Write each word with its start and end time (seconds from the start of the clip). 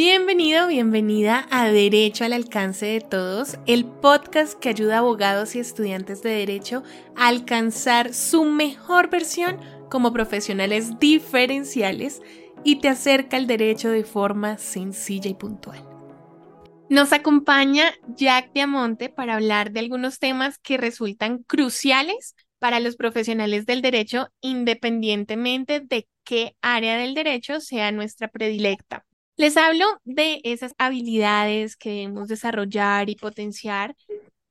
Bienvenido, 0.00 0.68
bienvenida 0.68 1.48
a 1.50 1.66
Derecho 1.66 2.24
al 2.24 2.32
alcance 2.32 2.86
de 2.86 3.00
todos, 3.00 3.58
el 3.66 3.84
podcast 3.84 4.56
que 4.56 4.68
ayuda 4.68 4.94
a 4.94 4.98
abogados 4.98 5.56
y 5.56 5.58
estudiantes 5.58 6.22
de 6.22 6.30
derecho 6.30 6.84
a 7.16 7.26
alcanzar 7.26 8.14
su 8.14 8.44
mejor 8.44 9.10
versión 9.10 9.58
como 9.90 10.12
profesionales 10.12 11.00
diferenciales 11.00 12.22
y 12.62 12.76
te 12.76 12.88
acerca 12.88 13.38
al 13.38 13.48
derecho 13.48 13.90
de 13.90 14.04
forma 14.04 14.56
sencilla 14.56 15.28
y 15.28 15.34
puntual. 15.34 15.84
Nos 16.88 17.12
acompaña 17.12 17.92
Jack 18.06 18.52
Diamonte 18.52 19.08
para 19.08 19.34
hablar 19.34 19.72
de 19.72 19.80
algunos 19.80 20.20
temas 20.20 20.58
que 20.58 20.76
resultan 20.76 21.38
cruciales 21.38 22.36
para 22.60 22.78
los 22.78 22.94
profesionales 22.94 23.66
del 23.66 23.82
derecho 23.82 24.28
independientemente 24.42 25.80
de 25.80 26.06
qué 26.22 26.54
área 26.62 26.96
del 26.98 27.14
derecho 27.14 27.60
sea 27.60 27.90
nuestra 27.90 28.28
predilecta. 28.28 29.07
Les 29.38 29.56
hablo 29.56 29.86
de 30.02 30.40
esas 30.42 30.74
habilidades 30.78 31.76
que 31.76 31.90
debemos 31.90 32.26
desarrollar 32.26 33.08
y 33.08 33.14
potenciar 33.14 33.94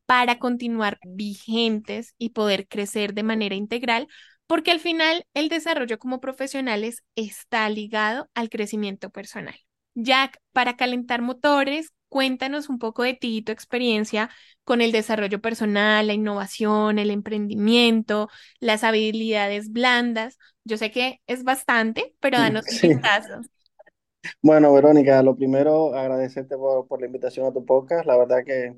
para 0.05 0.39
continuar 0.39 0.97
vigentes 1.05 2.15
y 2.17 2.29
poder 2.29 2.69
crecer 2.69 3.13
de 3.13 3.23
manera 3.23 3.55
integral, 3.55 4.07
porque 4.47 4.71
al 4.71 4.79
final 4.79 5.25
el 5.33 5.49
desarrollo 5.49 5.99
como 5.99 6.21
profesionales 6.21 7.03
está 7.15 7.69
ligado 7.69 8.29
al 8.33 8.49
crecimiento 8.49 9.09
personal. 9.09 9.59
Jack, 9.93 10.39
para 10.53 10.77
calentar 10.77 11.21
motores, 11.21 11.91
cuéntanos 12.07 12.69
un 12.69 12.79
poco 12.79 13.03
de 13.03 13.13
ti 13.13 13.35
y 13.35 13.41
tu 13.41 13.51
experiencia 13.51 14.29
con 14.63 14.79
el 14.79 14.93
desarrollo 14.93 15.41
personal, 15.41 16.07
la 16.07 16.13
innovación, 16.13 16.97
el 16.97 17.11
emprendimiento, 17.11 18.29
las 18.61 18.85
habilidades 18.85 19.69
blandas. 19.69 20.37
Yo 20.63 20.77
sé 20.77 20.91
que 20.91 21.19
es 21.27 21.43
bastante, 21.43 22.15
pero 22.21 22.37
danos 22.37 22.63
un 22.81 22.99
caso. 23.01 23.41
Bueno, 24.41 24.73
Verónica, 24.73 25.21
lo 25.23 25.35
primero, 25.35 25.93
agradecerte 25.95 26.57
por, 26.57 26.87
por, 26.87 26.99
la 26.99 27.05
invitación 27.07 27.45
a 27.45 27.53
tu 27.53 27.65
podcast. 27.65 28.05
La 28.07 28.17
verdad 28.17 28.43
que 28.45 28.75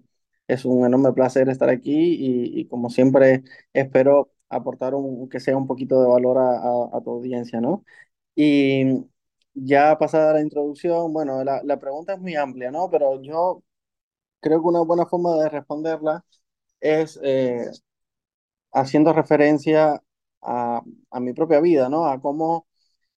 es 0.48 0.66
un 0.66 0.86
enorme 0.86 1.14
placer 1.14 1.48
estar 1.50 1.70
aquí 1.70 1.92
y, 1.94 2.60
y 2.62 2.68
como 2.68 2.90
siempre 2.90 3.44
espero 3.74 4.32
aportar 4.50 4.96
un, 4.96 5.30
que 5.30 5.40
sea 5.40 5.56
un 5.58 5.68
poquito 5.68 6.02
de 6.02 6.08
valor 6.10 6.38
a, 6.38 6.98
a, 6.98 7.02
tu 7.02 7.12
audiencia, 7.12 7.62
¿no? 7.62 7.86
Y 8.36 9.06
ya 9.54 9.98
pasada 9.98 10.34
la 10.34 10.42
introducción, 10.42 11.14
bueno, 11.14 11.44
la, 11.44 11.62
la 11.64 11.80
pregunta 11.80 12.14
es 12.14 12.20
muy 12.20 12.36
amplia, 12.36 12.72
¿no? 12.72 12.90
Pero 12.90 13.22
yo 13.22 13.64
creo 14.42 14.62
que 14.62 14.68
una 14.68 14.82
buena 14.82 15.06
forma 15.08 15.36
de 15.38 15.50
responderla 15.50 16.26
es 16.82 17.20
eh, 17.24 17.68
haciendo 18.74 19.14
referencia 19.14 20.02
a, 20.42 20.82
a 21.12 21.20
mi 21.20 21.34
propia 21.34 21.60
vida, 21.60 21.90
¿no? 21.90 22.06
A 22.08 22.22
cómo 22.22 22.68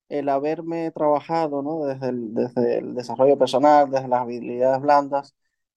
el 0.08 0.28
haberme 0.28 0.90
trabajado, 0.92 1.62
¿no? 1.62 1.84
Desde 1.86 2.08
el, 2.10 2.34
desde 2.34 2.78
el 2.78 2.94
desarrollo 2.94 3.38
personal, 3.38 3.90
desde 3.90 4.08
las 4.08 4.20
habilidades 4.22 4.80
blandas, 4.82 5.34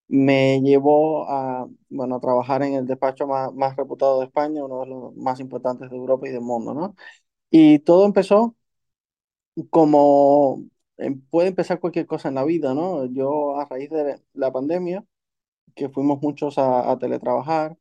me 0.08 0.62
llevó 0.62 1.30
a, 1.30 1.67
bueno, 1.90 2.20
trabajar 2.20 2.62
en 2.64 2.76
el 2.76 2.86
despacho 2.88 3.28
más, 3.28 3.54
más 3.54 3.76
reputado 3.76 4.20
de 4.20 4.26
España, 4.28 4.64
uno 4.66 4.82
de 4.82 4.88
los 4.88 5.16
más 5.16 5.40
importantes 5.40 5.90
de 5.90 5.95
Europa 5.98 6.28
y 6.28 6.32
del 6.32 6.42
mundo, 6.42 6.73
¿no? 6.73 6.95
Y 7.52 7.80
todo 7.80 8.06
empezó 8.06 8.56
como 9.70 10.66
em, 10.98 11.22
puede 11.30 11.50
empezar 11.50 11.80
cualquier 11.80 12.06
cosa 12.08 12.30
en 12.30 12.36
la 12.36 12.44
vida, 12.45 12.73
¿no? 12.73 13.06
Yo 13.06 13.60
a 13.60 13.66
raíz 13.66 13.89
de 13.89 14.22
la 14.34 14.52
pandemia, 14.52 15.06
que 15.76 15.89
fuimos 15.89 16.22
muchos 16.22 16.58
a 16.58 16.98
teletrabajar, 17.00 17.78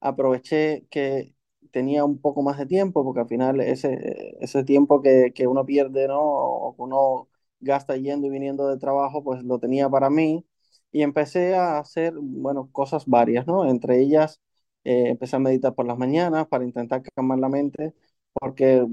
aproveché 0.00 0.86
que 0.90 1.34
tenía 1.70 2.04
un 2.04 2.18
poco 2.20 2.42
más 2.42 2.58
de 2.58 2.66
tiempo, 2.66 3.04
porque 3.04 3.20
al 3.20 3.28
final 3.28 3.60
ese, 3.60 4.36
ese 4.40 4.64
tiempo 4.64 5.00
que, 5.02 5.32
que 5.34 5.46
uno 5.46 5.64
pierde, 5.66 6.08
¿no? 6.08 6.20
O 6.20 6.76
que 6.76 6.82
uno 6.82 7.28
gasta 7.60 7.96
yendo 7.96 8.26
y 8.26 8.30
viniendo 8.30 8.68
de 8.68 8.78
trabajo, 8.78 9.22
pues 9.24 9.42
lo 9.44 9.58
tenía 9.58 9.88
para 9.88 10.10
mí. 10.10 10.44
Y 10.92 11.02
empecé 11.02 11.54
a 11.54 11.78
hacer, 11.78 12.14
bueno, 12.16 12.68
cosas 12.72 13.06
varias, 13.06 13.46
¿no? 13.46 13.64
Entre 13.68 14.00
ellas, 14.00 14.40
eh, 14.84 15.08
empecé 15.10 15.36
a 15.36 15.38
meditar 15.38 15.74
por 15.74 15.86
las 15.86 15.98
mañanas 15.98 16.46
para 16.48 16.64
intentar 16.64 17.02
calmar 17.14 17.38
la 17.38 17.48
mente, 17.48 17.94
porque 18.32 18.86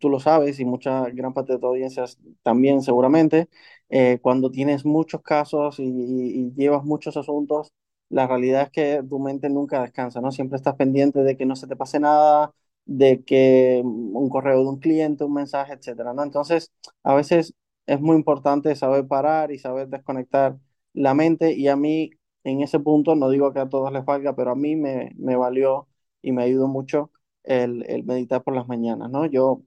tú 0.00 0.08
lo 0.08 0.20
sabes 0.20 0.58
y 0.60 0.64
mucha 0.64 1.08
gran 1.10 1.32
parte 1.34 1.52
de 1.54 1.58
tu 1.58 1.66
audiencia 1.66 2.04
también 2.42 2.82
seguramente, 2.82 3.48
eh, 3.88 4.18
cuando 4.20 4.50
tienes 4.50 4.84
muchos 4.84 5.22
casos 5.22 5.78
y, 5.78 5.84
y, 5.84 6.52
llevas 6.56 6.84
muchos 6.84 7.16
asuntos, 7.16 7.72
la 8.10 8.26
realidad 8.26 8.62
es 8.62 8.70
que 8.70 9.02
tu 9.08 9.18
mente 9.18 9.48
nunca 9.50 9.82
descansa, 9.82 10.20
¿no? 10.20 10.32
Siempre 10.32 10.56
estás 10.56 10.76
pendiente 10.76 11.20
de 11.22 11.36
que 11.36 11.46
no 11.46 11.56
se 11.56 11.66
te 11.66 11.76
pase 11.76 12.00
nada, 12.00 12.54
de 12.86 13.22
que 13.24 13.82
un 13.84 14.28
correo 14.30 14.60
de 14.62 14.68
un 14.68 14.78
cliente, 14.80 15.24
un 15.24 15.34
mensaje, 15.34 15.74
etcétera, 15.74 16.12
¿no? 16.14 16.22
Entonces, 16.22 16.72
a 17.02 17.14
veces 17.14 17.54
es 17.86 18.00
muy 18.00 18.16
importante 18.16 18.74
saber 18.76 19.06
parar 19.06 19.52
y 19.52 19.58
saber 19.58 19.88
desconectar 19.88 20.56
la 20.94 21.14
mente 21.14 21.52
y 21.54 21.68
a 21.68 21.76
mí 21.76 22.10
en 22.44 22.62
ese 22.62 22.80
punto, 22.80 23.14
no 23.14 23.28
digo 23.30 23.52
que 23.52 23.60
a 23.60 23.68
todos 23.68 23.92
les 23.92 24.04
valga, 24.04 24.34
pero 24.34 24.52
a 24.52 24.54
mí 24.56 24.76
me, 24.76 25.12
me 25.16 25.36
valió 25.36 25.88
y 26.22 26.32
me 26.32 26.42
ayudó 26.44 26.66
mucho 26.68 27.10
el, 27.44 27.84
el 27.90 28.04
meditar 28.04 28.42
por 28.42 28.54
las 28.54 28.68
mañanas, 28.68 29.10
¿no? 29.10 29.26
Yo 29.26 29.62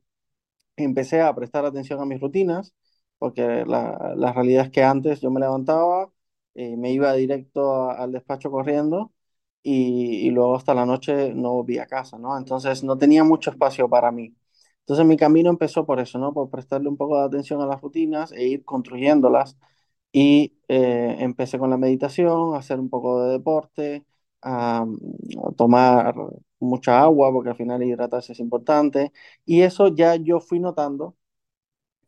empecé 0.77 1.21
a 1.21 1.33
prestar 1.35 1.65
atención 1.65 1.99
a 2.01 2.05
mis 2.05 2.19
rutinas, 2.19 2.73
porque 3.19 3.65
la, 3.67 4.13
la 4.17 4.33
realidad 4.33 4.65
es 4.65 4.71
que 4.71 4.83
antes 4.83 5.21
yo 5.21 5.31
me 5.31 5.39
levantaba, 5.39 6.11
eh, 6.55 6.75
me 6.77 6.91
iba 6.91 7.13
directo 7.13 7.89
al 7.89 8.11
despacho 8.11 8.51
corriendo 8.51 9.11
y, 9.63 10.29
luego 10.31 10.55
hasta 10.55 10.73
la 10.73 10.85
noche 10.85 11.33
no 11.33 11.53
volvía 11.53 11.83
a 11.83 11.87
casa, 11.87 12.17
¿no? 12.17 12.37
Entonces 12.37 12.83
no 12.83 12.97
tenía 12.97 13.23
mucho 13.23 13.51
espacio 13.51 13.89
para 13.89 14.11
mí. 14.11 14.35
Entonces 14.79 15.05
mi 15.05 15.17
camino 15.17 15.49
empezó 15.49 15.85
por 15.85 15.99
eso, 15.99 16.17
¿no? 16.19 16.33
Por 16.33 16.49
prestarle 16.49 16.89
un 16.89 16.97
poco 16.97 17.17
de 17.19 17.25
atención 17.25 17.61
a 17.61 17.67
las 17.67 17.81
rutinas 17.81 18.31
e 18.31 18.45
ir 18.47 18.65
construyéndolas. 18.65 19.57
Y 20.11 20.57
eh, 20.67 21.15
empecé 21.19 21.57
con 21.59 21.69
la 21.69 21.77
meditación, 21.77 22.55
hacer 22.55 22.79
un 22.79 22.89
poco 22.89 23.23
de 23.23 23.31
deporte, 23.33 24.05
a, 24.41 24.81
a 24.81 25.51
tomar 25.55 26.15
mucha 26.59 27.01
agua, 27.01 27.31
porque 27.31 27.49
al 27.51 27.55
final 27.55 27.83
hidratarse 27.83 28.33
es 28.33 28.39
importante. 28.39 29.11
Y 29.45 29.61
eso 29.61 29.87
ya 29.89 30.15
yo 30.15 30.39
fui 30.41 30.59
notando 30.59 31.15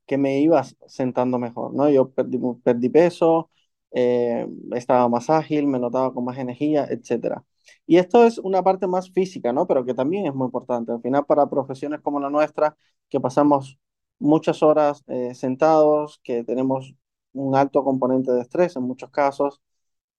que 0.05 0.17
me 0.17 0.39
iba 0.41 0.63
sentando 0.87 1.39
mejor, 1.39 1.73
¿no? 1.73 1.89
Yo 1.89 2.09
perdí, 2.11 2.39
perdí 2.63 2.89
peso, 2.89 3.49
eh, 3.93 4.47
estaba 4.73 5.07
más 5.09 5.29
ágil, 5.29 5.67
me 5.67 5.79
notaba 5.79 6.13
con 6.13 6.25
más 6.25 6.37
energía, 6.37 6.85
etcétera. 6.89 7.43
Y 7.85 7.97
esto 7.97 8.23
es 8.25 8.37
una 8.39 8.63
parte 8.63 8.87
más 8.87 9.11
física, 9.11 9.53
¿no? 9.53 9.67
Pero 9.67 9.85
que 9.85 9.93
también 9.93 10.25
es 10.25 10.33
muy 10.33 10.45
importante. 10.45 10.91
Al 10.91 11.01
final, 11.01 11.25
para 11.25 11.49
profesiones 11.49 12.01
como 12.01 12.19
la 12.19 12.29
nuestra, 12.29 12.75
que 13.09 13.19
pasamos 13.19 13.79
muchas 14.19 14.63
horas 14.63 15.03
eh, 15.07 15.33
sentados, 15.35 16.19
que 16.23 16.43
tenemos 16.43 16.93
un 17.33 17.55
alto 17.55 17.83
componente 17.83 18.31
de 18.31 18.41
estrés 18.41 18.75
en 18.75 18.83
muchos 18.83 19.09
casos, 19.11 19.61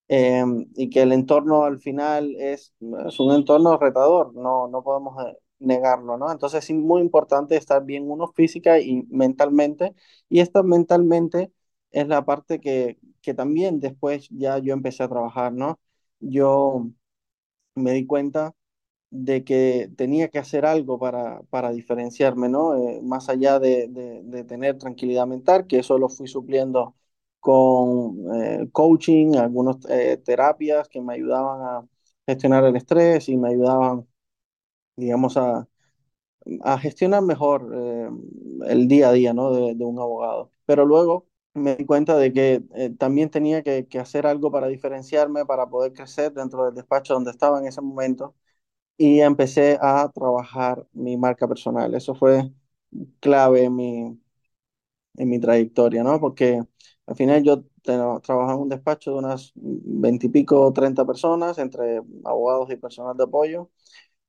eh, 0.09 0.45
y 0.77 0.91
que 0.91 1.03
el 1.03 1.13
entorno 1.13 1.65
al 1.65 1.81
final 1.81 2.35
es, 2.39 2.75
es 3.07 3.21
un 3.21 3.33
entorno 3.35 3.79
retador, 3.79 4.35
no, 4.35 4.69
no 4.69 4.83
podemos 4.83 5.17
eh, 5.27 5.39
negarlo, 5.61 6.19
¿no? 6.19 6.31
Entonces 6.31 6.65
es 6.65 6.77
muy 6.77 7.01
importante 7.01 7.57
estar 7.57 7.85
bien 7.85 8.11
uno 8.11 8.29
física 8.29 8.81
y 8.81 9.05
mentalmente, 9.11 9.95
y 10.29 10.41
esto 10.41 10.63
mentalmente 10.65 11.53
es 11.91 12.07
la 12.09 12.25
parte 12.25 12.61
que, 12.61 12.99
que 13.25 13.35
también 13.35 13.81
después 13.81 14.29
ya 14.31 14.59
yo 14.59 14.75
empecé 14.75 15.03
a 15.03 15.09
trabajar, 15.09 15.53
¿no? 15.53 15.81
Yo 16.21 16.89
me 17.75 17.93
di 17.93 18.07
cuenta 18.07 18.55
de 19.11 19.45
que 19.45 19.91
tenía 19.97 20.29
que 20.31 20.39
hacer 20.41 20.67
algo 20.67 20.99
para, 20.99 21.43
para 21.51 21.73
diferenciarme, 21.73 22.49
¿no? 22.49 22.77
Eh, 22.77 23.01
más 23.03 23.29
allá 23.29 23.59
de, 23.61 23.89
de, 24.25 24.45
tener 24.45 24.79
tranquilidad 24.79 25.27
mental, 25.27 25.67
que 25.67 25.79
eso 25.81 25.99
lo 25.99 26.09
fui 26.09 26.29
supliendo 26.29 26.97
con 27.41 28.19
eh, 28.43 28.69
coaching, 28.73 29.37
algunas 29.37 29.79
eh, 29.91 30.19
terapias 30.25 30.89
que 30.89 31.01
me 31.03 31.15
ayudaban 31.15 31.63
a 31.63 31.89
gestionar 32.27 32.65
el 32.65 32.77
estrés 32.77 33.29
y 33.29 33.37
me 33.37 33.51
ayudaban, 33.51 34.07
digamos, 34.97 35.37
a, 35.37 35.69
a 36.63 36.79
gestionar 36.79 37.23
mejor 37.23 37.73
el 38.67 38.89
día 38.89 39.09
a 39.09 39.13
día, 39.13 39.33
¿no? 39.35 39.53
De, 39.53 39.85
un 39.85 39.99
abogado. 39.99 40.51
Pero 40.67 40.85
luego 40.87 41.27
me 41.55 41.77
di 41.77 41.87
cuenta 41.87 42.17
de 42.19 42.33
que 42.33 42.63
eh, 42.75 42.91
también 42.99 43.31
tenía 43.31 43.63
que, 43.63 43.87
que, 43.87 43.99
hacer 44.01 44.27
algo 44.27 44.51
para 44.53 44.69
diferenciarme, 44.69 45.47
para 45.47 45.67
poder 45.69 45.93
crecer 45.93 46.33
dentro 46.33 46.65
del 46.67 46.75
despacho 46.75 47.15
donde 47.15 47.31
estaba 47.31 47.59
en 47.61 47.67
ese 47.67 47.81
momento 47.81 48.35
y 48.99 49.21
empecé 49.21 49.79
a 49.83 50.11
trabajar 50.15 50.87
mi 50.93 51.17
marca 51.19 51.49
personal. 51.49 51.95
Eso 51.95 52.15
fue 52.15 52.53
clave 53.21 53.65
en 53.65 53.77
mi, 53.77 54.21
en 55.17 55.29
mi 55.29 55.39
trayectoria, 55.41 56.03
¿no? 56.03 56.21
Porque 56.21 56.63
al 57.07 57.17
final 57.17 57.43
yo 57.43 57.65
trabajaba 57.83 58.55
en 58.55 58.61
un 58.61 58.69
despacho 58.69 59.13
de 59.13 59.19
unas 59.19 59.53
veintipico 59.57 60.73
treinta 60.73 61.05
personas, 61.07 61.59
entre 61.59 61.99
abogados 62.25 62.71
y 62.71 62.77
personal 62.77 63.17
de 63.17 63.25
apoyo. 63.25 63.71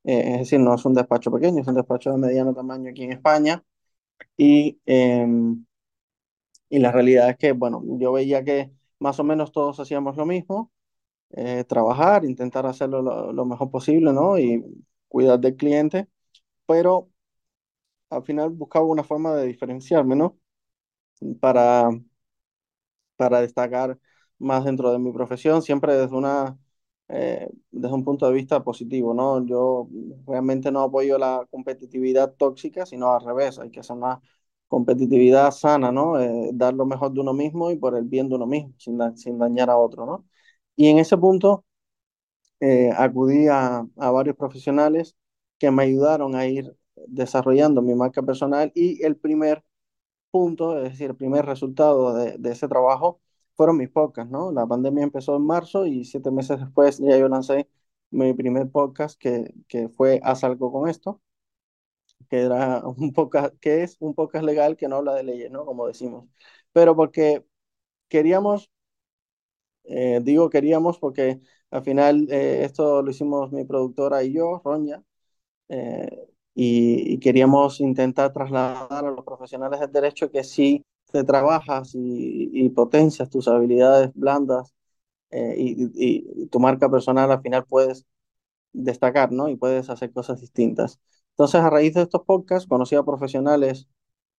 Eh, 0.04 0.34
es 0.34 0.38
decir, 0.40 0.60
no 0.60 0.74
es 0.74 0.84
un 0.86 0.94
despacho 0.94 1.30
pequeño, 1.32 1.62
es 1.62 1.68
un 1.68 1.74
despacho 1.76 2.12
de 2.12 2.18
mediano 2.18 2.54
tamaño 2.54 2.90
aquí 2.90 3.04
en 3.04 3.12
España. 3.12 3.64
Y, 4.36 4.80
eh, 4.86 5.26
y 6.68 6.78
la 6.78 6.92
realidad 6.92 7.30
es 7.30 7.36
que, 7.38 7.52
bueno, 7.52 7.82
yo 7.98 8.12
veía 8.12 8.44
que 8.44 8.72
más 8.98 9.18
o 9.20 9.24
menos 9.24 9.52
todos 9.52 9.78
hacíamos 9.80 10.16
lo 10.16 10.26
mismo, 10.26 10.72
eh, 11.30 11.64
trabajar, 11.64 12.24
intentar 12.24 12.66
hacerlo 12.66 13.02
lo, 13.32 13.46
mejor 13.46 13.70
posible, 13.70 14.12
¿no? 14.12 14.38
Y 14.38 14.64
cuidar 15.08 15.40
del 15.40 15.56
cliente, 15.56 16.08
pero 16.66 17.10
al 18.10 18.22
final 18.24 18.50
buscaba 18.50 18.86
una 18.86 19.04
forma 19.04 19.34
de 19.34 19.46
diferenciarme, 19.46 20.16
¿no? 20.16 20.38
Para 21.40 21.90
para 23.16 23.40
destacar 23.40 23.98
más 24.38 24.64
dentro 24.64 24.92
de 24.92 24.98
mi 24.98 25.12
profesión, 25.12 25.62
siempre 25.62 25.94
desde 25.96 26.14
una, 26.16 26.58
eh, 27.08 27.48
desde 27.70 27.94
un 27.94 28.04
punto 28.04 28.26
de 28.26 28.34
vista 28.34 28.62
positivo, 28.62 29.14
¿no? 29.14 29.44
Yo 29.46 29.88
realmente 30.26 30.70
no 30.70 30.82
apoyo 30.82 31.18
la 31.18 31.46
competitividad 31.50 32.34
tóxica, 32.34 32.86
sino 32.86 33.12
al 33.12 33.24
revés, 33.24 33.58
hay 33.58 33.70
que 33.70 33.80
hacer 33.80 33.96
una 33.96 34.20
competitividad 34.68 35.50
sana, 35.52 35.92
¿no? 35.92 36.20
Eh, 36.20 36.50
dar 36.54 36.74
lo 36.74 36.86
mejor 36.86 37.12
de 37.12 37.20
uno 37.20 37.32
mismo 37.34 37.70
y 37.70 37.76
por 37.76 37.96
el 37.96 38.04
bien 38.04 38.28
de 38.28 38.34
uno 38.36 38.46
mismo, 38.46 38.74
sin, 38.78 38.98
da- 38.98 39.16
sin 39.16 39.38
dañar 39.38 39.70
a 39.70 39.76
otro, 39.78 40.06
¿no? 40.06 40.26
Y 40.76 40.88
en 40.88 40.98
ese 40.98 41.16
punto 41.18 41.64
eh, 42.60 42.90
acudí 42.96 43.48
a, 43.48 43.86
a 43.96 44.10
varios 44.10 44.36
profesionales 44.36 45.16
que 45.58 45.70
me 45.70 45.82
ayudaron 45.84 46.34
a 46.36 46.46
ir 46.46 46.76
desarrollando 47.06 47.82
mi 47.82 47.94
marca 47.94 48.22
personal 48.22 48.72
y 48.74 49.04
el 49.04 49.16
primer 49.16 49.62
punto, 50.30 50.78
es 50.82 50.92
decir, 50.92 51.10
el 51.10 51.16
primer 51.16 51.46
resultado 51.46 52.14
de, 52.14 52.38
de 52.38 52.52
ese 52.52 52.68
trabajo 52.68 53.20
fueron 53.56 53.76
mis 53.78 53.90
podcasts, 53.90 54.30
¿no? 54.32 54.52
La 54.52 54.66
pandemia 54.66 55.04
empezó 55.04 55.36
en 55.36 55.46
marzo 55.46 55.86
y 55.86 56.04
siete 56.04 56.30
meses 56.30 56.60
después 56.60 56.98
ya 56.98 57.18
yo 57.18 57.28
lancé 57.28 57.68
mi 58.10 58.32
primer 58.34 58.70
podcast 58.70 59.18
que, 59.20 59.54
que 59.68 59.88
fue 59.90 60.20
Haz 60.24 60.44
algo 60.44 60.72
con 60.72 60.88
esto, 60.88 61.20
que 62.30 62.40
era 62.42 62.82
un 62.86 63.12
podcast, 63.12 63.54
que 63.60 63.82
es 63.82 63.96
un 64.00 64.14
podcast 64.14 64.44
legal 64.44 64.76
que 64.76 64.88
no 64.88 64.96
habla 64.96 65.14
de 65.14 65.24
leyes, 65.24 65.50
¿no? 65.50 65.64
Como 65.66 65.86
decimos, 65.86 66.26
pero 66.72 66.96
porque 66.96 67.44
queríamos, 68.08 68.70
eh, 69.84 70.20
digo 70.22 70.50
queríamos 70.50 70.98
porque 70.98 71.40
al 71.70 71.82
final 71.82 72.26
eh, 72.30 72.64
esto 72.64 73.02
lo 73.02 73.10
hicimos 73.10 73.52
mi 73.52 73.64
productora 73.64 74.22
y 74.24 74.32
yo, 74.32 74.60
Ronya, 74.64 75.02
eh, 75.68 76.28
y, 76.54 77.18
queríamos 77.20 77.80
intentar 77.80 78.32
trasladar 78.32 79.06
a 79.06 79.10
los 79.12 79.24
profesionales 79.24 79.80
del 79.80 79.92
derecho 79.92 80.30
que 80.30 80.44
si 80.44 80.84
te 81.12 81.24
trabajas 81.24 81.94
y, 81.94 82.50
y 82.52 82.70
potencias 82.70 83.30
tus 83.30 83.48
habilidades 83.48 84.12
blandas 84.14 84.74
eh, 85.30 85.54
y- 85.58 85.90
y 86.44 86.46
tu 86.48 86.60
marca 86.60 86.90
personal, 86.90 87.30
al 87.32 87.42
final 87.42 87.64
puedes 87.66 88.06
destacar, 88.72 89.32
¿no? 89.32 89.48
Y 89.48 89.56
puedes 89.56 89.90
hacer 89.90 90.12
cosas 90.12 90.40
distintas. 90.40 91.00
Entonces, 91.36 91.60
a 91.60 91.70
raíz 91.70 91.94
de 91.94 92.02
estos 92.02 92.22
podcasts, 92.24 92.68
conocí 92.68 92.94
a 92.96 93.02
profesionales 93.04 93.88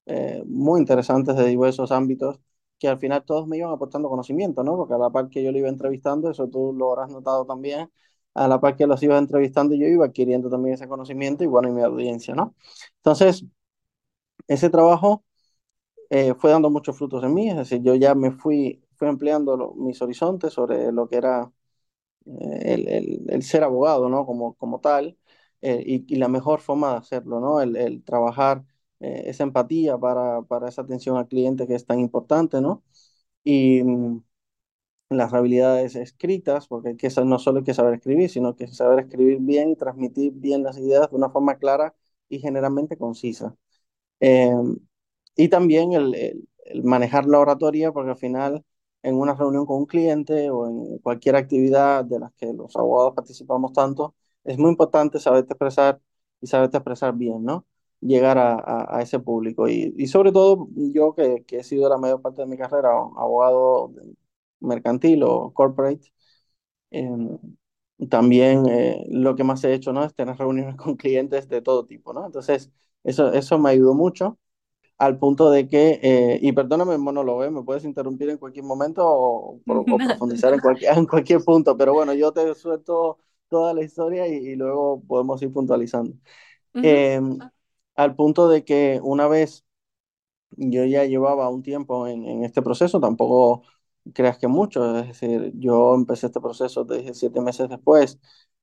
eh, 0.07 0.43
muy 0.47 0.79
interesantes 0.81 1.35
de 1.37 1.47
diversos 1.47 1.91
ámbitos 1.91 2.39
que 2.79 2.87
al 2.89 2.99
final 2.99 3.25
todos 3.25 3.47
me 3.47 3.57
iban 3.57 3.71
aportando 3.73 4.09
conocimiento, 4.09 4.63
¿no? 4.63 4.77
Porque 4.77 4.93
a 4.95 4.97
la 4.99 5.09
par 5.11 5.29
que 5.29 5.43
yo 5.43 5.51
lo 5.51 5.57
iba 5.59 5.69
entrevistando, 5.69 6.31
eso 6.31 6.47
tú 6.49 6.73
lo 6.77 6.91
habrás 6.93 7.09
notado 7.11 7.45
también, 7.45 7.91
a 8.35 8.47
la 8.47 8.61
par 8.61 8.75
que 8.77 8.87
los 8.87 9.03
iba 9.03 9.17
entrevistando 9.17 9.75
yo 9.75 9.87
iba 9.87 10.05
adquiriendo 10.05 10.49
también 10.49 10.75
ese 10.75 10.87
conocimiento 10.87 11.43
y 11.43 11.47
bueno, 11.47 11.69
y 11.69 11.73
mi 11.73 11.81
audiencia, 11.83 12.35
¿no? 12.35 12.55
Entonces, 12.97 13.45
ese 14.47 14.69
trabajo 14.69 15.23
eh, 16.11 16.33
fue 16.35 16.51
dando 16.51 16.69
muchos 16.69 16.97
frutos 16.97 17.23
en 17.23 17.33
mí, 17.33 17.49
es 17.49 17.57
decir, 17.57 17.81
yo 17.83 17.95
ya 17.95 18.15
me 18.15 18.31
fui, 18.31 18.83
fui 18.97 19.07
ampliando 19.07 19.57
lo- 19.57 19.73
mis 19.75 20.01
horizontes 20.01 20.53
sobre 20.53 20.91
lo 20.91 21.07
que 21.09 21.17
era 21.17 21.51
eh, 22.27 22.59
el, 22.75 22.89
el- 22.89 23.25
el 23.29 23.43
ser 23.43 23.63
abogado, 23.65 24.09
¿no? 24.09 24.25
Como, 24.25 24.55
como 24.55 24.79
tal, 24.81 25.17
eh, 25.61 25.83
y, 25.85 26.15
la 26.17 26.27
mejor 26.27 26.61
forma 26.61 26.91
de 26.91 26.97
hacerlo, 26.97 27.39
¿no? 27.39 27.61
El, 27.61 27.75
el 27.77 28.03
trabajar 28.03 28.63
eh, 28.99 29.23
esa 29.27 29.43
empatía 29.43 29.97
para, 29.97 30.41
para 30.43 30.69
esa 30.69 30.81
atención 30.83 31.17
al 31.17 31.27
cliente 31.27 31.67
que 31.67 31.75
es 31.75 31.85
tan 31.85 31.99
importante, 31.99 32.61
¿no? 32.61 32.83
Y 33.43 33.83
mm, 33.83 34.21
las 35.09 35.33
habilidades 35.33 35.95
escritas, 35.95 36.67
porque 36.67 36.89
hay 36.89 36.97
que, 36.97 37.09
no 37.25 37.39
solo 37.39 37.59
hay 37.59 37.63
que 37.65 37.73
saber 37.73 37.93
escribir, 37.95 38.29
sino 38.29 38.55
que 38.55 38.67
saber 38.67 38.99
escribir 38.99 39.39
bien 39.41 39.69
y 39.71 39.75
transmitir 39.75 40.33
bien 40.33 40.63
las 40.63 40.77
ideas 40.77 41.09
de 41.09 41.15
una 41.15 41.29
forma 41.29 41.57
clara 41.57 41.95
y 42.29 42.39
generalmente 42.39 42.97
concisa. 42.97 43.55
Eh, 44.21 44.51
y 45.35 45.49
también 45.49 45.93
el, 45.93 46.15
el- 46.15 46.49
el 46.65 46.83
manejar 46.83 47.25
la 47.27 47.39
oratoria, 47.39 47.91
porque 47.93 48.11
al 48.11 48.17
final 48.17 48.65
en 49.03 49.15
una 49.15 49.33
reunión 49.35 49.65
con 49.65 49.77
un 49.79 49.85
cliente 49.85 50.49
o 50.51 50.67
en 50.67 50.97
cualquier 50.99 51.35
actividad 51.37 52.03
de 52.05 52.19
las 52.19 52.33
que 52.33 52.53
los 52.53 52.75
abogados 52.75 53.13
participamos 53.15 53.71
tanto, 53.73 54.15
es 54.47 54.59
muy 54.59 54.71
importante 54.71 55.19
saberte 55.19 55.53
expresar 55.53 56.01
y 56.41 56.47
saberte 56.47 56.77
expresar 56.77 57.15
bien, 57.15 57.43
¿no? 57.45 57.67
Llegar 58.01 58.39
a, 58.39 58.55
a- 58.55 58.97
a 58.99 59.03
ese 59.03 59.19
público. 59.19 59.69
Y, 59.69 59.93
y 59.97 60.07
sobre 60.07 60.31
todo 60.33 60.69
yo 60.77 61.15
que, 61.15 61.45
que 61.47 61.59
he 61.59 61.65
sido 61.65 61.89
la 61.89 61.97
mayor 61.99 62.21
parte 62.23 62.41
de 62.43 62.47
mi 62.47 62.57
carrera 62.57 62.89
abogado 62.91 63.93
mercantil 64.61 65.23
o 65.23 65.53
corporate, 65.53 66.13
eh, 66.91 67.09
también 68.09 68.67
eh, 68.69 69.05
lo 69.09 69.35
que 69.35 69.43
más 69.43 69.63
he 69.63 69.73
hecho, 69.73 69.93
¿no? 69.93 70.03
Es 70.03 70.13
tener 70.15 70.37
reuniones 70.37 70.75
con 70.75 70.95
clientes 70.95 71.47
de 71.49 71.61
todo 71.61 71.85
tipo, 71.85 72.13
¿no? 72.13 72.25
Entonces, 72.25 72.71
eso, 73.03 73.31
eso 73.33 73.57
me 73.59 73.71
ayudó 73.71 73.93
mucho 73.93 74.37
al 74.97 75.19
punto 75.19 75.51
de 75.51 75.67
que, 75.67 75.99
eh, 76.03 76.39
y 76.41 76.53
perdóname 76.53 76.97
monólogo, 76.97 77.43
¿eh? 77.45 77.51
me 77.51 77.63
puedes 77.63 77.85
interrumpir 77.85 78.29
en 78.29 78.37
cualquier 78.37 78.65
momento 78.65 79.03
o, 79.07 79.61
o- 79.67 79.85
o 79.89 80.01
profundizar 80.03 80.53
en 80.53 80.59
cualquier, 80.61 80.97
en 80.97 81.05
cualquier 81.07 81.43
punto, 81.43 81.77
pero 81.77 81.93
bueno, 81.93 82.13
yo 82.13 82.31
te 82.33 82.53
suelto 82.55 83.19
toda 83.49 83.73
la 83.73 83.83
historia 83.83 84.27
y, 84.27 84.33
y 84.37 84.55
luego 84.55 85.03
podemos 85.07 85.41
ir 85.41 85.51
puntualizando. 85.53 86.13
Eh, 86.81 87.19
al 87.95 88.15
punto 88.15 88.49
de 88.49 88.65
que 88.65 88.99
una 89.03 89.27
vez 89.27 89.65
yo 90.51 90.85
ya 90.85 91.05
llevaba 91.05 91.49
un 91.49 91.63
tiempo 91.63 92.07
en, 92.07 92.25
en 92.25 92.43
este 92.43 92.61
proceso, 92.61 92.99
tampoco 92.99 93.63
creas 94.13 94.37
que 94.37 94.47
mucho, 94.47 94.97
es 94.99 95.07
decir, 95.07 95.51
yo 95.55 95.95
empecé 95.95 96.27
este 96.27 96.39
proceso 96.41 96.83
desde 96.85 97.13
siete 97.13 97.41
meses 97.41 97.69
después, 97.69 98.19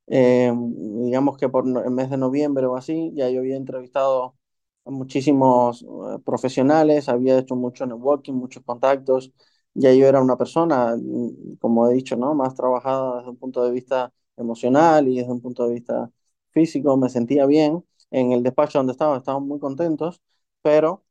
eh, 0.07 0.53
digamos 0.57 1.37
que 1.39 1.49
por 1.49 1.67
el 1.67 1.91
mes 1.91 2.11
de 2.11 2.17
noviembre 2.17 2.67
o 2.67 2.77
así, 2.77 3.13
ya 3.15 3.29
yo 3.31 3.41
había 3.41 3.57
entrevistado 3.57 4.37
a 4.85 4.91
muchísimos 4.91 5.83
eh, 5.83 6.19
profesionales, 6.25 7.09
había 7.09 7.39
hecho 7.39 7.57
mucho 7.57 7.87
networking, 7.87 8.33
muchos 8.35 8.63
contactos, 8.65 9.33
ya 9.75 9.93
yo 9.93 10.07
era 10.07 10.21
una 10.23 10.37
persona, 10.37 10.97
mm, 10.97 11.57
como 11.61 11.89
he 11.89 11.95
dicho, 11.95 12.17
¿no? 12.17 12.35
Más 12.35 12.55
trabajada 12.55 13.19
desde 13.19 13.31
un 13.31 13.37
punto 13.37 13.65
de 13.65 13.71
vista 13.73 14.13
emocional 14.37 15.09
y 15.09 15.19
desde 15.19 15.33
un 15.33 15.41
punto 15.41 15.67
de 15.67 15.75
vista 15.75 16.11
físico, 16.51 16.97
me 16.97 17.09
sentía 17.09 17.47
bien. 17.47 17.85
En 18.11 18.33
el 18.33 18.43
despacho 18.43 18.79
donde 18.79 18.93
estaba, 18.93 19.17
estaban 19.19 19.47
muy 19.47 19.59
contentos, 19.59 20.23
pero 20.63 21.05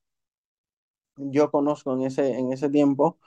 yo 1.17 1.51
conozco 1.51 1.93
en 1.93 2.03
ese, 2.03 2.37
en 2.37 2.51
ese 2.53 2.69
tiempo, 2.69 3.19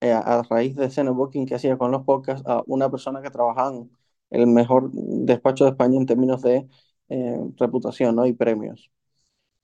eh, 0.00 0.12
a, 0.12 0.42
raíz 0.44 0.76
de 0.76 0.86
ese 0.86 1.04
networking 1.04 1.46
que 1.46 1.56
hacía 1.56 1.78
con 1.78 1.90
los 1.92 2.04
podcasts, 2.04 2.46
a 2.48 2.62
una 2.66 2.90
persona 2.90 3.22
que 3.22 3.30
trabajaba 3.30 3.76
en 3.76 3.90
el 4.30 4.46
mejor 4.46 4.90
despacho 4.92 5.64
de 5.64 5.70
España 5.72 5.98
en 5.98 6.06
términos 6.06 6.42
de 6.42 6.68
eh, 7.08 7.38
reputación, 7.58 8.16
¿no? 8.16 8.26
y 8.26 8.32
premios. 8.34 8.90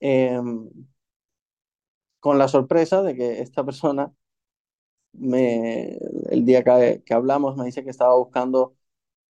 Eh, 0.01 0.41
con 2.21 2.39
la 2.39 2.49
sorpresa 2.49 3.03
de 3.03 3.15
que 3.17 3.41
esta 3.41 3.65
persona, 3.65 4.13
me, 5.13 5.97
el 6.31 6.45
día 6.45 6.63
que, 6.65 7.03
que 7.05 7.15
hablamos, 7.15 7.57
me 7.57 7.65
dice 7.65 7.85
que 7.85 7.91
estaba 7.91 8.17
buscando 8.17 8.77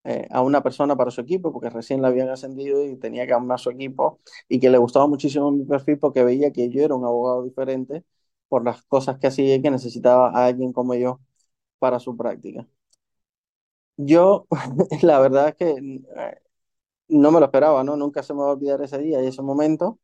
eh, 0.05 0.27
a 0.31 0.43
una 0.43 0.63
persona 0.63 0.97
para 0.97 1.11
su 1.11 1.21
equipo, 1.21 1.53
porque 1.53 1.71
recién 1.71 2.03
la 2.03 2.09
habían 2.09 2.29
ascendido 2.31 2.85
y 2.85 2.97
tenía 2.97 3.27
que 3.27 3.33
armar 3.35 3.59
su 3.61 3.71
equipo, 3.71 4.21
y 4.49 4.61
que 4.61 4.71
le 4.71 4.79
gustaba 4.79 5.07
muchísimo 5.07 5.51
mi 5.53 5.65
perfil 5.65 5.99
porque 5.99 6.25
veía 6.25 6.53
que 6.53 6.71
yo 6.71 6.83
era 6.85 6.95
un 6.95 7.05
abogado 7.05 7.45
diferente 7.45 8.05
por 8.49 8.65
las 8.65 8.83
cosas 8.85 9.19
que 9.19 9.29
hacía 9.29 9.55
y 9.57 9.63
que 9.63 9.71
necesitaba 9.71 10.31
a 10.31 10.47
alguien 10.47 10.73
como 10.73 10.95
yo 10.95 11.21
para 11.79 12.01
su 12.01 12.17
práctica. 12.17 12.67
Yo, 13.97 14.47
la 15.03 15.19
verdad 15.21 15.49
es 15.51 15.55
que 15.57 15.71
eh, 16.17 16.43
no 17.09 17.33
me 17.33 17.41
lo 17.41 17.47
esperaba, 17.47 17.85
¿no? 17.85 17.97
Nunca 17.97 18.23
se 18.23 18.35
me 18.35 18.41
va 18.43 18.49
a 18.51 18.53
olvidar 18.53 18.83
ese 18.83 18.99
día 18.99 19.23
y 19.23 19.29
ese 19.29 19.43
momento. 19.43 20.01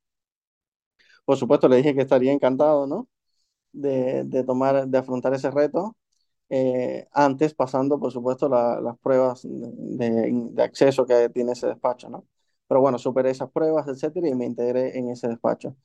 Por 1.25 1.37
supuesto, 1.37 1.69
le 1.69 1.77
dije 1.77 1.95
que 1.95 2.03
estaría 2.03 2.33
encantado, 2.33 2.87
¿no? 2.87 3.09
De, 3.73 4.25
de 4.25 4.45
tomar, 4.45 4.89
de 4.89 4.99
afrontar 4.99 5.35
ese 5.35 5.51
reto. 5.53 5.97
Eh, 6.51 7.09
antes 7.13 7.55
pasando, 7.55 7.99
por 7.99 8.13
supuesto, 8.13 8.49
la- 8.49 8.81
las 8.81 8.99
pruebas 8.99 9.43
de, 9.45 10.31
de 10.53 10.63
acceso 10.63 11.07
que 11.07 11.29
tiene 11.31 11.53
ese 11.53 11.67
despacho, 11.69 12.09
¿no? 12.11 12.27
Pero 12.69 12.81
bueno, 12.81 12.99
superé 12.99 13.31
esas 13.31 13.51
pruebas, 13.51 13.87
etcétera, 13.89 14.29
y 14.29 14.35
me 14.35 14.47
integré 14.47 14.99
en 14.99 15.11
ese 15.11 15.29
despacho. 15.29 15.77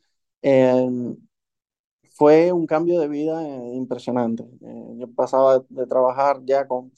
Eh, 0.42 0.88
fue 2.12 2.52
un 2.52 2.66
cambio 2.68 3.00
de 3.00 3.08
vida 3.08 3.42
eh, 3.48 3.74
impresionante. 3.76 4.44
Eh, 4.44 4.96
yo 4.98 5.08
pasaba 5.14 5.64
de 5.70 5.88
trabajar 5.88 6.42
ya 6.46 6.68
con 6.68 6.92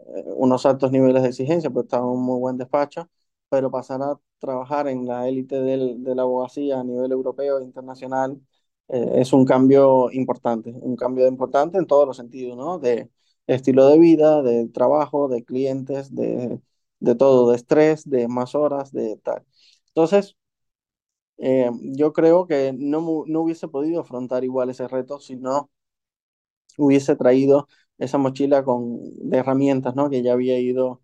eh, 0.00 0.24
unos 0.36 0.66
altos 0.66 0.92
niveles 0.92 1.22
de 1.22 1.28
exigencia, 1.30 1.70
pues 1.70 1.84
estaba 1.86 2.04
en 2.04 2.10
un 2.12 2.22
muy 2.24 2.38
buen 2.40 2.56
despacho, 2.58 3.08
pero 3.48 3.70
pasar 3.70 4.02
a 4.02 4.18
trabajar 4.38 4.88
en 4.88 5.06
la 5.06 5.28
élite 5.28 5.56
de 5.62 6.14
la 6.16 6.22
abogacía 6.22 6.80
a 6.80 6.84
nivel 6.84 7.12
europeo 7.12 7.60
e 7.60 7.64
internacional 7.64 8.40
eh, 8.88 9.12
es 9.16 9.32
un 9.32 9.44
cambio 9.44 10.10
importante, 10.12 10.70
un 10.72 10.96
cambio 10.96 11.26
importante 11.28 11.78
en 11.78 11.86
todos 11.86 12.06
los 12.06 12.16
sentidos, 12.16 12.56
¿no? 12.56 12.78
De 12.78 13.10
estilo 13.46 13.88
de 13.88 13.98
vida, 13.98 14.42
de 14.42 14.68
trabajo, 14.68 15.28
de 15.28 15.44
clientes, 15.44 16.14
de, 16.14 16.60
de 17.00 17.14
todo, 17.14 17.50
de 17.50 17.56
estrés, 17.56 18.08
de 18.08 18.28
más 18.28 18.54
horas, 18.54 18.92
de 18.92 19.16
tal. 19.18 19.44
Entonces, 19.88 20.36
eh, 21.38 21.70
yo 21.96 22.12
creo 22.12 22.46
que 22.46 22.72
no, 22.76 23.24
no 23.26 23.40
hubiese 23.42 23.68
podido 23.68 24.00
afrontar 24.00 24.44
igual 24.44 24.70
ese 24.70 24.88
reto 24.88 25.18
si 25.20 25.36
no 25.36 25.70
hubiese 26.78 27.16
traído 27.16 27.68
esa 27.98 28.18
mochila 28.18 28.64
con, 28.64 28.98
de 29.30 29.38
herramientas, 29.38 29.94
¿no? 29.94 30.10
Que 30.10 30.22
ya 30.22 30.32
había 30.32 30.58
ido 30.58 31.00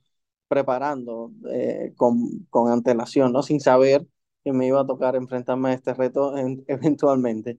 preparando 0.49 1.33
eh, 1.51 1.93
con, 1.97 2.47
con 2.51 2.71
antelación, 2.73 3.33
¿no? 3.33 3.43
Sin 3.43 3.61
saber 3.61 4.07
que 4.45 4.53
me 4.53 4.67
iba 4.67 4.81
a 4.81 4.87
tocar 4.87 5.15
enfrentarme 5.17 5.71
a 5.71 5.73
este 5.75 5.95
reto 5.95 6.37
en- 6.37 6.65
eventualmente. 6.69 7.59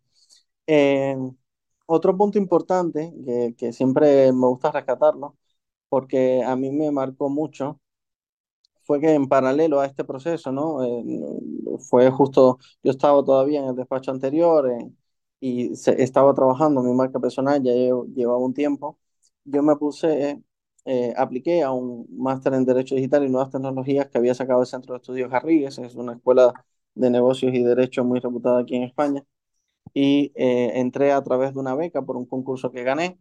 Eh, 0.74 1.16
otro 1.88 2.16
punto 2.18 2.38
importante 2.38 3.14
que, 3.26 3.56
que 3.58 3.74
siempre 3.74 4.32
me 4.34 4.48
gusta 4.48 4.72
rescatarlo, 4.72 5.38
porque 5.90 6.44
a 6.46 6.56
mí 6.56 6.72
me 6.72 6.92
marcó 6.92 7.30
mucho, 7.30 7.82
fue 8.84 9.00
que 9.00 9.14
en 9.14 9.28
paralelo 9.28 9.80
a 9.80 9.86
este 9.86 10.04
proceso, 10.04 10.52
¿no? 10.52 10.84
Eh, 10.84 11.04
fue 11.90 12.10
justo, 12.12 12.58
yo 12.84 12.92
estaba 12.92 13.24
todavía 13.24 13.60
en 13.62 13.68
el 13.70 13.76
despacho 13.76 14.12
anterior 14.12 14.70
eh, 14.72 14.92
y 15.40 15.76
se- 15.76 16.02
estaba 16.02 16.34
trabajando 16.34 16.82
mi 16.84 16.94
marca 16.94 17.20
personal, 17.20 17.62
ya 17.64 17.72
llevo- 17.74 18.06
llevaba 18.14 18.38
un 18.40 18.54
tiempo. 18.54 18.98
Yo 19.44 19.64
me 19.64 19.76
puse, 19.76 20.42
eh, 20.86 21.14
apliqué 21.18 21.64
a 21.64 21.72
un 21.72 22.06
máster 22.18 22.54
en 22.54 22.66
Derecho 22.66 22.96
Digital 22.96 23.24
y 23.26 23.30
Nuevas 23.30 23.52
Tecnologías 23.52 24.08
que 24.10 24.18
había 24.18 24.34
sacado 24.36 24.62
el 24.62 24.68
Centro 24.68 24.94
de 24.94 24.98
Estudios 25.00 25.30
Garrigues, 25.30 25.78
es 25.80 25.96
una 25.96 26.14
escuela 26.14 26.54
de 26.96 27.10
negocios 27.10 27.54
y 27.54 27.64
derecho 27.64 28.04
muy 28.04 28.20
reputada 28.20 28.60
aquí 28.62 28.76
en 28.76 28.84
España, 28.84 29.24
y 29.94 30.32
eh, 30.36 30.74
entré 30.80 31.12
a 31.12 31.24
través 31.24 31.54
de 31.54 31.60
una 31.60 31.76
beca 31.76 32.02
por 32.04 32.18
un 32.18 32.26
concurso 32.26 32.72
que 32.72 32.84
gané 32.84 33.18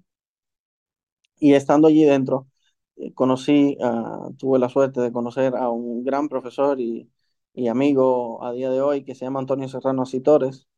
y 1.39 1.55
estando 1.55 1.89
allí 1.89 2.05
dentro, 2.05 2.49
eh, 2.97 3.13
conocí, 3.15 3.77
ah, 3.83 4.29
tuve 4.39 4.59
la 4.59 4.69
suerte 4.69 5.01
de 5.01 5.13
conocer 5.13 5.57
a 5.57 5.71
un 5.71 6.05
gran 6.05 6.29
profesor 6.29 6.81
y, 6.81 7.11
y 7.55 7.69
amigo 7.69 8.45
a 8.45 8.53
día 8.53 8.71
de 8.71 8.81
hoy 8.81 9.05
que 9.05 9.15
se 9.15 9.25
llama 9.25 9.41
Antonio 9.41 9.69
Serrano 9.69 10.05
Citores, 10.07 10.69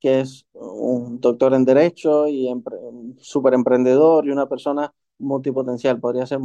que 0.00 0.20
es 0.20 0.46
un 0.54 1.20
doctor 1.20 1.54
en 1.54 1.64
Derecho 1.66 2.28
y 2.28 2.48
empre- 2.48 2.78
súper 3.18 3.54
emprendedor 3.54 4.26
y 4.26 4.30
una 4.32 4.48
persona 4.48 4.94
multipotencial. 5.18 6.00
Podría 6.00 6.26
ser, 6.26 6.40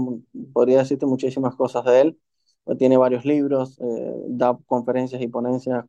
podría 0.53 0.79
decirte 0.79 1.05
muchísimas 1.05 1.55
cosas 1.55 1.85
de 1.85 2.01
él. 2.01 2.19
Tiene 2.79 2.97
varios 2.97 3.25
libros, 3.25 3.79
eh, 3.81 4.13
da 4.29 4.57
conferencias 4.67 5.21
y 5.21 5.27
ponencias 5.27 5.85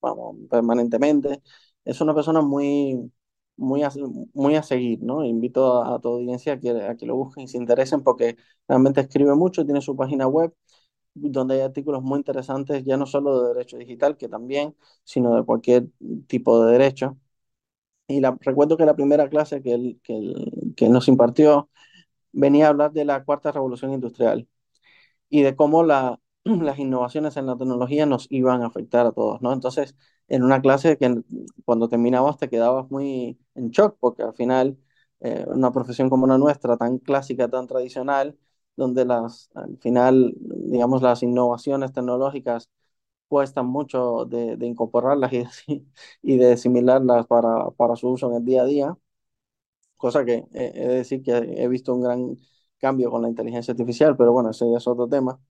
vamos, 0.00 0.36
permanentemente. 0.50 1.42
Es 1.84 2.00
una 2.00 2.14
persona 2.14 2.40
muy, 2.42 3.12
muy 3.56 3.82
a, 3.82 3.90
muy 4.34 4.56
a 4.56 4.62
seguir, 4.62 5.02
¿no? 5.02 5.24
Invito 5.24 5.82
a, 5.82 5.96
a 5.96 6.00
tu 6.00 6.08
audiencia 6.10 6.54
a 6.54 6.60
que, 6.60 6.70
a 6.70 6.96
que 6.96 7.06
lo 7.06 7.16
busquen 7.16 7.44
y 7.44 7.48
se 7.48 7.58
interesen 7.58 8.02
porque 8.02 8.36
realmente 8.68 9.00
escribe 9.00 9.34
mucho, 9.34 9.64
tiene 9.64 9.80
su 9.80 9.96
página 9.96 10.26
web 10.28 10.54
donde 11.14 11.56
hay 11.56 11.60
artículos 11.62 12.02
muy 12.02 12.18
interesantes, 12.18 12.84
ya 12.84 12.96
no 12.96 13.06
solo 13.06 13.42
de 13.42 13.54
derecho 13.54 13.78
digital, 13.78 14.16
que 14.16 14.28
también, 14.28 14.76
sino 15.04 15.36
de 15.36 15.44
cualquier 15.44 15.88
tipo 16.28 16.64
de 16.64 16.72
derecho. 16.72 17.18
Y 18.08 18.20
la, 18.20 18.36
recuerdo 18.40 18.76
que 18.76 18.84
la 18.86 18.96
primera 18.96 19.28
clase 19.30 19.62
que 19.62 19.72
él, 19.74 20.00
que 20.02 20.14
él, 20.16 20.74
que 20.76 20.86
él 20.86 20.92
nos 20.92 21.08
impartió 21.08 21.70
venía 22.32 22.66
a 22.66 22.70
hablar 22.70 22.92
de 22.92 23.04
la 23.06 23.24
cuarta 23.24 23.52
revolución 23.52 23.92
industrial 23.92 24.48
y 25.30 25.42
de 25.42 25.56
cómo 25.56 25.84
la, 25.84 26.20
las 26.44 26.78
innovaciones 26.78 27.36
en 27.36 27.46
la 27.46 27.56
tecnología 27.56 28.06
nos 28.06 28.26
iban 28.30 28.62
a 28.62 28.66
afectar 28.66 29.06
a 29.06 29.12
todos, 29.12 29.40
¿no? 29.42 29.52
Entonces, 29.52 29.96
en 30.28 30.42
una 30.42 30.60
clase 30.60 30.96
que 30.98 31.22
cuando 31.64 31.88
terminabas 31.88 32.38
te 32.38 32.48
quedabas 32.48 32.90
muy 32.90 33.38
en 33.54 33.70
shock, 33.70 33.96
porque 34.00 34.22
al 34.22 34.34
final, 34.34 34.78
eh, 35.20 35.44
una 35.48 35.72
profesión 35.72 36.10
como 36.10 36.26
la 36.26 36.38
nuestra, 36.38 36.76
tan 36.76 36.98
clásica, 36.98 37.48
tan 37.48 37.66
tradicional, 37.66 38.38
donde 38.76 39.04
las, 39.04 39.50
al 39.54 39.76
final, 39.78 40.34
digamos, 40.38 41.02
las 41.02 41.22
innovaciones 41.22 41.92
tecnológicas 41.92 42.70
cuestan 43.28 43.66
mucho 43.66 44.24
de, 44.26 44.56
incorporarlas 44.66 45.32
y 45.32 45.38
de, 45.40 45.48
y 46.22 46.36
de 46.38 46.52
asimilarlas 46.54 47.26
para, 47.26 47.70
para 47.72 47.96
su 47.96 48.10
uso 48.10 48.30
en 48.30 48.36
el 48.38 48.44
día 48.44 48.62
a 48.62 48.66
día, 48.66 48.98
cosa 49.96 50.24
que 50.24 50.34
eh, 50.54 50.72
he 50.74 50.88
de 50.88 50.94
decir 50.96 51.22
que 51.22 51.32
he 51.32 51.68
visto 51.68 51.94
un 51.94 52.02
gran 52.02 52.36
cambio 52.78 53.10
con 53.10 53.22
la 53.22 53.28
inteligencia 53.28 53.72
artificial, 53.72 54.16
pero 54.16 54.32
bueno, 54.32 54.50
ese 54.50 54.70
ya 54.70 54.78
es 54.78 54.86
otro 54.88 55.08
tema. 55.08 55.40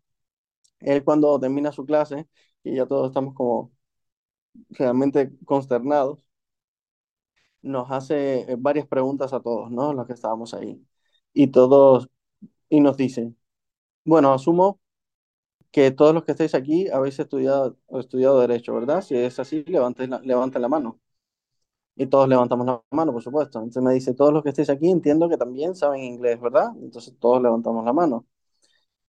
Él 0.84 1.04
cuando 1.04 1.38
termina 1.40 1.72
su 1.72 1.84
clase, 1.86 2.28
y 2.64 2.76
ya 2.76 2.86
todos 2.86 3.08
estamos 3.08 3.34
como 3.34 3.72
realmente 4.70 5.30
consternados, 5.46 6.24
nos 7.62 7.90
hace 7.90 8.40
eh, 8.52 8.56
varias 8.58 8.86
preguntas 8.86 9.32
a 9.32 9.40
todos, 9.40 9.70
¿no? 9.70 9.92
Los 9.92 10.06
que 10.06 10.12
estábamos 10.14 10.54
ahí. 10.54 10.84
Y 11.32 11.48
todos, 11.48 12.08
y 12.68 12.80
nos 12.80 12.96
dice, 12.96 13.34
bueno, 14.04 14.32
asumo 14.34 14.80
que 15.72 15.90
todos 15.90 16.14
los 16.14 16.24
que 16.24 16.32
estáis 16.32 16.54
aquí 16.54 16.88
habéis 16.90 17.18
estudiado, 17.20 17.78
estudiado 17.90 18.40
Derecho, 18.40 18.74
¿verdad? 18.74 19.02
Si 19.02 19.16
es 19.16 19.38
así, 19.40 19.64
levanten 19.66 20.10
la, 20.10 20.20
levanten 20.20 20.62
la 20.62 20.68
mano. 20.68 21.00
Y 21.96 22.06
todos 22.06 22.28
levantamos 22.28 22.66
la 22.66 22.82
mano, 22.90 23.12
por 23.12 23.22
supuesto. 23.22 23.58
Entonces 23.60 23.82
me 23.82 23.94
dice, 23.94 24.14
todos 24.14 24.32
los 24.32 24.42
que 24.42 24.50
estáis 24.50 24.70
aquí 24.70 24.90
entiendo 24.90 25.28
que 25.28 25.36
también 25.38 25.74
saben 25.76 26.02
inglés, 26.04 26.40
¿verdad? 26.40 26.70
Entonces 26.82 27.14
todos 27.20 27.42
levantamos 27.42 27.84
la 27.84 27.92
mano. 27.92 28.26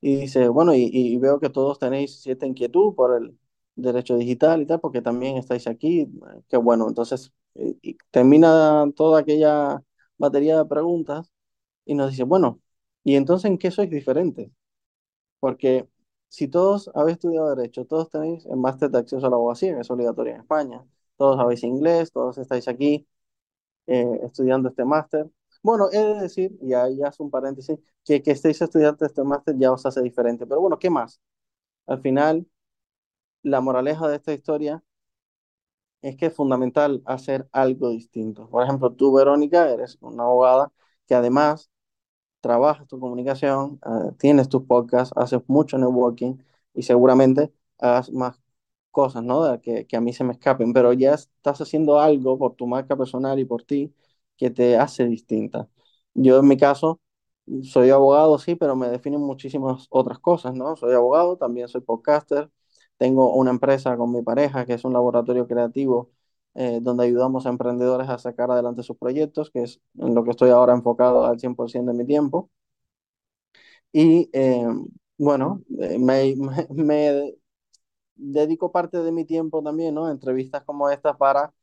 Y 0.06 0.18
dice, 0.18 0.50
bueno, 0.50 0.74
y, 0.76 1.18
veo 1.20 1.40
que 1.40 1.50
todos 1.50 1.80
tenéis 1.80 2.22
cierta 2.22 2.46
inquietud 2.46 2.94
por 2.96 3.16
el 3.22 3.38
derecho 3.76 4.18
digital 4.18 4.62
y 4.62 4.66
tal, 4.66 4.80
porque 4.82 5.02
también 5.02 5.38
estáis 5.38 5.66
aquí. 5.68 6.08
Qué 6.50 6.58
bueno, 6.58 6.88
entonces 6.90 7.32
y- 7.56 7.78
y 7.82 7.98
termina 8.12 8.86
toda 8.96 9.22
aquella 9.22 9.82
batería 10.18 10.58
de 10.58 10.66
preguntas 10.66 11.32
y 11.86 11.96
nos 11.96 12.12
dice, 12.12 12.24
bueno, 12.24 12.62
¿y 13.04 13.16
entonces 13.16 13.52
en 13.52 13.58
qué 13.60 13.72
sois 13.72 13.90
diferentes? 13.92 14.52
Porque 15.40 15.88
si 16.30 16.48
todos 16.48 16.90
habéis 16.96 17.16
estudiado 17.18 17.56
derecho, 17.56 17.86
todos 17.86 18.10
tenéis 18.10 18.46
el 18.48 18.58
máster 18.58 18.90
de 18.92 19.00
acceso 19.00 19.26
a 19.28 19.30
la 19.30 19.36
abogacía, 19.36 19.76
que 19.76 19.82
es 19.82 19.92
obligatorio 19.92 20.34
en 20.36 20.42
España, 20.42 20.86
todos 21.18 21.38
sabéis 21.38 21.64
inglés, 21.64 22.12
todos 22.12 22.38
estáis 22.38 22.68
aquí 22.68 23.08
eh, 23.88 24.06
estudiando 24.24 24.70
este 24.70 24.86
máster. 24.86 25.30
Bueno, 25.64 25.90
he 25.92 25.98
de 26.00 26.16
decir, 26.22 26.58
y 26.62 26.74
ahí 26.74 27.00
es 27.08 27.20
un 27.20 27.32
paréntesis, 27.32 27.80
que 28.04 28.22
que 28.22 28.32
estéis 28.32 28.62
estudiando 28.62 29.06
este 29.06 29.24
máster 29.24 29.56
ya 29.58 29.72
os 29.72 29.86
hace 29.86 30.02
diferente. 30.02 30.46
Pero 30.46 30.62
bueno, 30.62 30.78
¿qué 30.80 30.90
más? 30.90 31.22
Al 31.88 32.02
final, 32.02 32.48
la 33.44 33.62
moraleja 33.62 34.08
de 34.10 34.18
esta 34.18 34.34
historia 34.34 34.84
es 36.02 36.16
que 36.18 36.28
es 36.28 36.34
fundamental 36.36 37.02
hacer 37.06 37.48
algo 37.52 37.90
distinto. 37.90 38.50
Por 38.50 38.64
ejemplo, 38.64 38.92
tú, 38.94 39.14
Verónica, 39.14 39.70
eres 39.72 39.98
una 40.02 40.24
abogada 40.24 40.72
que 41.08 41.16
además 41.16 41.70
trabajas 42.42 42.88
tu 42.88 43.00
comunicación, 43.00 43.80
eh, 43.86 44.14
tienes 44.20 44.50
tus 44.50 44.64
podcasts, 44.66 45.14
haces 45.18 45.42
mucho 45.48 45.78
networking 45.80 46.38
y 46.74 46.84
seguramente 46.84 47.54
hagas 47.80 48.12
más 48.12 48.42
cosas, 48.92 49.24
¿no? 49.24 49.44
De 49.46 49.62
que, 49.62 49.88
que 49.88 49.98
a 49.98 50.02
mí 50.02 50.14
se 50.14 50.24
me 50.26 50.34
escapen, 50.34 50.74
pero 50.74 50.94
ya 50.94 51.14
estás 51.16 51.62
haciendo 51.62 52.00
algo 52.00 52.38
por 52.40 52.56
tu 52.56 52.68
marca 52.68 52.98
personal 52.98 53.40
y 53.40 53.46
por 53.46 53.64
ti 53.64 53.94
que 54.38 54.50
te 54.52 54.78
hace 54.78 55.06
distinta. 55.08 55.70
Yo 56.14 56.40
en 56.40 56.48
mi 56.48 56.58
caso 56.58 57.00
soy 57.64 57.90
abogado, 57.90 58.38
sí, 58.40 58.56
pero 58.56 58.76
me 58.76 58.88
definen 58.90 59.22
muchísimas 59.22 59.88
otras 59.90 60.20
cosas, 60.20 60.54
¿no? 60.56 60.76
Soy 60.76 60.94
abogado, 60.94 61.38
también 61.38 61.68
soy 61.68 61.82
podcaster, 61.82 62.50
tengo 62.98 63.34
una 63.36 63.52
empresa 63.52 63.98
con 63.98 64.12
mi 64.12 64.22
pareja 64.22 64.66
que 64.66 64.74
es 64.74 64.86
un 64.86 64.94
laboratorio 64.94 65.48
creativo 65.48 66.12
eh, 66.56 66.80
donde 66.82 67.06
ayudamos 67.06 67.46
a 67.46 67.50
emprendedores 67.50 68.10
a 68.10 68.18
sacar 68.20 68.52
adelante 68.52 68.84
sus 68.84 68.98
proyectos, 68.98 69.50
que 69.52 69.64
es 69.64 69.82
en 69.98 70.14
lo 70.16 70.24
que 70.24 70.32
estoy 70.32 70.52
ahora 70.52 70.74
enfocado 70.74 71.26
al 71.26 71.40
100% 71.40 71.92
de 71.92 71.98
mi 71.98 72.06
tiempo. 72.06 72.50
Y 73.92 74.30
eh, 74.34 74.66
bueno, 75.18 75.64
eh, 75.80 75.98
me, 76.00 76.36
me, 76.74 77.34
dedico 78.16 78.72
parte 78.72 79.00
de 79.00 79.12
mi 79.12 79.26
tiempo 79.26 79.64
también, 79.64 79.96
¿no? 79.96 80.10
Entrevistas 80.12 80.64
como 80.66 80.90
estas 80.90 81.18
para 81.18 81.54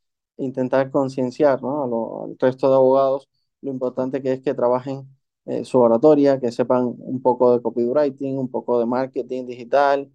intentar 0.43 0.91
concienciar, 0.91 1.61
¿no? 1.61 2.23
al 2.25 2.37
resto 2.39 2.69
de 2.69 2.75
abogados 2.75 3.29
lo 3.61 3.71
importante 3.71 4.21
que 4.21 4.33
es 4.33 4.41
que 4.41 4.53
trabajen 4.55 5.07
eh, 5.45 5.65
su 5.65 5.79
oratoria, 5.79 6.39
que 6.39 6.51
sepan 6.51 6.95
un 6.97 7.21
poco 7.21 7.53
de 7.55 7.61
copywriting, 7.61 8.37
un 8.37 8.49
poco 8.51 8.79
de 8.79 8.85
marketing 8.87 9.45
digital, 9.47 10.11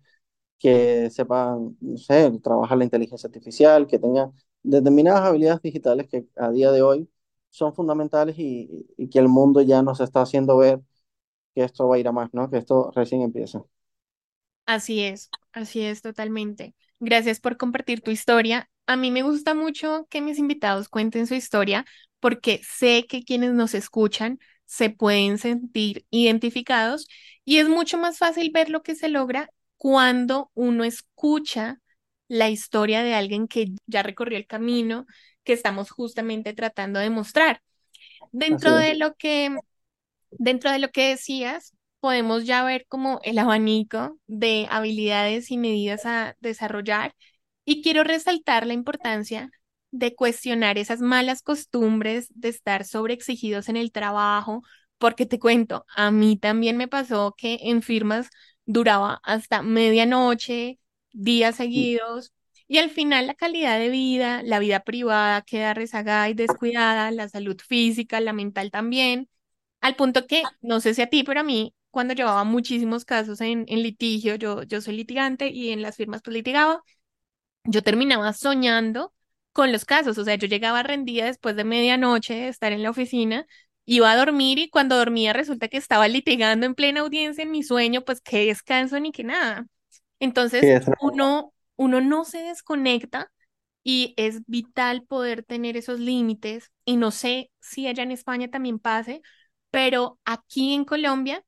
que 0.58 1.10
sepan, 1.10 1.76
no 1.80 1.96
sé, 1.98 2.30
trabajar 2.42 2.78
la 2.78 2.84
inteligencia 2.84 3.28
artificial, 3.28 3.86
que 3.86 3.98
tengan 3.98 4.32
determinadas 4.62 5.22
habilidades 5.22 5.62
digitales 5.62 6.08
que 6.08 6.26
a 6.36 6.50
día 6.50 6.72
de 6.72 6.82
hoy 6.82 7.10
son 7.50 7.74
fundamentales 7.74 8.36
y, 8.38 8.86
y 8.96 9.08
que 9.08 9.18
el 9.18 9.28
mundo 9.28 9.62
ya 9.62 9.82
nos 9.82 10.00
está 10.00 10.22
haciendo 10.22 10.56
ver 10.58 10.80
que 11.54 11.64
esto 11.64 11.88
va 11.88 11.96
a 11.96 11.98
ir 11.98 12.08
a 12.08 12.12
más, 12.12 12.32
¿no? 12.34 12.50
Que 12.50 12.58
esto 12.58 12.92
recién 12.94 13.22
empieza. 13.22 13.64
Así 14.66 15.02
es, 15.02 15.30
así 15.52 15.80
es 15.82 16.02
totalmente. 16.02 16.74
Gracias 17.00 17.40
por 17.40 17.56
compartir 17.56 18.00
tu 18.00 18.10
historia. 18.10 18.68
A 18.86 18.96
mí 18.96 19.10
me 19.10 19.22
gusta 19.22 19.54
mucho 19.54 20.06
que 20.10 20.20
mis 20.20 20.38
invitados 20.38 20.88
cuenten 20.88 21.26
su 21.26 21.34
historia 21.34 21.84
porque 22.20 22.60
sé 22.64 23.06
que 23.08 23.24
quienes 23.24 23.52
nos 23.52 23.74
escuchan 23.74 24.38
se 24.64 24.90
pueden 24.90 25.38
sentir 25.38 26.06
identificados 26.10 27.08
y 27.44 27.58
es 27.58 27.68
mucho 27.68 27.98
más 27.98 28.18
fácil 28.18 28.50
ver 28.52 28.70
lo 28.70 28.82
que 28.82 28.94
se 28.94 29.08
logra 29.08 29.50
cuando 29.76 30.50
uno 30.54 30.84
escucha 30.84 31.80
la 32.28 32.48
historia 32.50 33.02
de 33.02 33.14
alguien 33.14 33.48
que 33.48 33.72
ya 33.86 34.02
recorrió 34.02 34.38
el 34.38 34.46
camino 34.46 35.06
que 35.44 35.52
estamos 35.52 35.90
justamente 35.90 36.52
tratando 36.54 36.98
de 37.00 37.10
mostrar. 37.10 37.62
Dentro 38.32 38.76
de 38.76 38.94
lo 38.96 39.14
que 39.16 39.56
Dentro 40.38 40.70
de 40.70 40.78
lo 40.78 40.90
que 40.90 41.08
decías, 41.10 41.74
podemos 42.00 42.44
ya 42.44 42.64
ver 42.64 42.86
como 42.88 43.20
el 43.24 43.38
abanico 43.38 44.18
de 44.26 44.66
habilidades 44.70 45.50
y 45.50 45.58
medidas 45.58 46.04
a 46.06 46.36
desarrollar 46.40 47.14
y 47.66 47.82
quiero 47.82 48.04
resaltar 48.04 48.66
la 48.66 48.74
importancia 48.74 49.50
de 49.92 50.14
cuestionar 50.16 50.78
esas 50.78 51.00
malas 51.02 51.42
costumbres 51.42 52.28
de 52.34 52.48
estar 52.50 52.84
sobreexigidos 52.86 53.68
en 53.68 53.76
el 53.76 53.92
trabajo, 53.92 54.62
porque 54.98 55.26
te 55.26 55.38
cuento, 55.40 55.84
a 55.96 56.10
mí 56.12 56.38
también 56.38 56.78
me 56.78 56.88
pasó 56.88 57.34
que 57.38 57.58
en 57.62 57.82
firmas 57.82 58.30
duraba 58.66 59.20
hasta 59.24 59.62
medianoche, 59.62 60.78
días 61.12 61.56
seguidos 61.56 62.32
Y 62.68 62.78
al 62.78 62.90
final 62.90 63.26
la 63.28 63.34
calidad 63.34 63.78
de 63.78 63.90
vida, 63.90 64.42
la 64.44 64.58
vida 64.58 64.80
privada 64.80 65.42
queda 65.42 65.74
rezagada 65.74 66.28
y 66.30 66.34
descuidada, 66.34 67.10
la 67.12 67.28
salud 67.28 67.56
física, 67.66 68.20
la 68.20 68.32
mental 68.32 68.70
también, 68.72 69.28
al 69.80 69.96
punto 69.96 70.26
que, 70.26 70.52
no 70.60 70.80
sé 70.80 70.94
si 70.94 71.02
a 71.02 71.08
ti, 71.08 71.22
pero 71.24 71.40
a 71.40 71.42
mí, 71.44 71.74
cuando 71.90 72.14
llevaba 72.14 72.44
muchísimos 72.44 73.04
casos 73.04 73.40
en, 73.40 73.64
en 73.68 73.82
litigio, 73.82 74.34
yo, 74.36 74.62
yo 74.64 74.80
soy 74.80 74.96
litigante 74.96 75.48
y 75.50 75.70
en 75.70 75.82
las 75.82 75.96
firmas 75.96 76.22
pues 76.22 76.34
litigaba, 76.36 76.82
yo 77.66 77.82
terminaba 77.82 78.32
soñando 78.32 79.12
con 79.52 79.72
los 79.72 79.84
casos, 79.84 80.18
o 80.18 80.24
sea, 80.24 80.34
yo 80.36 80.46
llegaba 80.48 80.82
rendida 80.82 81.26
después 81.26 81.56
de 81.56 81.64
medianoche 81.64 82.34
de 82.34 82.48
estar 82.48 82.72
en 82.72 82.82
la 82.82 82.90
oficina, 82.90 83.46
iba 83.86 84.10
a 84.10 84.16
dormir 84.16 84.58
y 84.58 84.68
cuando 84.68 84.96
dormía 84.96 85.32
resulta 85.32 85.68
que 85.68 85.78
estaba 85.78 86.08
litigando 86.08 86.66
en 86.66 86.74
plena 86.74 87.00
audiencia 87.00 87.42
en 87.42 87.50
mi 87.50 87.62
sueño, 87.62 88.02
pues 88.04 88.20
qué 88.20 88.46
descanso 88.46 89.00
ni 89.00 89.12
qué 89.12 89.24
nada. 89.24 89.66
Entonces, 90.20 90.62
es 90.64 90.84
uno, 91.00 91.52
uno 91.76 92.00
no 92.00 92.24
se 92.24 92.38
desconecta 92.38 93.30
y 93.82 94.14
es 94.16 94.44
vital 94.46 95.04
poder 95.04 95.44
tener 95.44 95.76
esos 95.76 96.00
límites 96.00 96.72
y 96.84 96.96
no 96.96 97.10
sé 97.10 97.50
si 97.60 97.86
allá 97.86 98.02
en 98.02 98.10
España 98.10 98.48
también 98.48 98.78
pase, 98.78 99.22
pero 99.70 100.18
aquí 100.24 100.74
en 100.74 100.84
Colombia 100.84 101.44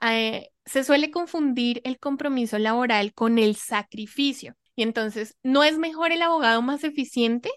eh, 0.00 0.50
se 0.64 0.84
suele 0.84 1.10
confundir 1.10 1.80
el 1.84 1.98
compromiso 1.98 2.58
laboral 2.58 3.12
con 3.14 3.38
el 3.38 3.56
sacrificio. 3.56 4.56
Y 4.76 4.82
entonces, 4.82 5.36
no 5.42 5.64
es 5.64 5.78
mejor 5.78 6.12
el 6.12 6.22
abogado 6.22 6.62
más 6.62 6.84
eficiente, 6.84 7.50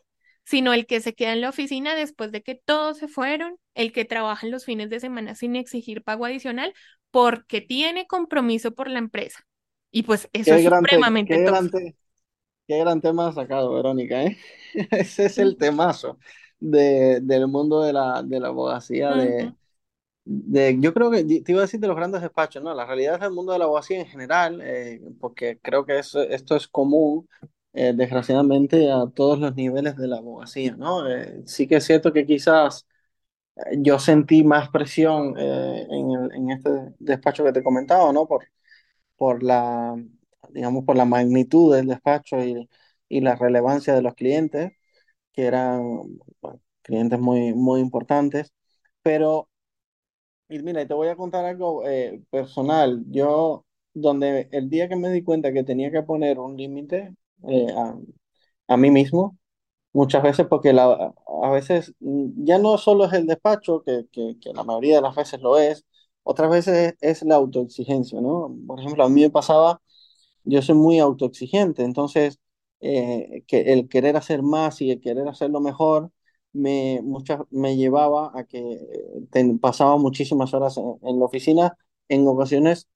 sino 0.44 0.74
el 0.74 0.86
que 0.86 1.02
se 1.02 1.14
queda 1.16 1.34
en 1.34 1.42
la 1.42 1.50
oficina 1.50 1.96
después 1.96 2.32
de 2.32 2.44
que 2.44 2.56
todos 2.56 2.98
se 2.98 3.08
fueron, 3.08 3.58
el 3.74 3.92
que 3.92 4.06
trabaja 4.06 4.46
en 4.46 4.52
los 4.52 4.66
fines 4.66 4.90
de 4.90 5.00
semana 5.00 5.36
sin 5.36 5.56
exigir 5.56 6.04
pago 6.04 6.26
adicional, 6.26 6.74
porque 7.12 7.62
tiene 7.62 8.08
compromiso 8.08 8.74
por 8.74 8.90
la 8.90 9.00
empresa. 9.00 9.40
Y 9.92 10.04
pues 10.04 10.30
eso 10.34 10.54
Qué 10.54 10.56
es 10.56 10.64
gran, 10.64 10.88
te- 10.88 11.04
supremamente 11.04 11.26
qué 11.28 11.44
gran, 11.44 11.70
qué 12.68 12.80
gran 12.80 13.02
tema 13.02 13.28
has 13.28 13.36
sacado, 13.36 13.74
Verónica, 13.74 14.24
¿eh? 14.24 14.38
Ese 14.92 15.26
es 15.26 15.38
el 15.38 15.58
temazo 15.58 16.20
de, 16.60 17.20
del 17.22 17.48
mundo 17.48 17.82
de 17.84 17.94
la, 17.94 18.24
de 18.24 18.40
la 18.40 18.48
abogacía, 18.50 19.16
de, 19.16 19.54
de, 20.26 20.78
yo 20.80 20.94
creo 20.94 21.12
que 21.12 21.24
te 21.24 21.52
iba 21.52 21.60
a 21.62 21.64
decir 21.64 21.80
de 21.80 21.88
los 21.88 21.96
grandes 21.96 22.22
despachos, 22.22 22.64
¿no? 22.64 22.74
La 22.74 22.86
realidad 22.86 23.16
es 23.18 23.22
el 23.24 23.32
mundo 23.34 23.54
de 23.54 23.60
la 23.60 23.66
abogacía 23.66 24.00
en 24.00 24.08
general, 24.08 24.62
eh, 24.64 25.02
porque 25.20 25.60
creo 25.62 25.86
que 25.86 26.00
eso- 26.00 26.22
esto 26.24 26.56
es 26.56 26.68
común, 26.68 27.30
eh, 27.74 27.94
desgraciadamente, 27.96 28.92
a 28.92 29.06
todos 29.14 29.40
los 29.40 29.56
niveles 29.56 29.96
de 29.98 30.08
la 30.08 30.18
abogacía, 30.18 30.76
¿no? 30.78 31.08
Eh, 31.10 31.44
sí 31.46 31.68
que 31.68 31.76
es 31.78 31.86
cierto 31.86 32.12
que 32.14 32.26
quizás 32.26 32.88
eh, 33.58 33.78
yo 33.82 34.00
sentí 34.00 34.44
más 34.44 34.70
presión 34.70 35.36
eh, 35.38 35.88
en, 35.90 36.12
el- 36.12 36.32
en 36.36 36.52
este 36.52 36.70
despacho 37.00 37.44
que 37.44 37.54
te 37.54 37.64
comentaba, 37.64 38.12
¿no? 38.14 38.28
Por, 38.28 38.46
por 39.18 39.44
la, 39.44 39.96
digamos, 40.50 40.86
por 40.86 40.96
la 40.98 41.06
magnitud 41.06 41.76
del 41.76 41.88
despacho 41.88 42.44
y, 42.44 42.70
y 43.10 43.22
la 43.22 43.36
relevancia 43.36 43.94
de 43.96 44.02
los 44.02 44.16
clientes, 44.16 44.74
que 45.34 45.46
eran 45.48 45.82
bueno, 46.42 46.62
clientes 46.84 47.20
muy, 47.20 47.54
muy 47.54 47.82
importantes. 47.82 48.54
Pero, 49.04 49.50
y 50.50 50.60
mira, 50.60 50.88
te 50.88 50.94
voy 50.94 51.08
a 51.08 51.16
contar 51.16 51.46
algo 51.46 51.88
eh, 51.88 52.22
personal. 52.30 53.04
Yo, 53.10 53.66
donde 53.94 54.48
el 54.52 54.70
día 54.70 54.88
que 54.90 54.96
me 54.96 55.10
di 55.12 55.24
cuenta 55.24 55.52
que 55.54 55.64
tenía 55.64 55.92
que 55.92 56.04
poner 56.04 56.40
un 56.40 56.56
límite 56.58 57.16
eh, 57.48 57.68
a, 57.76 57.96
a 58.70 58.78
mí 58.78 58.92
mismo, 58.92 59.38
muchas 59.94 60.24
veces 60.24 60.48
porque 60.48 60.74
la, 60.74 61.14
a 61.44 61.52
veces 61.52 61.94
mm, 62.02 62.46
ya 62.46 62.60
no 62.60 62.78
solo 62.80 63.06
es 63.06 63.14
el 63.14 63.28
despacho, 63.28 63.84
que, 63.84 64.08
que, 64.12 64.38
que 64.42 64.54
la 64.54 64.64
mayoría 64.64 64.98
de 64.98 65.04
las 65.04 65.16
veces 65.16 65.42
lo 65.42 65.58
es, 65.60 65.86
otras 66.24 66.50
veces 66.52 66.96
es, 67.02 67.22
es 67.22 67.24
la 67.28 67.36
autoexigencia, 67.36 68.22
¿no? 68.22 68.56
Por 68.68 68.80
ejemplo, 68.82 69.04
a 69.06 69.10
mí 69.10 69.22
me 69.24 69.30
pasaba 69.32 69.82
yo 70.44 70.62
soy 70.62 70.76
muy 70.76 71.00
autoexigente, 71.00 71.84
entonces 71.84 72.40
eh, 72.82 73.44
que 73.48 73.74
el 73.74 73.90
querer 73.90 74.18
hacer 74.18 74.42
más 74.44 74.82
y 74.82 74.92
el 74.92 75.02
querer 75.02 75.28
hacerlo 75.28 75.60
mejor 75.62 76.12
me, 76.56 77.02
muchas, 77.04 77.42
me 77.52 77.78
llevaba 77.78 78.32
a 78.36 78.46
que 78.46 78.80
ten- 79.32 79.60
pasaba 79.60 79.98
muchísimas 79.98 80.54
horas 80.54 80.78
en, 80.78 80.98
en 81.04 81.20
la 81.20 81.26
oficina, 81.26 81.78
en 82.10 82.28
ocasiones, 82.28 82.88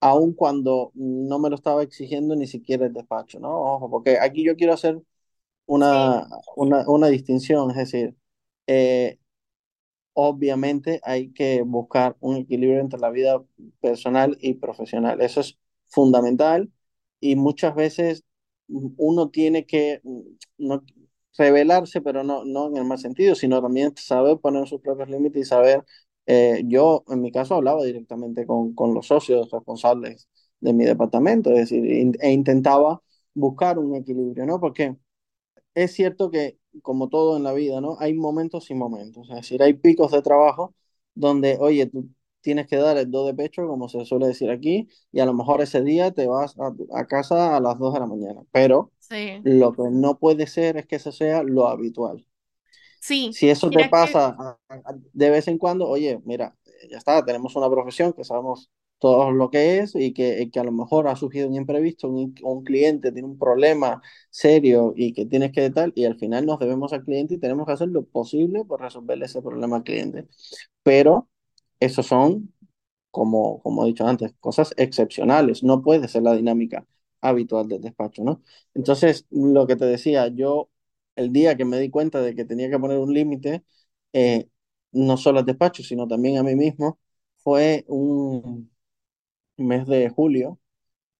aun 0.00 0.34
cuando 0.34 0.92
no 0.94 1.38
me 1.38 1.50
lo 1.50 1.56
estaba 1.56 1.82
exigiendo 1.82 2.36
ni 2.36 2.46
siquiera 2.46 2.86
el 2.86 2.92
despacho, 2.94 3.40
¿no? 3.40 3.50
Ojo, 3.52 3.90
porque 3.90 4.18
aquí 4.20 4.44
yo 4.44 4.56
quiero 4.56 4.74
hacer 4.74 5.00
una, 5.66 6.28
una, 6.56 6.88
una 6.88 7.08
distinción, 7.08 7.70
es 7.72 7.76
decir, 7.78 8.16
eh, 8.66 9.18
obviamente 10.12 11.00
hay 11.04 11.32
que 11.32 11.62
buscar 11.62 12.16
un 12.20 12.36
equilibrio 12.36 12.80
entre 12.80 13.00
la 13.00 13.10
vida 13.10 13.42
personal 13.80 14.36
y 14.40 14.54
profesional. 14.54 15.20
Eso 15.20 15.40
es 15.40 15.58
fundamental 15.88 16.70
y 17.20 17.36
muchas 17.36 17.74
veces 17.74 18.24
mm, 18.68 18.88
uno 18.96 19.30
tiene 19.30 19.66
que 19.66 20.00
mm, 20.04 20.20
no, 20.58 20.84
revelarse, 21.38 22.00
pero 22.02 22.22
no, 22.24 22.44
no 22.44 22.68
en 22.68 22.76
el 22.76 22.84
mal 22.84 22.98
sentido, 22.98 23.34
sino 23.34 23.60
también 23.62 23.94
saber 23.96 24.38
poner 24.38 24.66
sus 24.68 24.80
propios 24.80 25.08
límites 25.10 25.42
y 25.42 25.44
saber, 25.48 25.84
eh, 26.26 26.62
yo 26.66 27.04
en 27.08 27.20
mi 27.22 27.32
caso 27.32 27.54
hablaba 27.56 27.84
directamente 27.84 28.46
con, 28.46 28.74
con 28.74 28.94
los 28.94 29.06
socios 29.06 29.50
responsables 29.50 30.28
de 30.60 30.72
mi 30.72 30.84
departamento, 30.84 31.50
es 31.50 31.70
decir, 31.70 31.84
e 32.20 32.30
intentaba 32.32 33.02
buscar 33.34 33.78
un 33.78 33.96
equilibrio, 33.96 34.46
¿no? 34.46 34.60
Porque 34.60 34.96
es 35.74 35.92
cierto 35.92 36.30
que, 36.30 36.58
como 36.82 37.08
todo 37.08 37.36
en 37.36 37.42
la 37.44 37.52
vida, 37.52 37.80
¿no? 37.80 37.96
Hay 38.00 38.14
momentos 38.14 38.70
y 38.70 38.74
momentos. 38.74 39.28
Es 39.30 39.36
decir, 39.36 39.62
hay 39.62 39.74
picos 39.74 40.12
de 40.12 40.22
trabajo 40.22 40.74
donde, 41.14 41.56
oye, 41.60 41.86
tú 41.86 42.08
tienes 42.44 42.68
que 42.68 42.76
dar 42.78 42.98
el 42.98 43.10
do 43.10 43.26
de 43.26 43.34
pecho, 43.34 43.66
como 43.68 43.88
se 43.90 44.04
suele 44.06 44.28
decir 44.28 44.50
aquí, 44.52 44.88
y 45.12 45.20
a 45.20 45.26
lo 45.26 45.34
mejor 45.34 45.62
ese 45.62 45.82
día 45.82 46.12
te 46.12 46.28
vas 46.28 46.56
a, 46.60 46.72
a 47.00 47.06
casa 47.08 47.56
a 47.56 47.60
las 47.60 47.78
2 47.80 47.94
de 47.94 48.00
la 48.00 48.06
mañana. 48.06 48.42
Pero 48.52 48.92
sí, 48.98 49.44
lo 49.44 49.72
que 49.72 49.82
no 49.90 50.18
puede 50.20 50.46
ser 50.48 50.76
es 50.78 50.86
que 50.86 50.96
eso 50.96 51.12
sea 51.12 51.42
lo 51.44 51.68
habitual. 51.68 52.26
sí. 53.00 53.38
Si 53.38 53.48
eso 53.50 53.72
te 53.72 53.84
que 53.84 53.84
pasa 53.84 54.28
a- 54.38 54.58
a- 54.68 54.94
de 55.12 55.30
vez 55.30 55.48
en 55.48 55.58
cuando, 55.58 55.88
oye, 55.88 56.20
mira, 56.24 56.56
ya 56.90 56.98
está, 56.98 57.24
tenemos 57.24 57.56
una 57.56 57.68
profesión 57.70 58.12
que 58.12 58.24
sabemos 58.24 58.70
todo 58.98 59.32
lo 59.32 59.50
que 59.50 59.78
es 59.78 59.94
y 59.96 60.12
que, 60.14 60.48
que 60.52 60.60
a 60.60 60.64
lo 60.64 60.70
mejor 60.72 61.08
ha 61.08 61.16
surgido 61.16 61.48
un 61.48 61.56
imprevisto, 61.56 62.08
un, 62.08 62.34
un 62.42 62.64
cliente 62.64 63.10
tiene 63.12 63.26
un 63.28 63.38
problema 63.38 64.00
serio 64.30 64.94
y 64.96 65.12
que 65.12 65.26
tienes 65.26 65.52
que 65.52 65.68
tal, 65.70 65.92
y 65.96 66.04
al 66.04 66.16
final 66.18 66.46
nos 66.46 66.58
debemos 66.60 66.92
al 66.92 67.04
cliente 67.04 67.34
y 67.34 67.38
tenemos 67.38 67.66
que 67.66 67.72
hacer 67.72 67.88
lo 67.88 68.04
posible 68.04 68.64
por 68.64 68.80
resolverle 68.80 69.26
ese 69.26 69.42
problema 69.42 69.76
al 69.76 69.84
cliente. 69.84 70.28
Pero 70.82 71.28
esos 71.80 72.06
son 72.06 72.52
como, 73.10 73.62
como 73.62 73.84
he 73.84 73.88
dicho 73.88 74.06
antes, 74.06 74.34
cosas 74.40 74.74
excepcionales, 74.76 75.62
no 75.62 75.82
puede 75.82 76.08
ser 76.08 76.22
la 76.22 76.34
dinámica 76.34 76.86
habitual 77.20 77.68
del 77.68 77.80
despacho, 77.82 78.24
¿no? 78.24 78.42
Entonces, 78.74 79.26
lo 79.30 79.66
que 79.66 79.76
te 79.76 79.84
decía, 79.86 80.28
yo 80.28 80.70
el 81.16 81.32
día 81.32 81.56
que 81.56 81.64
me 81.64 81.78
di 81.80 81.90
cuenta 81.90 82.20
de 82.22 82.34
que 82.34 82.44
tenía 82.44 82.70
que 82.70 82.78
poner 82.78 82.98
un 82.98 83.14
límite, 83.14 83.64
eh, 84.12 84.48
no 84.92 85.16
solo 85.16 85.40
al 85.40 85.46
despacho, 85.46 85.82
sino 85.82 86.08
también 86.08 86.38
a 86.38 86.42
mí 86.42 86.54
mismo, 86.56 86.98
fue 87.38 87.84
un 87.88 88.70
mes 89.56 89.86
de 89.86 90.08
julio, 90.10 90.58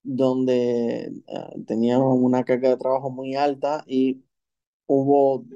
donde 0.02 1.06
eh, 1.28 1.64
tenía 1.66 1.98
una 1.98 2.44
carga 2.44 2.70
de 2.70 2.76
trabajo 2.78 3.10
muy 3.10 3.36
alta 3.36 3.84
y 3.86 4.24
hubo, 4.86 5.46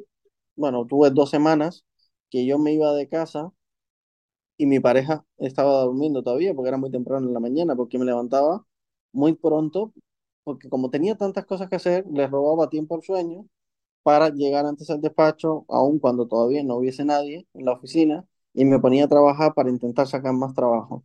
bueno, 0.57 0.87
tuve 0.87 1.11
dos 1.11 1.31
semanas 1.31 1.87
que 2.31 2.47
yo 2.47 2.59
me 2.59 2.73
iba 2.75 2.95
de 2.95 3.09
casa 3.09 3.53
y 4.59 4.67
mi 4.67 4.81
pareja 4.81 5.27
estaba 5.39 5.83
durmiendo 5.85 6.25
todavía 6.25 6.55
porque 6.55 6.69
era 6.71 6.79
muy 6.79 6.91
temprano 6.93 7.29
en 7.29 7.35
la 7.35 7.41
mañana, 7.41 7.77
porque 7.77 7.99
me 7.99 8.07
levantaba 8.07 8.67
muy 9.13 9.35
pronto, 9.35 9.95
porque 10.45 10.69
como 10.71 10.91
tenía 10.91 11.17
tantas 11.17 11.47
cosas 11.47 11.71
que 11.71 11.77
hacer, 11.77 12.07
le 12.11 12.27
robaba 12.29 12.71
tiempo 12.71 12.97
al 12.97 13.03
sueño 13.03 13.47
para 14.03 14.31
llegar 14.31 14.67
antes 14.67 14.91
al 14.91 15.01
despacho, 15.01 15.65
aun 15.69 15.99
cuando 15.99 16.27
todavía 16.29 16.63
no 16.65 16.77
hubiese 16.77 17.05
nadie 17.05 17.47
en 17.55 17.65
la 17.67 17.73
oficina, 17.73 18.27
y 18.55 18.65
me 18.65 18.79
ponía 18.81 19.05
a 19.05 19.09
trabajar 19.09 19.55
para 19.55 19.71
intentar 19.71 20.07
sacar 20.09 20.33
más 20.35 20.55
trabajo. 20.55 21.05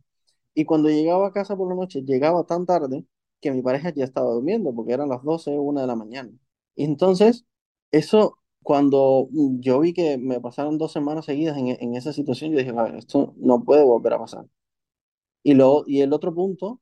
Y 0.54 0.64
cuando 0.64 0.88
llegaba 0.90 1.28
a 1.28 1.32
casa 1.32 1.56
por 1.56 1.68
la 1.68 1.74
noche, 1.74 2.02
llegaba 2.02 2.44
tan 2.44 2.66
tarde 2.66 3.04
que 3.40 3.50
mi 3.52 3.62
pareja 3.62 3.90
ya 3.94 4.04
estaba 4.04 4.30
durmiendo, 4.32 4.74
porque 4.74 4.92
eran 4.94 5.08
las 5.08 5.22
12 5.22 5.50
o 5.56 5.62
1 5.62 5.80
de 5.82 5.86
la 5.86 5.96
mañana. 5.96 6.30
Entonces, 6.76 7.44
eso, 7.90 8.38
cuando 8.64 9.28
yo 9.32 9.80
vi 9.80 9.94
que 9.94 10.18
me 10.18 10.40
pasaron 10.40 10.78
dos 10.78 10.92
semanas 10.92 11.26
seguidas 11.26 11.58
en, 11.58 11.68
en 11.68 11.96
esa 11.96 12.14
situación, 12.14 12.52
yo 12.52 12.58
dije, 12.58 12.72
ver, 12.72 12.96
esto 12.96 13.34
no 13.38 13.64
puede 13.64 13.84
volver 13.84 14.14
a 14.14 14.20
pasar. 14.20 14.46
Y, 15.42 15.54
luego, 15.54 15.84
y 15.86 16.00
el 16.00 16.12
otro 16.12 16.34
punto, 16.34 16.80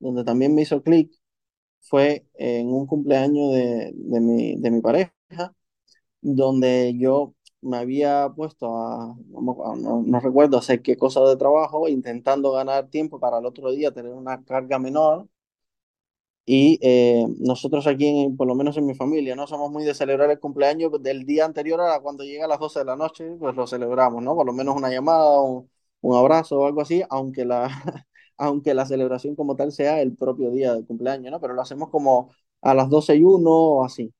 donde 0.00 0.24
también 0.24 0.54
me 0.54 0.62
hizo 0.62 0.82
clic, 0.82 1.12
fue 1.82 2.26
en 2.34 2.68
un 2.68 2.86
cumpleaños 2.86 3.52
de, 3.52 3.92
de 3.94 4.20
mi, 4.20 4.56
de 4.56 4.70
mi 4.70 4.80
pareja, 4.82 5.12
donde 6.20 6.96
yo 6.98 7.34
me 7.60 7.76
había 7.78 8.28
puesto 8.34 8.66
a, 8.76 9.16
no, 9.28 9.76
no, 9.76 10.02
no 10.04 10.20
recuerdo 10.20 10.58
hacer 10.58 10.82
qué 10.82 10.96
cosa 10.96 11.20
de 11.24 11.36
trabajo, 11.36 11.88
intentando 11.88 12.52
ganar 12.52 12.88
tiempo 12.90 13.20
para 13.20 13.38
el 13.38 13.46
otro 13.46 13.70
día 13.72 13.92
tener 13.92 14.12
una 14.12 14.44
carga 14.44 14.78
menor 14.78 15.28
Y 16.44 16.78
eh, 16.82 17.24
nosotros 17.38 17.86
aquí, 17.86 18.06
en- 18.08 18.36
por 18.36 18.46
lo 18.48 18.54
menos 18.56 18.76
en 18.76 18.86
mi 18.86 18.94
familia, 18.94 19.36
no 19.36 19.46
somos 19.46 19.70
muy 19.70 19.84
de 19.84 19.94
celebrar 19.94 20.30
el 20.30 20.40
cumpleaños 20.40 20.90
del 21.02 21.24
día 21.24 21.44
anterior 21.44 21.80
a 21.80 22.00
cuando 22.00 22.24
llega 22.24 22.44
a 22.46 22.48
las 22.48 22.58
12 22.58 22.80
de 22.80 22.84
la 22.86 22.96
noche, 22.96 23.36
pues 23.38 23.54
lo 23.54 23.66
celebramos, 23.66 24.22
¿no? 24.22 24.34
Por 24.34 24.46
lo 24.46 24.52
menos 24.52 24.74
una 24.76 24.90
llamada, 24.90 25.40
un, 25.40 25.70
un 26.00 26.16
abrazo 26.16 26.58
o 26.60 26.66
algo 26.66 26.80
así, 26.82 27.02
aunque 27.10 27.44
la, 27.44 27.68
aunque 28.38 28.74
la 28.74 28.86
celebración 28.86 29.36
como 29.36 29.54
tal 29.56 29.70
sea 29.72 30.00
el 30.02 30.16
propio 30.16 30.50
día 30.50 30.74
del 30.74 30.86
cumpleaños, 30.86 31.30
¿no? 31.32 31.40
Pero 31.40 31.54
lo 31.54 31.62
hacemos 31.62 31.90
como, 31.90 32.32
a 32.60 32.74
las 32.74 32.88
12 32.90 33.14
y 33.16 33.22
1 33.24 33.50
o 33.50 33.84
así. 33.84 34.12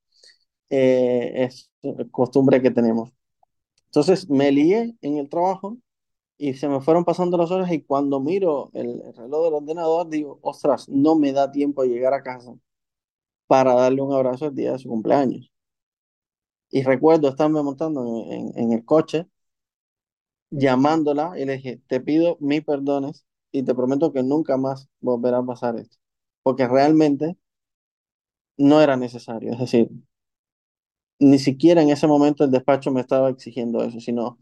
Eh, 0.71 1.33
es 1.45 1.71
costumbre 2.11 2.63
que 2.63 2.71
tenemos. 2.71 3.11
Entonces 3.87 4.29
me 4.31 4.51
lié 4.53 4.97
en 5.03 5.19
el 5.19 5.29
trabajo 5.29 5.79
y 6.43 6.55
se 6.55 6.69
me 6.69 6.81
fueron 6.81 7.05
pasando 7.05 7.37
las 7.39 7.51
horas 7.51 7.71
y 7.73 7.83
cuando 7.83 8.21
miro 8.21 8.71
el, 8.75 9.01
el 9.03 9.15
reloj 9.15 9.45
del 9.45 9.55
ordenador 9.55 10.09
digo, 10.11 10.39
ostras, 10.43 10.89
no 10.89 11.15
me 11.17 11.33
da 11.33 11.53
tiempo 11.53 11.83
de 11.83 11.89
llegar 11.91 12.15
a 12.15 12.23
casa 12.23 12.55
para 13.49 13.75
darle 13.75 14.03
un 14.03 14.13
abrazo 14.15 14.47
el 14.49 14.55
día 14.57 14.73
de 14.73 14.79
su 14.81 14.89
cumpleaños. 14.89 15.53
Y 16.71 16.83
recuerdo 16.83 17.29
estarme 17.29 17.63
montando 17.63 18.05
en, 18.05 18.33
en, 18.33 18.59
en 18.59 18.73
el 18.73 18.85
coche, 18.85 19.29
llamándola 20.51 21.33
y 21.39 21.45
le 21.45 21.55
dije, 21.57 21.81
te 21.89 22.01
pido 22.01 22.37
mil 22.41 22.65
perdones 22.65 23.27
y 23.53 23.63
te 23.65 23.75
prometo 23.75 24.13
que 24.13 24.23
nunca 24.23 24.57
más 24.57 24.89
volverá 25.01 25.39
a 25.39 25.47
pasar 25.47 25.77
esto. 25.79 25.99
Porque 26.43 26.67
realmente 26.69 27.37
no 28.57 28.81
era 28.81 28.97
necesario. 28.97 29.53
Es 29.53 29.59
decir, 29.59 29.91
ni 31.19 31.39
siquiera 31.39 31.83
en 31.83 31.91
ese 31.91 32.07
momento 32.07 32.45
el 32.45 32.51
despacho 32.51 32.91
me 32.91 33.01
estaba 33.01 33.31
exigiendo 33.31 33.83
eso, 33.85 34.01
sino 34.01 34.39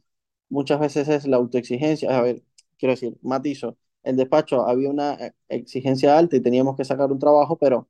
muchas 0.51 0.81
veces 0.81 1.09
es 1.09 1.27
la 1.27 1.39
autoexigencia. 1.39 2.17
A 2.19 2.23
ver, 2.23 2.43
quiero 2.79 2.93
decir, 2.95 3.19
matizo, 3.23 3.79
el 4.05 4.17
despacho 4.17 4.67
había 4.69 4.91
una 4.91 5.15
eh, 5.15 5.35
exigencia 5.49 6.19
alta 6.19 6.37
y 6.37 6.43
teníamos 6.43 6.77
que 6.77 6.85
sacar 6.87 7.13
un 7.13 7.21
trabajo, 7.21 7.59
pero 7.59 7.89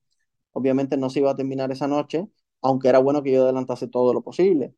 obviamente 0.52 0.96
no 0.98 1.10
se 1.10 1.20
iba 1.20 1.30
a 1.32 1.36
terminar 1.36 1.72
esa 1.72 1.88
noche, 1.88 2.28
aunque 2.62 2.88
era 2.88 2.98
bueno 3.00 3.22
que 3.22 3.32
yo 3.32 3.44
adelantase 3.44 3.88
todo 3.88 4.14
lo 4.14 4.22
posible, 4.22 4.74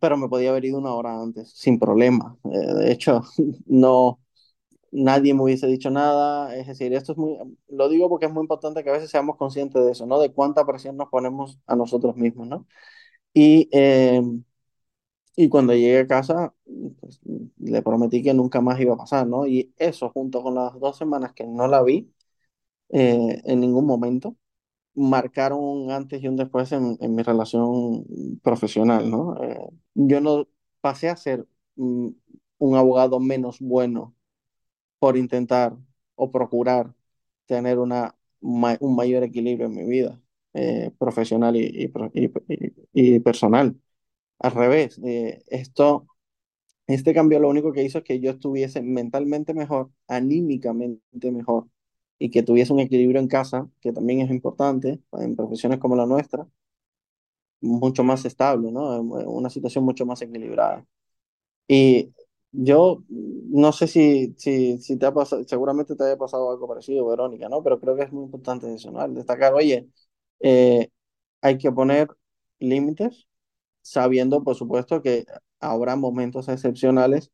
pero 0.00 0.16
me 0.16 0.28
podía 0.28 0.50
haber 0.50 0.64
ido 0.64 0.78
una 0.78 0.92
hora 0.94 1.20
antes, 1.20 1.50
sin 1.52 1.78
problema. 1.78 2.36
Eh, 2.44 2.74
de 2.74 2.92
hecho, 2.92 3.22
no, 3.66 4.20
nadie 4.92 5.34
me 5.34 5.42
hubiese 5.44 5.66
dicho 5.68 5.90
nada, 5.90 6.56
es 6.56 6.66
decir, 6.68 6.94
esto 6.94 7.12
es 7.12 7.18
muy, 7.18 7.38
lo 7.68 7.88
digo 7.88 8.08
porque 8.08 8.26
es 8.26 8.32
muy 8.32 8.42
importante 8.42 8.84
que 8.84 8.90
a 8.90 8.94
veces 8.94 9.10
seamos 9.10 9.36
conscientes 9.36 9.84
de 9.84 9.92
eso, 9.92 10.06
¿no? 10.06 10.20
De 10.20 10.32
cuánta 10.32 10.66
presión 10.66 10.96
nos 10.96 11.08
ponemos 11.10 11.60
a 11.66 11.76
nosotros 11.76 12.16
mismos, 12.16 12.48
¿no? 12.48 12.66
Y, 13.34 13.68
eh, 13.72 14.22
y 15.36 15.48
cuando 15.48 15.74
llegué 15.74 16.00
a 16.00 16.06
casa, 16.06 16.54
pues, 17.00 17.20
le 17.58 17.82
prometí 17.82 18.22
que 18.22 18.34
nunca 18.34 18.60
más 18.60 18.80
iba 18.80 18.94
a 18.94 18.96
pasar, 18.98 19.26
¿no? 19.26 19.46
Y 19.46 19.74
eso, 19.78 20.10
junto 20.10 20.42
con 20.42 20.54
las 20.54 20.78
dos 20.80 20.96
semanas 20.98 21.32
que 21.34 21.46
no 21.46 21.66
la 21.68 21.82
vi 21.82 22.12
eh, 22.90 23.42
en 23.44 23.60
ningún 23.60 23.86
momento, 23.86 24.36
marcaron 24.94 25.60
un 25.60 25.90
antes 25.92 26.22
y 26.22 26.28
un 26.28 26.36
después 26.36 26.72
en, 26.72 26.98
en 27.00 27.14
mi 27.14 27.22
relación 27.22 28.04
profesional, 28.42 29.10
¿no? 29.10 29.36
Eh, 29.42 29.58
yo 29.94 30.20
no 30.20 30.48
pasé 30.82 31.10
a 31.10 31.16
ser 31.16 31.46
mm, 31.76 32.08
un 32.58 32.76
abogado 32.76 33.20
menos 33.20 33.60
bueno 33.60 34.14
por 34.98 35.16
intentar 35.16 35.76
o 36.14 36.30
procurar 36.30 36.94
tener 37.46 37.78
una, 37.78 38.14
ma- 38.40 38.76
un 38.80 38.96
mayor 38.96 39.22
equilibrio 39.24 39.66
en 39.66 39.74
mi 39.74 39.84
vida 39.84 40.20
eh, 40.54 40.90
profesional 40.98 41.56
y, 41.56 41.64
y, 41.66 41.92
y- 42.94 43.16
y 43.16 43.20
personal. 43.20 43.76
Al 44.44 44.52
revés, 44.52 45.00
eh, 45.04 45.42
esto, 45.48 46.06
este 46.88 47.14
cambio 47.14 47.40
lo 47.40 47.48
único 47.50 47.72
que 47.72 47.82
hizo 47.84 47.98
es 47.98 48.04
que 48.04 48.20
yo 48.20 48.32
estuviese 48.32 48.82
mentalmente 48.82 49.54
mejor, 49.54 49.90
anímicamente 50.08 51.32
mejor 51.32 51.68
y 52.18 52.30
que 52.30 52.42
tuviese 52.44 52.72
un 52.74 52.80
equilibrio 52.80 53.20
en 53.20 53.28
casa, 53.28 53.70
que 53.80 53.92
también 53.92 54.20
es 54.22 54.30
importante 54.30 55.00
en 55.12 55.36
profesiones 55.36 55.78
como 55.80 55.96
la 55.96 56.06
nuestra, 56.06 56.48
mucho 57.60 58.04
más 58.04 58.24
estable, 58.24 58.70
¿no? 58.72 59.00
Una 59.00 59.50
situación 59.50 59.84
mucho 59.84 60.04
más 60.06 60.20
equilibrada. 60.22 60.84
Y 61.68 62.12
yo 62.52 63.04
no 63.08 63.72
sé 63.72 63.88
si, 63.88 64.34
si, 64.38 64.78
si 64.80 64.98
te 64.98 65.06
ha 65.06 65.14
pasado, 65.14 65.44
seguramente 65.46 65.96
te 65.96 66.04
haya 66.04 66.18
pasado 66.18 66.50
algo 66.52 66.68
parecido, 66.68 67.06
Verónica, 67.08 67.48
¿no? 67.50 67.62
Pero 67.62 67.80
creo 67.80 67.96
que 67.96 68.04
es 68.04 68.12
muy 68.12 68.24
importante 68.26 68.72
eso, 68.74 68.92
destacar, 69.10 69.54
oye, 69.54 69.88
eh, 70.40 70.90
hay 71.42 71.58
que 71.58 71.72
poner 71.72 72.08
límites, 72.60 73.28
sabiendo, 73.84 74.44
por 74.44 74.56
supuesto, 74.56 75.02
que 75.02 75.26
habrá 75.60 75.96
momentos 75.96 76.48
excepcionales, 76.50 77.32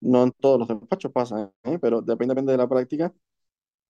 no 0.00 0.24
en 0.24 0.32
todos 0.32 0.58
los 0.60 0.68
despachos 0.68 1.12
pasan, 1.12 1.52
¿eh? 1.64 1.78
Pero 1.80 2.02
depende, 2.02 2.34
depende 2.34 2.52
de 2.52 2.58
la 2.58 2.68
práctica, 2.68 3.14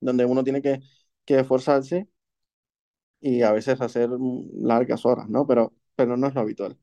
donde 0.00 0.24
uno 0.26 0.44
tiene 0.44 0.62
que, 0.62 0.80
que 1.24 1.40
esforzarse 1.40 2.08
y 3.20 3.42
a 3.42 3.52
veces 3.52 3.80
hacer 3.80 4.10
largas 4.54 5.04
horas, 5.06 5.28
¿no? 5.28 5.46
Pero, 5.46 5.72
pero 5.96 6.16
no 6.16 6.26
es 6.28 6.34
lo 6.34 6.40
habitual. 6.42 6.78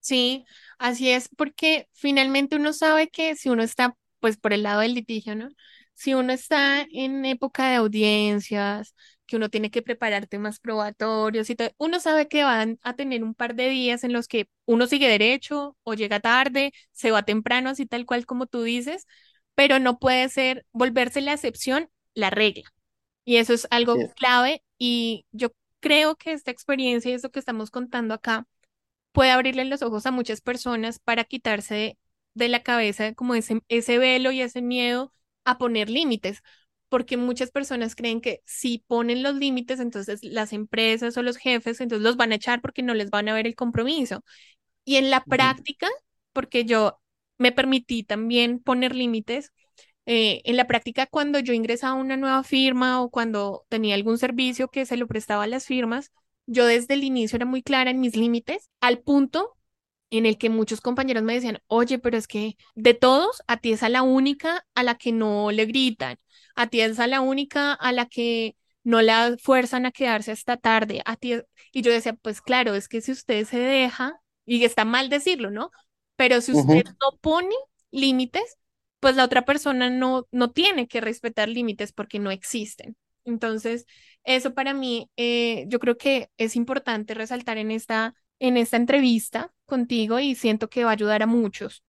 Sí, 0.00 0.44
así 0.78 1.10
es, 1.10 1.28
porque 1.36 1.88
finalmente 1.92 2.56
uno 2.56 2.72
sabe 2.72 3.08
que 3.08 3.36
si 3.36 3.48
uno 3.50 3.62
está, 3.62 3.96
pues 4.20 4.36
por 4.36 4.52
el 4.52 4.64
lado 4.64 4.80
del 4.80 4.94
litigio, 4.94 5.36
¿no? 5.36 5.48
Si 5.94 6.14
uno 6.14 6.32
está 6.32 6.86
en 6.90 7.24
época 7.24 7.68
de 7.70 7.76
audiencias, 7.76 8.94
que 9.26 9.36
uno 9.36 9.48
tiene 9.50 9.70
que 9.70 9.82
preparar 9.82 10.26
temas 10.26 10.58
probatorios 10.60 11.48
y 11.50 11.56
todo, 11.56 11.70
uno 11.78 12.00
sabe 12.00 12.28
que 12.28 12.44
van 12.44 12.78
a 12.82 12.94
tener 12.94 13.24
un 13.24 13.34
par 13.34 13.54
de 13.54 13.68
días 13.68 14.04
en 14.04 14.12
los 14.12 14.28
que 14.28 14.48
uno 14.66 14.86
sigue 14.86 15.08
derecho 15.08 15.76
o 15.84 15.94
llega 15.94 16.20
tarde, 16.20 16.72
se 16.92 17.10
va 17.10 17.22
temprano, 17.24 17.70
así 17.70 17.86
tal 17.86 18.06
cual 18.06 18.26
como 18.26 18.46
tú 18.46 18.62
dices, 18.62 19.06
pero 19.54 19.78
no 19.78 19.98
puede 19.98 20.28
ser 20.28 20.66
volverse 20.72 21.20
la 21.20 21.32
excepción, 21.34 21.88
la 22.14 22.30
regla. 22.30 22.64
Y 23.24 23.36
eso 23.36 23.54
es 23.54 23.66
algo 23.70 24.00
Sí. 24.00 24.12
clave 24.16 24.62
y 24.78 25.26
yo 25.32 25.50
creo 25.80 26.16
que 26.16 26.32
esta 26.32 26.50
experiencia 26.50 27.10
y 27.10 27.14
esto 27.14 27.30
que 27.30 27.38
estamos 27.40 27.70
contando 27.70 28.14
acá 28.14 28.46
puede 29.12 29.30
abrirle 29.30 29.64
los 29.64 29.82
ojos 29.82 30.06
a 30.06 30.10
muchas 30.10 30.40
personas 30.40 30.98
para 30.98 31.24
quitarse 31.24 31.74
de, 31.74 31.98
de 32.34 32.48
la 32.48 32.62
cabeza 32.62 33.14
como 33.14 33.34
ese, 33.34 33.60
ese 33.68 33.98
velo 33.98 34.32
y 34.32 34.40
ese 34.42 34.62
miedo 34.62 35.12
a 35.44 35.58
poner 35.58 35.90
límites, 35.90 36.42
porque 36.92 37.16
muchas 37.16 37.50
personas 37.50 37.94
creen 37.96 38.20
que 38.20 38.42
si 38.44 38.84
ponen 38.86 39.22
los 39.22 39.34
límites, 39.36 39.80
entonces 39.80 40.22
las 40.22 40.52
empresas 40.52 41.16
o 41.16 41.22
los 41.22 41.38
jefes, 41.38 41.80
entonces 41.80 42.04
los 42.04 42.18
van 42.18 42.32
a 42.32 42.34
echar 42.34 42.60
porque 42.60 42.82
no 42.82 42.92
les 42.92 43.08
van 43.08 43.30
a 43.30 43.34
ver 43.34 43.46
el 43.46 43.54
compromiso. 43.54 44.22
Y 44.84 44.96
en 44.96 45.08
la 45.10 45.24
práctica, 45.24 45.88
porque 46.34 46.66
yo 46.66 47.00
me 47.38 47.50
permití 47.50 48.02
también 48.04 48.58
poner 48.60 48.94
límites, 48.94 49.52
eh, 50.04 50.42
en 50.44 50.58
la 50.58 50.66
práctica 50.66 51.06
cuando 51.06 51.38
yo 51.38 51.54
ingresaba 51.54 51.94
a 51.94 52.02
una 52.02 52.18
nueva 52.18 52.44
firma 52.44 53.00
o 53.02 53.08
cuando 53.10 53.64
tenía 53.70 53.94
algún 53.94 54.18
servicio 54.18 54.68
que 54.68 54.84
se 54.84 54.98
lo 54.98 55.06
prestaba 55.08 55.44
a 55.44 55.46
las 55.46 55.64
firmas, 55.64 56.12
yo 56.46 56.66
desde 56.66 56.92
el 56.92 57.04
inicio 57.04 57.36
era 57.36 57.46
muy 57.46 57.62
clara 57.62 57.90
en 57.90 58.00
mis 58.00 58.16
límites, 58.16 58.68
al 58.82 58.98
punto 58.98 59.56
en 60.10 60.26
el 60.26 60.36
que 60.36 60.50
muchos 60.50 60.82
compañeros 60.82 61.22
me 61.22 61.32
decían, 61.34 61.60
oye, 61.68 61.98
pero 61.98 62.18
es 62.18 62.26
que 62.28 62.56
de 62.74 62.92
todos, 62.92 63.42
a 63.46 63.56
ti 63.56 63.72
es 63.72 63.82
a 63.82 63.88
la 63.88 64.02
única 64.02 64.66
a 64.74 64.82
la 64.82 64.96
que 64.96 65.10
no 65.10 65.50
le 65.50 65.64
gritan, 65.64 66.18
a 66.56 66.66
ti 66.68 66.80
es 66.80 66.98
a 67.00 67.06
la 67.06 67.20
única 67.20 67.72
a 67.74 67.92
la 67.92 68.06
que 68.06 68.56
no 68.84 69.00
la 69.02 69.36
fuerzan 69.42 69.86
a 69.86 69.92
quedarse 69.92 70.32
hasta 70.32 70.56
tarde, 70.56 71.02
a 71.04 71.16
ti 71.16 71.34
es-". 71.34 71.44
Y 71.72 71.82
yo 71.82 71.92
decía, 71.92 72.14
pues 72.14 72.40
claro, 72.42 72.74
es 72.74 72.88
que 72.88 73.00
si 73.00 73.12
usted 73.12 73.44
se 73.46 73.58
deja, 73.58 74.20
y 74.44 74.64
está 74.64 74.84
mal 74.84 75.08
decirlo, 75.08 75.50
¿no? 75.50 75.70
Pero 76.16 76.40
si 76.40 76.52
usted 76.52 76.82
no 77.00 77.16
pone 77.20 77.54
límites, 77.90 78.58
pues 79.00 79.16
la 79.16 79.24
otra 79.24 79.44
persona 79.44 79.90
no, 79.90 80.26
no 80.30 80.50
tiene 80.52 80.86
que 80.88 81.00
respetar 81.00 81.48
límites 81.48 81.92
porque 81.92 82.18
no 82.18 82.30
existen. 82.30 82.96
Entonces, 83.24 83.86
eso 84.24 84.54
para 84.54 84.74
mí, 84.74 85.10
eh, 85.16 85.64
yo 85.68 85.78
creo 85.80 85.96
que 85.98 86.30
es 86.38 86.56
importante 86.56 87.14
resaltar 87.14 87.58
en 87.58 87.70
esta 87.70 88.14
en 88.38 88.56
esta 88.56 88.76
entrevista 88.76 89.52
contigo 89.66 90.18
y 90.18 90.34
siento 90.34 90.68
que 90.68 90.82
va 90.84 90.90
a 90.90 90.94
ayudar 90.94 91.22
a 91.22 91.26
muchos. 91.26 91.84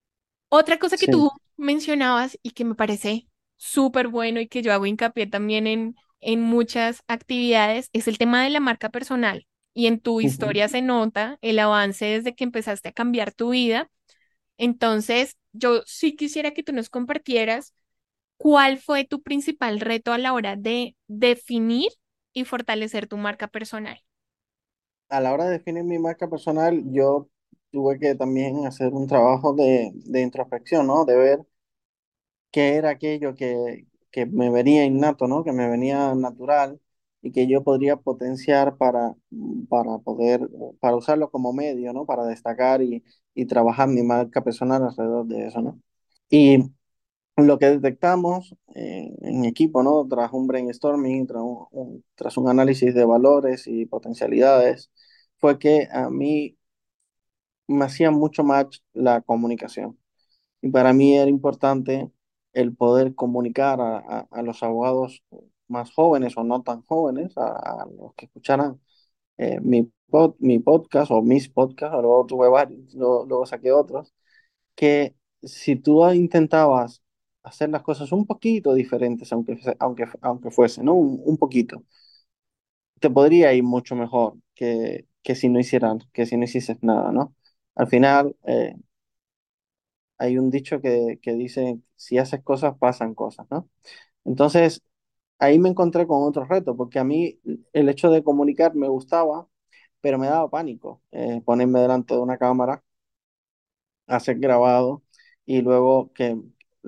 Otra 0.50 0.78
cosa 0.78 0.98
que 0.98 1.06
Sí. 1.06 1.08
tú 1.08 1.30
mencionabas 1.56 2.38
y 2.42 2.50
que 2.52 2.64
me 2.64 2.74
parece 2.76 3.28
súper 3.64 4.08
bueno 4.08 4.40
y 4.40 4.48
que 4.48 4.62
yo 4.62 4.72
hago 4.72 4.86
hincapié 4.86 5.26
también 5.26 5.66
en, 5.66 5.96
en 6.20 6.40
muchas 6.42 7.02
actividades 7.08 7.88
es 7.92 8.08
el 8.08 8.18
tema 8.18 8.42
de 8.44 8.50
la 8.50 8.60
marca 8.60 8.90
personal. 8.90 9.46
Y 9.74 9.86
en 9.88 10.00
tu 10.00 10.20
historia 10.20 10.68
se 10.68 10.82
nota 10.82 11.38
el 11.42 11.58
avance 11.58 12.04
desde 12.06 12.34
que 12.34 12.44
empezaste 12.44 12.88
a 12.90 12.92
cambiar 12.92 13.32
tu 13.34 13.50
vida. 13.50 13.90
Entonces, 14.58 15.38
yo 15.52 15.82
sí 15.86 16.16
quisiera 16.16 16.52
que 16.52 16.62
tú 16.62 16.72
nos 16.72 16.90
compartieras 16.90 17.74
cuál 18.38 18.78
fue 18.78 19.04
tu 19.06 19.22
principal 19.22 19.80
reto 19.80 20.12
a 20.12 20.18
la 20.18 20.32
hora 20.34 20.56
de 20.56 20.96
definir 21.08 21.90
y 22.34 22.44
fortalecer 22.44 23.06
tu 23.08 23.16
marca 23.18 23.48
personal. 23.48 24.00
a 25.08 25.20
la 25.20 25.32
hora 25.32 25.44
de 25.46 25.52
definir 25.52 25.84
mi 25.84 25.98
marca 25.98 26.28
personal, 26.28 26.82
yo 26.92 27.28
tuve 27.70 27.98
que 27.98 28.14
también 28.14 28.66
hacer 28.66 28.92
un 28.92 29.06
trabajo 29.06 29.54
de, 29.54 29.92
de 29.94 30.20
introspección, 30.22 30.86
¿no? 30.86 31.04
De 31.04 31.16
ver 31.16 31.46
qué 32.54 32.76
era 32.76 32.90
aquello 32.92 33.34
que, 33.36 33.88
que 34.12 34.26
me 34.26 34.50
venía 34.50 34.86
innato, 34.86 35.28
¿no? 35.28 35.44
Que 35.44 35.52
me 35.52 35.68
venía 35.70 36.14
natural 36.16 36.80
y 37.22 37.32
que 37.32 37.48
yo 37.48 37.64
podría 37.64 37.96
potenciar 37.98 38.78
para, 38.78 39.16
para 39.70 39.98
poder, 40.00 40.48
para 40.80 40.96
usarlo 40.96 41.30
como 41.32 41.52
medio, 41.54 41.92
¿no? 41.94 42.06
Para 42.06 42.26
destacar 42.26 42.82
y, 42.82 43.04
y 43.34 43.46
trabajar 43.46 43.88
mi 43.88 44.02
marca 44.04 44.44
personal 44.44 44.84
alrededor 44.84 45.26
de 45.28 45.48
eso, 45.48 45.62
¿no? 45.62 45.80
Y 46.30 46.58
lo 47.38 47.58
que 47.58 47.66
detectamos 47.66 48.56
eh, 48.76 49.14
en 49.22 49.44
equipo, 49.46 49.82
¿no? 49.82 50.06
Tras 50.08 50.32
un 50.32 50.46
brainstorming, 50.48 51.26
tras 51.26 51.42
un, 51.42 51.66
un- 51.72 52.04
tras 52.16 52.36
un 52.38 52.48
análisis 52.48 52.94
de 52.94 53.04
valores 53.04 53.66
y 53.68 53.86
potencialidades, 53.86 54.90
fue 55.38 55.58
que 55.58 55.88
a 55.92 56.10
mí 56.10 56.56
me 57.66 57.84
hacía 57.84 58.10
mucho 58.10 58.44
match 58.44 58.78
la 58.92 59.20
comunicación. 59.22 59.98
Y 60.62 60.70
para 60.70 60.94
mí 60.94 61.16
era 61.18 61.30
importante 61.30 62.10
el 62.54 62.74
poder 62.76 63.14
comunicar 63.14 63.80
a, 63.80 63.98
a- 63.98 64.28
a 64.30 64.42
los 64.42 64.62
abogados 64.62 65.22
más 65.68 65.92
jóvenes 65.92 66.36
o 66.36 66.44
no 66.44 66.62
tan 66.62 66.82
jóvenes, 66.82 67.34
a, 67.38 67.86
los 67.98 68.14
que 68.16 68.26
escucharan 68.26 68.80
eh, 69.38 69.60
mi, 69.60 69.90
pod- 70.10 70.36
mi 70.40 70.58
podcast 70.60 71.10
o 71.12 71.22
mis 71.22 71.48
podcasts, 71.50 71.96
luego 72.02 72.26
tuve 72.26 72.48
varios, 72.48 72.94
luego, 72.94 73.46
saqué 73.46 73.72
otros, 73.72 74.14
que 74.74 75.14
si 75.42 75.76
tú 75.76 76.04
intentabas 76.12 77.02
hacer 77.42 77.70
las 77.70 77.82
cosas 77.82 78.12
un 78.12 78.26
poquito 78.26 78.74
diferentes, 78.74 79.32
aunque, 79.32 79.58
aunque, 79.80 80.06
aunque 80.22 80.50
fuese, 80.50 80.82
¿no? 80.84 80.94
Un, 80.94 81.20
un 81.24 81.38
poquito, 81.38 81.84
te 83.00 83.10
podría 83.10 83.52
ir 83.54 83.62
mucho 83.64 83.94
mejor 83.96 84.34
que, 84.54 85.06
que 85.22 85.34
si 85.34 85.48
no 85.48 85.58
hicieran, 85.60 85.98
que 86.12 86.26
si 86.26 86.36
no 86.36 86.44
hicieses 86.44 86.82
nada, 86.82 87.12
¿no? 87.12 87.34
Al 87.74 87.86
final, 87.88 88.36
eh, 88.46 88.74
hay 90.18 90.38
un 90.38 90.50
dicho 90.50 90.80
que, 90.80 91.18
que 91.22 91.34
dice, 91.34 91.80
si 91.96 92.18
haces 92.18 92.42
cosas, 92.42 92.76
pasan 92.78 93.14
cosas, 93.14 93.46
¿no? 93.50 93.68
Entonces, 94.24 94.82
ahí 95.40 95.58
me 95.58 95.70
encontré 95.70 96.06
con 96.06 96.24
otro 96.24 96.44
reto, 96.46 96.76
porque 96.76 96.98
a 97.00 97.04
mí 97.04 97.40
el 97.74 97.88
hecho 97.90 98.10
de 98.10 98.24
comunicar 98.24 98.74
me 98.76 98.88
gustaba, 98.88 99.48
pero 100.00 100.18
me 100.18 100.28
daba 100.28 100.50
pánico 100.50 101.02
eh, 101.12 101.42
ponerme 101.44 101.80
delante 101.80 102.14
de 102.14 102.20
una 102.20 102.38
cámara 102.38 102.84
a 104.06 104.20
ser 104.20 104.38
grabado 104.38 105.02
y 105.46 105.62
luego 105.62 106.12
que 106.12 106.40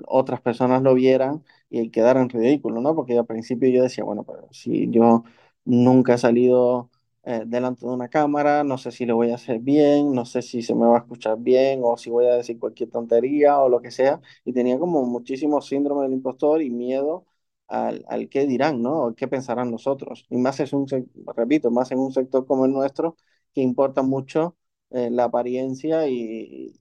otras 0.05 0.41
personas 0.41 0.81
lo 0.83 0.93
vieran 0.93 1.43
y 1.69 1.89
quedara 1.91 2.21
en 2.21 2.29
ridículo, 2.29 2.81
¿no? 2.81 2.95
Porque 2.95 3.17
al 3.17 3.25
principio 3.25 3.69
yo 3.69 3.83
decía, 3.83 4.03
bueno, 4.03 4.23
pero 4.23 4.47
si 4.51 4.89
yo 4.91 5.23
nunca 5.65 6.13
he 6.15 6.17
salido 6.17 6.91
eh, 7.27 7.43
delante 7.45 7.85
de 7.85 7.91
una 7.93 8.07
cámara, 8.09 8.63
no 8.63 8.77
sé 8.77 8.91
si 8.91 9.05
lo 9.05 9.15
voy 9.17 9.31
a 9.31 9.35
hacer 9.35 9.59
bien, 9.59 10.13
no 10.13 10.25
sé 10.25 10.41
si 10.41 10.61
se 10.61 10.73
me 10.75 10.85
va 10.87 10.97
a 10.97 10.99
escuchar 11.01 11.37
bien 11.39 11.81
o 11.83 11.97
si 11.97 12.09
voy 12.09 12.25
a 12.27 12.35
decir 12.35 12.59
cualquier 12.59 12.89
tontería 12.91 13.59
o 13.59 13.69
lo 13.69 13.81
que 13.81 13.91
sea. 13.91 14.21
Y 14.45 14.53
tenía 14.53 14.79
como 14.79 15.03
muchísimo 15.05 15.61
síndrome 15.61 16.03
del 16.03 16.13
impostor 16.13 16.61
y 16.61 16.69
miedo 16.71 17.25
al, 17.67 18.05
al 18.07 18.29
qué 18.29 18.47
dirán, 18.47 18.81
¿no? 18.81 19.05
O 19.07 19.15
qué 19.15 19.27
pensarán 19.27 19.71
nosotros. 19.71 20.25
Y 20.29 20.37
más 20.37 20.59
es 20.61 20.73
un, 20.73 20.87
repito, 21.35 21.71
más 21.71 21.91
en 21.91 21.99
un 21.99 22.13
sector 22.13 22.45
como 22.45 22.65
el 22.65 22.71
nuestro, 22.73 23.17
que 23.53 23.61
importa 23.61 24.01
mucho 24.03 24.57
eh, 24.91 25.09
la 25.11 25.25
apariencia 25.25 26.07
y, 26.07 26.73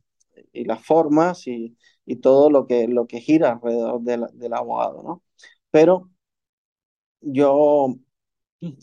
y 0.52 0.64
las 0.64 0.84
formas 0.84 1.46
y, 1.46 1.76
y 2.04 2.16
todo 2.16 2.50
lo 2.50 2.66
que, 2.66 2.88
lo 2.88 3.06
que 3.06 3.20
gira 3.20 3.52
alrededor 3.52 4.00
del, 4.02 4.26
del 4.34 4.52
abogado, 4.54 5.02
¿no? 5.02 5.22
Pero 5.70 6.10
yo 7.20 7.96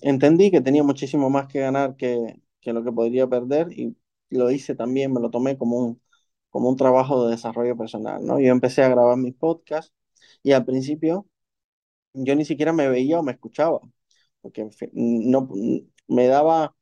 entendí 0.02 0.52
que 0.52 0.62
tenía 0.62 0.84
muchísimo 0.84 1.30
más 1.30 1.48
que 1.48 1.60
ganar 1.60 1.96
que, 1.96 2.42
que 2.62 2.74
lo 2.74 2.84
que 2.84 2.92
podría 2.92 3.28
perder 3.28 3.68
y 3.72 3.98
lo 4.30 4.52
hice 4.52 4.76
también, 4.76 5.14
me 5.14 5.20
lo 5.22 5.30
tomé 5.30 5.58
como 5.58 5.78
un, 5.78 6.02
como 6.50 6.70
un 6.70 6.78
trabajo 6.78 7.26
de 7.26 7.32
desarrollo 7.32 7.78
personal, 7.78 8.26
¿no? 8.26 8.40
Yo 8.40 8.52
empecé 8.52 8.84
a 8.84 8.90
grabar 8.90 9.18
mis 9.18 9.36
podcasts 9.36 9.94
y 10.44 10.52
al 10.54 10.66
principio 10.66 11.28
yo 12.14 12.36
ni 12.36 12.46
siquiera 12.46 12.74
me 12.74 12.90
veía 12.90 13.20
o 13.20 13.24
me 13.24 13.34
escuchaba, 13.34 13.82
porque 14.42 14.70
no, 14.94 15.50
me 16.08 16.28
daba 16.28 16.76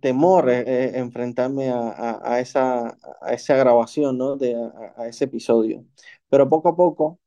temor 0.00 0.50
eh, 0.50 0.60
eh, 0.66 0.92
enfrentarme 0.98 1.70
a, 1.70 1.78
a- 1.90 2.34
a 2.34 2.40
esa, 2.40 2.88
a 3.22 3.32
esa 3.34 3.56
grabación, 3.56 4.18
¿no? 4.18 4.36
De, 4.36 4.54
a, 4.54 4.94
a 5.02 5.08
ese 5.08 5.24
episodio. 5.24 5.84
Pero 6.28 6.48
poco 6.48 6.68
a 6.70 6.76
poco 6.76 7.20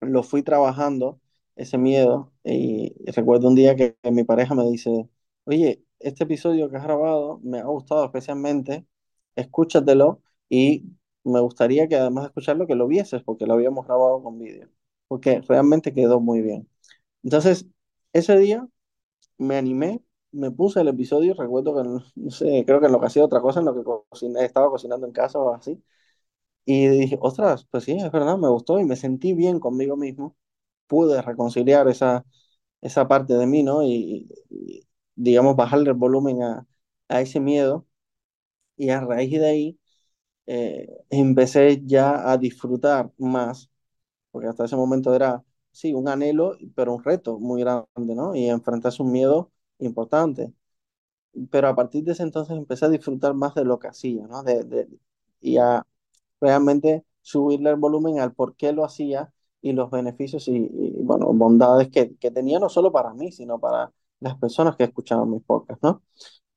lo 0.00 0.22
fui 0.22 0.42
trabajando, 0.42 1.20
ese 1.56 1.78
miedo, 1.78 2.29
y 2.44 2.94
recuerdo 3.12 3.48
un 3.48 3.54
día 3.54 3.76
que, 3.76 3.96
mi 4.10 4.24
pareja 4.24 4.54
me 4.54 4.64
dice, 4.70 5.08
oye, 5.44 5.84
este 5.98 6.24
episodio 6.24 6.70
que 6.70 6.76
has 6.76 6.84
grabado 6.84 7.40
me 7.42 7.58
ha 7.60 7.64
gustado 7.64 8.04
especialmente, 8.04 8.86
escúchatelo 9.36 10.22
y 10.48 10.84
me 11.24 11.40
gustaría 11.40 11.88
que 11.88 11.96
además 11.96 12.24
de 12.24 12.28
escucharlo, 12.28 12.66
que 12.66 12.74
lo 12.74 12.86
vieses, 12.88 13.22
porque 13.22 13.46
lo 13.46 13.54
habíamos 13.54 13.86
grabado 13.86 14.22
con 14.22 14.38
vídeo, 14.38 14.68
porque 15.08 15.40
realmente 15.42 15.92
quedó 15.94 16.20
muy 16.20 16.40
bien. 16.42 16.68
Entonces, 17.24 17.66
ese 18.12 18.38
día 18.38 18.68
me 19.38 19.56
animé, 19.56 20.02
me 20.32 20.50
puse 20.50 20.80
el 20.80 20.88
episodio, 20.88 21.34
recuerdo 21.34 21.74
que, 21.76 21.88
no 22.16 22.30
sé, 22.30 22.64
creo 22.66 22.80
que 22.80 22.86
en 22.86 22.92
lo 22.92 23.00
que 23.00 23.06
hacía 23.06 23.24
otra 23.24 23.40
cosa, 23.40 23.60
en 23.60 23.66
lo 23.66 23.74
que 23.74 24.44
estaba 24.44 24.70
cocinando 24.70 25.06
en 25.06 25.12
casa 25.12 25.38
o 25.38 25.54
así, 25.54 25.82
y 26.64 26.88
dije, 26.88 27.18
ostras, 27.20 27.66
pues 27.70 27.84
sí, 27.84 27.92
es 27.92 28.10
verdad, 28.12 28.38
me 28.38 28.48
gustó 28.48 28.80
y 28.80 28.84
me 28.84 28.96
sentí 28.96 29.34
bien 29.34 29.60
conmigo 29.60 29.96
mismo, 29.96 30.36
pude 30.90 31.22
reconciliar 31.22 31.88
esa, 31.88 32.26
esa 32.82 33.08
parte 33.08 33.34
de 33.34 33.46
mí, 33.48 33.64
¿no? 33.64 33.84
Y, 33.84 34.28
digamos, 35.16 35.56
bajarle 35.56 35.90
el 35.90 35.96
volumen 35.96 36.42
a, 36.44 36.66
a 37.08 37.22
ese 37.22 37.40
miedo, 37.40 37.86
y 38.76 38.90
a 38.90 39.00
raíz 39.00 39.32
de 39.40 39.46
ahí 39.48 39.80
eh, 40.46 40.88
empecé 41.10 41.82
ya 41.86 42.30
a 42.32 42.38
disfrutar 42.38 43.12
más, 43.18 43.70
porque 44.32 44.48
hasta 44.48 44.66
ese 44.66 44.76
momento 44.76 45.14
era, 45.14 45.44
sí, 45.72 45.94
un 45.94 46.08
anhelo, 46.08 46.56
pero 46.76 46.94
un 46.94 47.04
reto 47.04 47.38
muy 47.40 47.62
grande, 47.62 47.86
¿no? 48.16 48.34
Y 48.36 48.48
enfrentarse 48.50 49.02
a 49.02 49.06
un 49.06 49.12
miedo 49.12 49.52
importante. 49.80 50.52
pero 51.50 51.68
a 51.68 51.74
partir 51.76 52.04
de 52.04 52.12
ese 52.12 52.22
entonces 52.22 52.56
empecé 52.56 52.84
a 52.86 52.88
disfrutar 52.88 53.34
más 53.34 53.54
de 53.54 53.64
lo 53.64 53.78
que 53.78 53.88
hacía, 53.88 54.26
¿no? 54.26 54.42
De, 54.42 54.64
de- 54.64 54.88
y 55.40 55.56
a 55.58 55.86
realmente 56.40 57.04
subirle 57.22 57.70
el 57.70 57.76
volumen 57.76 58.20
al 58.20 58.34
por 58.34 58.56
qué 58.56 58.72
lo 58.72 58.84
hacía 58.84 59.32
y 59.62 59.72
los 59.72 59.90
beneficios 59.90 60.48
y, 60.48 60.56
y, 60.72 61.02
bueno, 61.02 61.32
bondades 61.32 61.90
que, 61.90 62.16
que 62.16 62.30
tenía 62.30 62.58
no 62.58 62.68
solo 62.68 62.92
para 62.92 63.14
mí, 63.14 63.32
sino 63.32 63.58
para 63.60 63.92
las 64.20 64.36
personas 64.38 64.76
que 64.76 64.84
escuchaban 64.84 65.30
mis 65.30 65.42
podcasts, 65.42 65.82
¿no? 65.82 66.02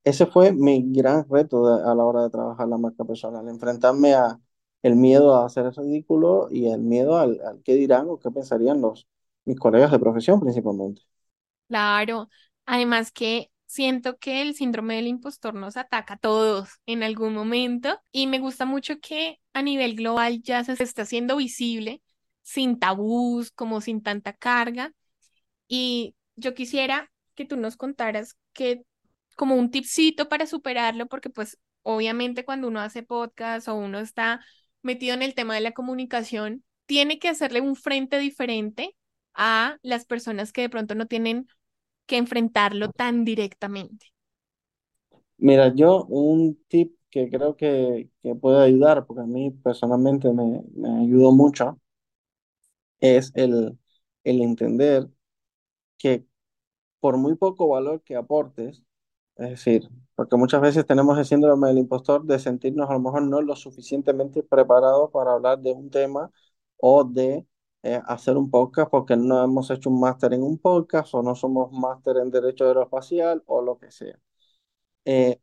Ese 0.04 0.26
fue 0.28 0.52
mi 0.54 0.84
gran 0.94 1.28
reto 1.30 1.66
de- 1.78 1.84
a 1.90 1.96
la 1.96 2.06
hora 2.06 2.24
de 2.24 2.30
trabajar 2.30 2.68
la 2.68 2.78
marca 2.78 3.06
personal, 3.06 3.48
enfrentarme 3.50 4.14
a 4.16 4.40
el 4.84 4.96
miedo 4.98 5.36
a 5.36 5.46
hacer 5.46 5.66
el 5.68 5.76
ridículo 5.76 6.48
y 6.52 6.68
el 6.72 6.82
miedo 6.82 7.18
al, 7.18 7.40
al 7.46 7.62
qué 7.64 7.76
dirán 7.76 8.10
o 8.10 8.20
qué 8.20 8.32
pensarían 8.32 8.82
los, 8.82 9.08
mis 9.46 9.60
colegas 9.60 9.92
de 9.92 10.00
profesión 10.00 10.40
principalmente. 10.42 11.04
Claro, 11.68 12.30
además 12.66 13.12
que 13.12 13.52
siento 13.66 14.18
que 14.20 14.42
el 14.42 14.54
síndrome 14.56 14.96
del 14.96 15.08
impostor 15.08 15.56
nos 15.56 15.76
ataca 15.78 16.16
a 16.16 16.18
todos 16.18 16.70
en 16.86 17.02
algún 17.04 17.34
momento 17.34 18.00
y 18.12 18.28
me 18.28 18.40
gusta 18.40 18.66
mucho 18.66 19.00
que 19.02 19.40
a 19.54 19.62
nivel 19.64 19.96
global 19.96 20.42
ya 20.44 20.64
se 20.64 20.74
está 20.84 21.02
haciendo 21.04 21.36
visible, 21.38 22.03
sin 22.44 22.80
tabús, 22.80 23.52
como 23.52 23.82
sin 23.82 24.04
tanta 24.04 24.34
carga. 24.34 24.94
Y 25.68 26.16
yo 26.36 26.54
quisiera 26.54 27.12
que 27.36 27.46
tú 27.46 27.58
nos 27.58 27.78
contaras 27.78 28.38
que 28.54 28.84
como 29.36 29.56
un 29.56 29.72
tipcito 29.72 30.30
para 30.30 30.46
superarlo, 30.48 31.08
porque 31.08 31.30
pues 31.30 31.60
obviamente 31.84 32.46
cuando 32.46 32.68
uno 32.68 32.82
hace 32.82 33.04
podcast 33.04 33.68
o 33.68 33.76
uno 33.76 34.00
está 34.00 34.42
metido 34.82 35.14
en 35.16 35.24
el 35.24 35.36
tema 35.36 35.56
de 35.56 35.62
la 35.62 35.72
comunicación, 35.74 36.64
tiene 36.86 37.20
que 37.20 37.30
hacerle 37.30 37.62
un 37.62 37.76
frente 37.76 38.20
diferente 38.20 38.96
a 39.34 39.78
las 39.84 40.06
personas 40.06 40.52
que 40.54 40.62
de 40.62 40.70
pronto 40.70 40.96
no 40.96 41.08
tienen 41.08 41.48
que 42.08 42.18
enfrentarlo 42.18 42.90
tan 42.92 43.26
directamente. 43.26 44.08
Mira, 45.38 45.74
yo 45.76 46.06
un 46.06 46.58
tip 46.68 46.96
que 47.10 47.30
creo 47.30 47.56
que, 47.58 48.10
que 48.24 48.36
puede 48.36 48.64
ayudar, 48.64 49.06
porque 49.06 49.22
a 49.24 49.26
mí 49.26 49.52
personalmente 49.52 50.32
me, 50.32 50.64
me 50.76 51.02
ayudó 51.04 51.32
mucho, 51.32 51.80
es 53.04 53.32
el, 53.36 53.78
el 54.24 54.42
entender 54.42 55.10
que 55.98 56.26
por 57.00 57.18
muy 57.18 57.36
poco 57.36 57.68
valor 57.70 58.02
que 58.04 58.16
aportes, 58.16 58.84
es 59.38 59.50
decir, 59.52 59.90
porque 60.16 60.38
muchas 60.38 60.62
veces 60.62 60.86
tenemos 60.86 61.18
el 61.18 61.26
síndrome 61.26 61.70
del 61.70 61.80
impostor 61.80 62.26
de 62.26 62.40
sentirnos 62.40 62.90
a 62.90 62.94
lo 62.94 63.00
mejor 63.02 63.24
no 63.24 63.42
lo 63.42 63.56
suficientemente 63.56 64.44
preparados 64.44 65.12
para 65.12 65.34
hablar 65.34 65.60
de 65.62 65.74
un 65.74 65.90
tema 65.92 66.32
o 66.78 67.04
de 67.04 67.48
eh, 67.84 68.02
hacer 68.08 68.38
un 68.38 68.50
podcast 68.52 68.92
porque 68.92 69.18
no 69.18 69.44
hemos 69.44 69.70
hecho 69.72 69.90
un 69.90 70.00
máster 70.02 70.34
en 70.34 70.44
un 70.44 70.58
podcast 70.60 71.14
o 71.16 71.24
no 71.24 71.36
somos 71.36 71.72
máster 71.74 72.18
en 72.18 72.32
derecho 72.32 72.66
aeroespacial 72.68 73.44
o 73.48 73.62
lo 73.62 73.78
que 73.80 73.92
sea. 73.92 74.20
Eh, 75.06 75.40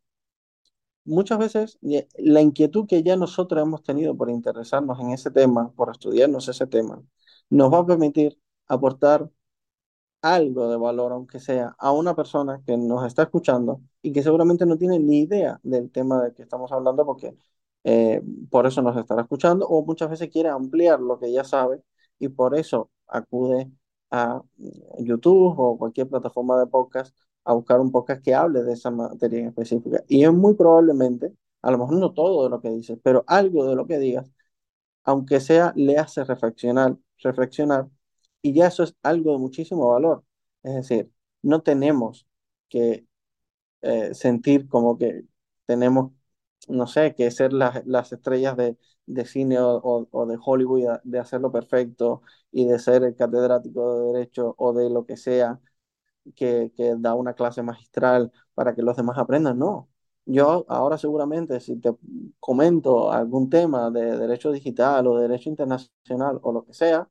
muchas 1.05 1.39
veces 1.39 1.79
eh, 1.83 2.07
la 2.17 2.41
inquietud 2.41 2.87
que 2.87 3.03
ya 3.03 3.15
nosotros 3.15 3.61
hemos 3.61 3.83
tenido 3.83 4.15
por 4.15 4.29
interesarnos 4.29 4.99
en 4.99 5.11
ese 5.11 5.31
tema, 5.31 5.71
por 5.73 5.91
estudiarnos 5.91 6.47
ese 6.47 6.67
tema, 6.67 7.01
nos 7.51 7.73
va 7.73 7.79
a 7.79 7.85
permitir 7.87 8.39
aportar 8.67 9.29
algo 10.21 10.69
de 10.69 10.77
valor, 10.77 11.11
aunque 11.11 11.39
sea 11.39 11.75
a 11.79 11.91
una 11.91 12.15
persona 12.15 12.61
que 12.65 12.77
nos 12.77 13.05
está 13.05 13.23
escuchando 13.23 13.81
y 14.01 14.11
que 14.13 14.23
seguramente 14.23 14.65
no 14.65 14.77
tiene 14.77 14.99
ni 14.99 15.21
idea 15.21 15.59
del 15.63 15.91
tema 15.91 16.21
del 16.23 16.33
que 16.33 16.43
estamos 16.43 16.71
hablando, 16.71 17.05
porque 17.05 17.35
eh, 17.83 18.21
por 18.49 18.67
eso 18.67 18.81
nos 18.81 18.97
estará 18.97 19.21
escuchando, 19.23 19.67
o 19.67 19.83
muchas 19.85 20.09
veces 20.09 20.29
quiere 20.29 20.49
ampliar 20.49 20.99
lo 20.99 21.19
que 21.19 21.31
ya 21.31 21.43
sabe 21.43 21.81
y 22.19 22.29
por 22.29 22.55
eso 22.55 22.91
acude 23.07 23.71
a 24.11 24.41
YouTube 24.99 25.55
o 25.59 25.77
cualquier 25.77 26.07
plataforma 26.09 26.59
de 26.59 26.67
podcast 26.67 27.15
a 27.43 27.53
buscar 27.53 27.79
un 27.79 27.91
podcast 27.91 28.23
que 28.23 28.35
hable 28.35 28.63
de 28.63 28.73
esa 28.73 28.91
materia 28.91 29.39
en 29.39 29.47
específica. 29.47 30.03
Y 30.07 30.23
es 30.23 30.33
muy 30.33 30.53
probablemente, 30.55 31.33
a 31.61 31.71
lo 31.71 31.77
mejor 31.79 31.95
no 31.95 32.13
todo 32.13 32.43
de 32.43 32.49
lo 32.49 32.61
que 32.61 32.69
dices, 32.69 32.99
pero 33.03 33.23
algo 33.27 33.65
de 33.67 33.75
lo 33.75 33.87
que 33.87 33.97
digas 33.99 34.31
aunque 35.03 35.39
sea, 35.39 35.73
le 35.75 35.97
hace 35.97 36.23
reflexionar, 36.23 36.97
reflexionar, 37.23 37.87
y 38.41 38.53
ya 38.53 38.67
eso 38.67 38.83
es 38.83 38.95
algo 39.03 39.33
de 39.33 39.39
muchísimo 39.39 39.89
valor. 39.91 40.23
Es 40.63 40.75
decir, 40.75 41.11
no 41.41 41.61
tenemos 41.61 42.27
que 42.69 43.05
eh, 43.81 44.13
sentir 44.13 44.67
como 44.69 44.97
que 44.97 45.23
tenemos, 45.65 46.11
no 46.67 46.87
sé, 46.87 47.15
que 47.15 47.31
ser 47.31 47.53
las, 47.53 47.85
las 47.85 48.11
estrellas 48.13 48.57
de, 48.57 48.77
de 49.05 49.25
cine 49.25 49.59
o, 49.59 50.07
o, 50.11 50.25
de 50.25 50.37
Hollywood 50.43 50.99
de 51.03 51.19
hacerlo 51.19 51.51
perfecto 51.51 52.23
y 52.51 52.65
de 52.67 52.79
ser 52.79 53.03
el 53.03 53.15
catedrático 53.15 53.99
de 53.99 54.13
derecho 54.13 54.55
o 54.57 54.73
de 54.73 54.89
lo 54.89 55.05
que 55.05 55.17
sea 55.17 55.59
que, 56.35 56.73
que 56.77 56.95
da 56.99 57.15
una 57.15 57.35
clase 57.35 57.63
magistral 57.63 58.33
para 58.55 58.75
que 58.75 58.83
los 58.83 58.97
demás 58.97 59.19
aprendan, 59.19 59.59
no. 59.59 59.90
Yo 60.25 60.65
ahora 60.69 60.97
seguramente 60.97 61.59
si 61.59 61.77
te 61.77 61.91
comento 62.39 63.11
algún 63.11 63.49
tema 63.49 63.89
de 63.91 64.17
derecho 64.17 64.51
digital 64.51 65.07
o 65.07 65.19
derecho 65.19 65.49
internacional 65.49 66.39
o 66.43 66.51
lo 66.53 66.65
que 66.65 66.73
sea, 66.73 67.09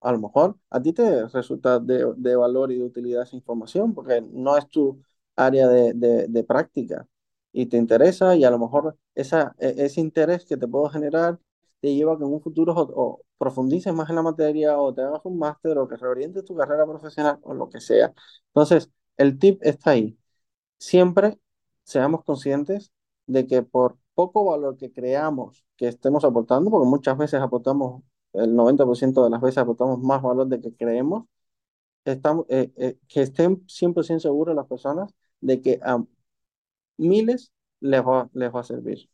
a 0.00 0.12
lo 0.12 0.18
mejor 0.18 0.56
a 0.70 0.80
ti 0.82 0.92
te 0.92 1.26
resulta 1.28 1.78
de, 1.80 2.12
de 2.16 2.36
valor 2.36 2.70
y 2.72 2.78
de 2.78 2.84
utilidad 2.84 3.22
esa 3.22 3.36
información 3.36 3.94
porque 3.94 4.20
no 4.32 4.56
es 4.56 4.68
tu 4.68 5.02
área 5.36 5.68
de, 5.68 5.92
de, 5.94 6.28
de 6.28 6.44
práctica 6.44 7.06
y 7.52 7.66
te 7.66 7.76
interesa 7.76 8.36
y 8.36 8.44
a 8.44 8.50
lo 8.50 8.58
mejor 8.58 8.96
esa, 9.14 9.54
e, 9.58 9.74
ese 9.78 10.00
interés 10.00 10.44
que 10.44 10.56
te 10.56 10.68
puedo 10.68 10.88
generar 10.90 11.38
te 11.80 11.94
lleva 11.94 12.14
a 12.14 12.18
que 12.18 12.24
en 12.24 12.32
un 12.32 12.40
futuro 12.42 12.74
o, 12.76 13.22
profundices 13.38 13.92
más 13.94 14.08
en 14.10 14.16
la 14.16 14.22
materia 14.22 14.78
o 14.78 14.94
te 14.94 15.02
hagas 15.02 15.20
un 15.24 15.38
máster 15.38 15.76
o 15.78 15.86
que 15.88 15.96
reorientes 15.96 16.44
tu 16.44 16.56
carrera 16.56 16.86
profesional 16.86 17.38
o 17.42 17.52
lo 17.54 17.68
que 17.68 17.80
sea. 17.80 18.14
Entonces, 18.48 18.90
el 19.18 19.38
tip 19.38 19.58
está 19.62 19.90
ahí. 19.90 20.18
Siempre 20.78 21.38
seamos 21.86 22.24
conscientes 22.24 22.92
de 23.26 23.46
que 23.46 23.62
por 23.62 23.98
poco 24.14 24.44
valor 24.44 24.76
que 24.76 24.92
creamos 24.92 25.64
que 25.76 25.88
estemos 25.88 26.24
aportando, 26.24 26.70
porque 26.70 26.88
muchas 26.88 27.16
veces 27.18 27.40
aportamos, 27.40 28.02
el 28.32 28.54
90% 28.54 29.24
de 29.24 29.30
las 29.30 29.40
veces 29.40 29.58
aportamos 29.58 30.00
más 30.00 30.22
valor 30.22 30.48
de 30.48 30.60
que 30.60 30.74
creemos, 30.74 31.24
estamos, 32.04 32.46
eh, 32.48 32.72
eh, 32.76 32.98
que 33.08 33.22
estén 33.22 33.64
100% 33.68 34.20
seguros 34.20 34.56
las 34.56 34.66
personas 34.66 35.12
de 35.40 35.60
que 35.62 35.80
a 35.82 36.02
miles 36.98 37.52
les 37.80 38.02
va, 38.02 38.28
les 38.32 38.54
va 38.54 38.60
a 38.60 38.64
servir. 38.64 39.08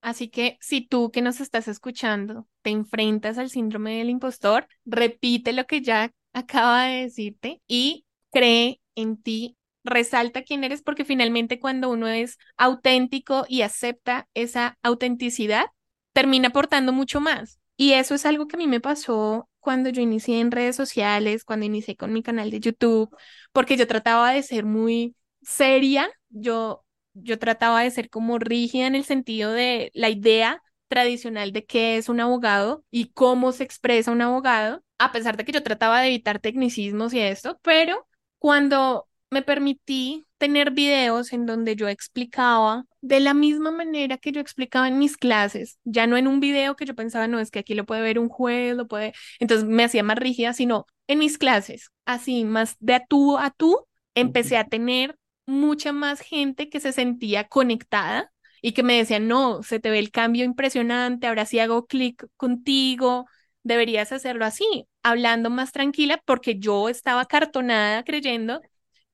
Así 0.00 0.28
que 0.28 0.58
si 0.60 0.80
tú 0.80 1.10
que 1.10 1.22
nos 1.22 1.40
estás 1.40 1.68
escuchando 1.68 2.46
te 2.62 2.70
enfrentas 2.70 3.38
al 3.38 3.50
síndrome 3.50 3.98
del 3.98 4.10
impostor, 4.10 4.68
repite 4.84 5.52
lo 5.52 5.66
que 5.66 5.82
ya 5.82 6.12
acaba 6.32 6.84
de 6.84 7.02
decirte 7.02 7.60
y 7.66 8.06
cree 8.30 8.80
en 8.94 9.20
ti, 9.20 9.57
resalta 9.88 10.42
quién 10.42 10.64
eres 10.64 10.82
porque 10.82 11.04
finalmente 11.04 11.58
cuando 11.60 11.90
uno 11.90 12.08
es 12.08 12.38
auténtico 12.56 13.44
y 13.48 13.62
acepta 13.62 14.28
esa 14.34 14.78
autenticidad, 14.82 15.66
termina 16.12 16.48
aportando 16.48 16.92
mucho 16.92 17.20
más. 17.20 17.58
Y 17.76 17.92
eso 17.92 18.14
es 18.14 18.26
algo 18.26 18.48
que 18.48 18.56
a 18.56 18.58
mí 18.58 18.66
me 18.66 18.80
pasó 18.80 19.48
cuando 19.60 19.90
yo 19.90 20.02
inicié 20.02 20.40
en 20.40 20.50
redes 20.50 20.76
sociales, 20.76 21.44
cuando 21.44 21.66
inicié 21.66 21.96
con 21.96 22.12
mi 22.12 22.22
canal 22.22 22.50
de 22.50 22.60
YouTube, 22.60 23.14
porque 23.52 23.76
yo 23.76 23.86
trataba 23.86 24.32
de 24.32 24.42
ser 24.42 24.64
muy 24.64 25.14
seria, 25.42 26.10
yo 26.30 26.84
yo 27.14 27.38
trataba 27.38 27.82
de 27.82 27.90
ser 27.90 28.10
como 28.10 28.38
rígida 28.38 28.86
en 28.86 28.94
el 28.94 29.04
sentido 29.04 29.52
de 29.52 29.90
la 29.94 30.08
idea 30.08 30.62
tradicional 30.88 31.52
de 31.52 31.64
qué 31.64 31.96
es 31.96 32.08
un 32.08 32.20
abogado 32.20 32.84
y 32.90 33.10
cómo 33.12 33.52
se 33.52 33.64
expresa 33.64 34.10
un 34.12 34.22
abogado, 34.22 34.82
a 34.98 35.12
pesar 35.12 35.36
de 35.36 35.44
que 35.44 35.52
yo 35.52 35.62
trataba 35.62 36.00
de 36.00 36.08
evitar 36.08 36.38
tecnicismos 36.38 37.12
y 37.14 37.20
esto, 37.20 37.58
pero 37.62 38.06
cuando 38.38 39.07
me 39.30 39.42
permití 39.42 40.26
tener 40.38 40.70
videos 40.70 41.32
en 41.32 41.46
donde 41.46 41.76
yo 41.76 41.88
explicaba 41.88 42.84
de 43.00 43.20
la 43.20 43.34
misma 43.34 43.70
manera 43.70 44.18
que 44.18 44.32
yo 44.32 44.40
explicaba 44.40 44.88
en 44.88 44.98
mis 44.98 45.16
clases, 45.16 45.78
ya 45.84 46.06
no 46.06 46.16
en 46.16 46.26
un 46.26 46.40
video 46.40 46.76
que 46.76 46.86
yo 46.86 46.94
pensaba, 46.94 47.26
no, 47.28 47.40
es 47.40 47.50
que 47.50 47.58
aquí 47.58 47.74
lo 47.74 47.84
puede 47.84 48.02
ver 48.02 48.18
un 48.18 48.28
juez, 48.28 48.76
lo 48.76 48.86
puede, 48.88 49.12
entonces 49.38 49.68
me 49.68 49.84
hacía 49.84 50.02
más 50.02 50.18
rígida, 50.18 50.52
sino 50.52 50.86
en 51.06 51.18
mis 51.18 51.38
clases, 51.38 51.90
así 52.06 52.44
más 52.44 52.76
de 52.80 52.94
a 52.94 53.06
tú 53.06 53.38
a 53.38 53.50
tú, 53.50 53.86
empecé 54.14 54.56
a 54.56 54.64
tener 54.68 55.16
mucha 55.46 55.92
más 55.92 56.20
gente 56.20 56.68
que 56.68 56.80
se 56.80 56.92
sentía 56.92 57.44
conectada 57.48 58.32
y 58.60 58.72
que 58.72 58.82
me 58.82 58.96
decía, 58.96 59.20
no, 59.20 59.62
se 59.62 59.80
te 59.80 59.90
ve 59.90 59.98
el 59.98 60.10
cambio 60.10 60.44
impresionante, 60.44 61.26
ahora 61.26 61.46
sí 61.46 61.58
hago 61.58 61.86
clic 61.86 62.26
contigo, 62.36 63.26
deberías 63.62 64.12
hacerlo 64.12 64.44
así, 64.44 64.86
hablando 65.02 65.50
más 65.50 65.72
tranquila, 65.72 66.20
porque 66.24 66.58
yo 66.58 66.88
estaba 66.88 67.26
cartonada 67.26 68.02
creyendo 68.04 68.60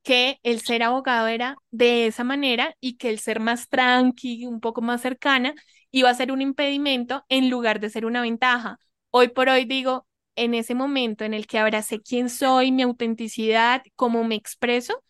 que 0.05 0.41
el 0.45 0.61
ser 0.63 0.85
abogado 0.85 1.29
era 1.29 1.59
de 1.73 2.07
esa 2.09 2.25
manera 2.25 2.77
y 2.81 2.97
que 2.99 3.11
el 3.11 3.21
ser 3.21 3.41
más 3.41 3.69
tranqui, 3.71 4.47
un 4.47 4.61
poco 4.61 4.83
más 4.83 5.03
cercana, 5.03 5.55
iba 5.93 6.11
a 6.11 6.15
ser 6.15 6.33
un 6.33 6.43
impedimento 6.43 7.25
en 7.31 7.51
lugar 7.51 7.81
de 7.81 7.91
ser 7.91 8.07
una 8.07 8.23
ventaja. 8.23 8.79
Hoy 9.11 9.29
por 9.29 9.49
hoy 9.51 9.67
digo, 9.67 10.07
en 10.37 10.55
ese 10.55 10.75
momento 10.77 11.25
en 11.25 11.35
el 11.35 11.47
que 11.49 11.59
abracé 11.59 12.01
quién 12.03 12.31
soy, 12.31 12.73
mi 12.73 12.83
autenticidad, 12.83 13.83
cómo 13.97 14.25
me 14.25 14.37
expreso, 14.37 15.03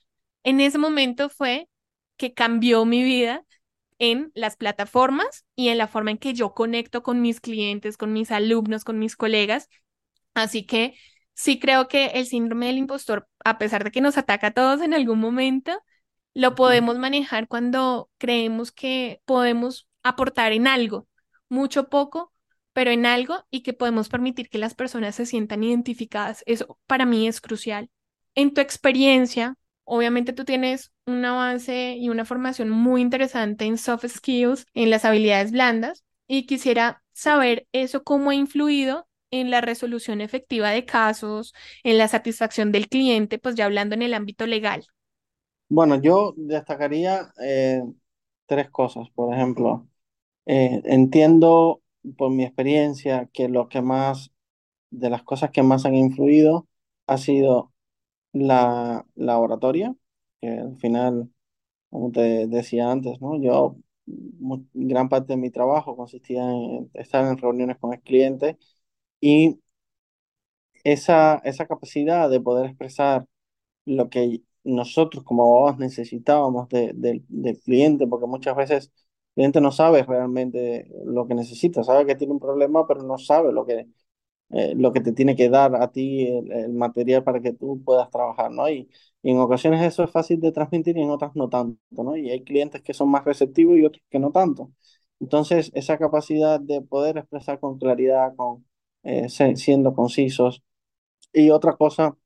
en 0.44 0.61
ese 0.61 0.78
momento 0.78 1.30
fue 1.30 1.68
que 2.16 2.35
cambió 2.35 2.85
mi 2.85 3.02
vida 3.02 3.44
en 3.98 4.33
las 4.35 4.57
plataformas 4.57 5.44
y 5.57 5.68
en 5.68 5.78
la 5.78 5.88
forma 5.88 6.11
en 6.12 6.18
que 6.18 6.35
yo 6.35 6.54
conecto 6.54 7.02
con 7.02 7.20
mis 7.22 7.40
clientes, 7.40 7.96
con 7.96 8.12
mis 8.12 8.30
alumnos, 8.30 8.85
con 8.85 8.98
mis 8.98 9.16
colegas. 9.16 9.68
Así 10.35 10.66
que 10.66 10.94
sí 11.35 11.59
creo 11.59 11.88
que 11.88 12.07
el 12.07 12.27
síndrome 12.27 12.66
del 12.66 12.79
impostor, 12.79 13.29
a 13.44 13.59
pesar 13.59 13.85
de 13.85 13.90
que 13.90 14.01
nos 14.01 14.18
ataca 14.18 14.49
a 14.49 14.51
todos 14.53 14.81
en 14.83 14.94
algún 14.94 15.20
momento, 15.20 15.81
lo 16.35 16.55
podemos 16.55 16.99
manejar 16.99 17.49
cuando 17.49 18.11
creemos 18.18 18.73
que 18.73 19.20
podemos 19.25 19.88
aportar 20.03 20.53
en 20.53 20.66
algo, 20.66 21.07
mucho 21.49 21.88
poco, 21.88 22.33
pero 22.73 22.90
en 22.90 23.07
algo 23.07 23.44
y 23.51 23.62
que 23.62 23.73
podemos 23.73 24.09
permitir 24.09 24.49
que 24.49 24.59
las 24.59 24.75
personas 24.75 25.14
se 25.14 25.27
sientan 25.27 25.62
identificadas. 25.62 26.42
Eso 26.47 26.79
para 26.87 27.07
mí 27.07 27.29
es 27.29 27.40
crucial. 27.40 27.90
En 28.35 28.53
tu 28.53 28.61
experiencia, 28.61 29.57
Obviamente 29.85 30.33
tú 30.33 30.44
tienes 30.44 30.92
un 31.07 31.25
avance 31.25 31.97
y 31.99 32.09
una 32.09 32.25
formación 32.25 32.70
muy 32.70 33.03
interesante 33.03 33.66
en 33.66 33.79
soft 33.79 34.07
skills, 34.09 34.66
en 34.75 34.90
las 34.90 35.05
habilidades 35.05 35.53
blandas, 35.53 36.05
y 36.27 36.47
quisiera 36.47 37.03
saber 37.12 37.68
eso 37.73 38.03
cómo 38.03 38.31
ha 38.31 38.35
influido 38.35 39.07
en 39.40 39.51
la 39.51 39.61
resolución 39.61 40.20
efectiva 40.20 40.70
de 40.70 40.85
casos, 40.87 41.55
en 41.85 41.99
la 41.99 42.09
satisfacción 42.09 42.73
del 42.73 42.88
cliente, 42.88 43.38
pues 43.38 43.55
ya 43.57 43.66
hablando 43.66 43.94
en 43.94 44.03
el 44.03 44.14
ámbito 44.14 44.47
legal. 44.47 44.87
Bueno, 45.68 46.01
yo 46.01 46.35
destacaría 46.37 47.33
eh, 47.42 47.83
tres 48.47 48.70
cosas. 48.70 49.11
Por 49.11 49.35
ejemplo, 49.35 49.88
eh, 50.47 50.83
entiendo 50.87 51.83
por 52.18 52.31
mi 52.33 52.44
experiencia 52.44 53.29
que 53.33 53.49
lo 53.49 53.68
que 53.68 53.83
más, 53.83 54.33
de 54.90 55.11
las 55.11 55.23
cosas 55.25 55.51
que 55.53 55.62
más 55.64 55.87
han 55.87 55.94
influido 55.97 56.68
ha 57.09 57.18
sido 57.18 57.73
la, 58.33 59.07
la 59.16 59.38
oratoria, 59.38 59.97
que 60.40 60.49
al 60.49 60.79
final, 60.79 61.31
como 61.90 62.12
te 62.12 62.47
decía 62.49 62.90
antes, 62.92 63.20
¿no? 63.20 63.40
Yo, 63.42 63.77
gran 64.75 65.09
parte 65.09 65.33
de 65.35 65.37
mi 65.38 65.51
trabajo 65.51 65.97
consistía 65.97 66.42
en 66.51 66.90
estar 66.94 67.25
en 67.27 67.38
reuniones 67.38 67.79
con 67.79 67.92
el 67.94 68.01
cliente 68.03 68.59
y 69.25 69.59
esa, 70.85 71.37
esa 71.45 71.67
capacidad 71.67 72.31
de 72.31 72.41
poder 72.41 72.67
expresar 72.67 73.27
lo 73.87 74.11
que 74.11 74.43
nosotros 74.65 75.25
como 75.25 75.45
abogados 75.45 75.79
necesitábamos 75.81 76.69
de, 76.71 76.93
del 76.95 77.61
cliente, 77.61 78.07
porque 78.07 78.27
muchas 78.27 78.57
veces 78.57 78.93
el 79.31 79.35
cliente 79.37 79.61
no 79.61 79.73
sabe 79.73 80.05
realmente 80.05 80.89
lo 81.07 81.27
que 81.29 81.35
necesita, 81.35 81.85
sabe 81.85 82.07
que 82.07 82.17
tiene 82.17 82.35
un 82.35 82.41
problema, 82.41 82.87
pero 82.87 83.03
no 83.03 83.19
sabe 83.19 83.53
lo 83.53 83.67
que, 83.67 83.89
eh, 84.51 84.75
lo 84.77 84.93
que 84.93 85.01
te 85.01 85.13
tiene 85.13 85.37
que 85.37 85.49
dar 85.51 85.77
a 85.77 85.93
ti 85.93 86.27
el, 86.29 86.73
material 86.75 87.25
para 87.25 87.41
que 87.41 87.53
tú 87.53 87.83
puedas 87.85 88.11
trabajar, 88.11 88.51
¿no? 88.53 88.69
Y, 88.71 88.91
en 89.23 89.39
ocasiones 89.39 89.83
eso 89.83 90.05
es 90.05 90.11
fácil 90.11 90.41
de 90.41 90.53
transmitir 90.53 90.97
y 90.99 91.03
en 91.03 91.11
otras 91.11 91.37
no 91.37 91.49
tanto, 91.49 91.81
¿no? 92.05 92.17
Y 92.17 92.31
hay 92.31 92.45
clientes 92.45 92.83
que 92.83 92.95
son 92.95 93.11
más 93.11 93.25
receptivos 93.25 93.77
y 93.79 93.85
otros 93.85 94.03
que 94.11 94.19
no 94.19 94.33
tanto. 94.33 94.73
Entonces, 95.21 95.71
esa 95.75 95.99
capacidad 95.99 96.61
de 96.61 96.83
poder 96.83 97.19
expresar 97.19 97.61
con 97.61 97.79
claridad, 97.79 98.35
con, 98.37 98.65
eh, 99.05 99.29
siendo 99.29 99.95
concisos. 99.95 100.62
Y 101.33 101.51
otra 101.51 101.77
cosa 101.77 102.17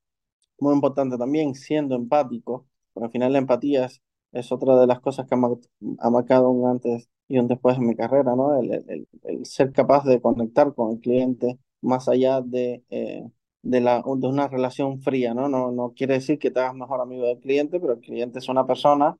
muy 0.61 0.75
importante 0.75 1.19
también, 1.19 1.55
siendo 1.55 1.95
empático, 1.97 2.67
porque 2.93 3.07
al 3.07 3.13
final 3.13 3.33
la 3.33 3.39
empatía 3.39 3.87
es, 3.87 4.03
es 4.33 4.53
otra 4.53 4.79
de 4.81 4.87
las 4.87 5.01
cosas 5.01 5.27
que 5.27 5.35
ha, 5.35 6.11
marcado 6.11 6.51
un 6.51 6.69
antes 6.69 7.09
y 7.29 7.39
un 7.39 7.49
después 7.49 7.77
en 7.79 7.87
mi 7.87 7.97
carrera, 7.97 8.35
¿no? 8.37 8.59
El, 8.61 8.73
el, 8.73 9.09
el 9.25 9.47
ser 9.47 9.73
capaz 9.73 10.05
de 10.05 10.21
conectar 10.21 10.75
con 10.75 10.93
el 10.93 11.01
cliente, 11.01 11.59
más 11.81 12.09
allá 12.09 12.41
de, 12.43 12.85
eh, 12.91 13.25
de, 13.63 13.81
la, 13.81 14.03
de 14.03 14.27
una 14.27 14.49
relación 14.49 15.01
fría, 15.01 15.35
¿no? 15.35 15.49
¿no? 15.49 15.71
No 15.73 15.93
quiere 15.95 16.15
decir 16.15 16.39
que 16.39 16.51
te 16.51 16.61
hagas 16.61 16.75
mejor 16.75 17.01
amigo 17.01 17.27
del 17.27 17.39
cliente, 17.41 17.81
pero 17.81 17.95
el 17.95 18.01
cliente 18.01 18.39
es 18.39 18.49
una 18.49 18.67
persona 18.67 19.17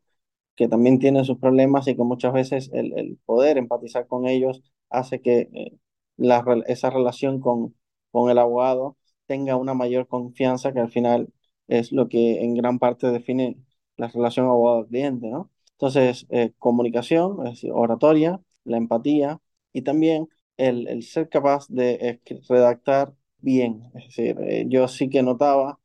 que 0.57 0.69
también 0.69 0.99
tiene 0.99 1.25
sus 1.25 1.39
problemas 1.39 1.89
y 1.89 1.97
que 1.97 2.03
muchas 2.03 2.33
veces 2.33 2.71
el, 2.73 2.93
el 2.99 3.19
poder 3.27 3.59
empatizar 3.59 4.07
con 4.09 4.27
ellos 4.27 4.63
hace 4.91 5.21
que 5.21 5.49
eh, 5.53 5.79
la, 6.19 6.45
esa 6.67 6.91
relación 6.91 7.41
con, 7.41 7.75
con 8.11 8.31
el 8.31 8.39
abogado 8.39 8.97
tenga 9.27 9.57
una 9.57 9.75
mayor 9.75 10.09
confianza, 10.09 10.73
que 10.73 10.81
al 10.81 10.91
final 10.91 11.33
es 11.69 11.93
lo 11.93 12.09
que 12.09 12.43
en 12.43 12.55
gran 12.55 12.79
parte 12.79 13.09
define 13.11 13.59
la 13.97 14.09
relación 14.09 14.47
abogado-cliente, 14.47 15.29
¿no? 15.29 15.51
Entonces, 15.73 16.27
eh, 16.31 16.53
comunicación, 16.59 17.47
es 17.47 17.55
decir, 17.55 17.73
oratoria, 17.73 18.41
la 18.65 18.79
empatía 18.79 19.41
y 19.73 19.83
también 19.83 20.29
el, 20.57 21.03
ser 21.03 21.29
capaz 21.29 21.67
de 21.69 22.21
redactar 22.49 23.15
bien. 23.41 23.91
Es 23.95 24.05
decir, 24.07 24.37
eh, 24.41 24.65
yo 24.69 24.89
sí 24.89 25.09
que 25.11 25.23
notaba 25.23 25.81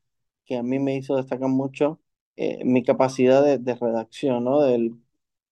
que 0.46 0.58
a 0.58 0.64
mí 0.64 0.80
me 0.80 0.96
hizo 0.98 1.16
destacar 1.16 1.50
mucho 1.50 2.00
eh, 2.36 2.64
mi 2.66 2.84
capacidad 2.84 3.44
de, 3.44 3.76
redacción, 3.76 4.44
¿no? 4.44 4.62
Del 4.62 4.96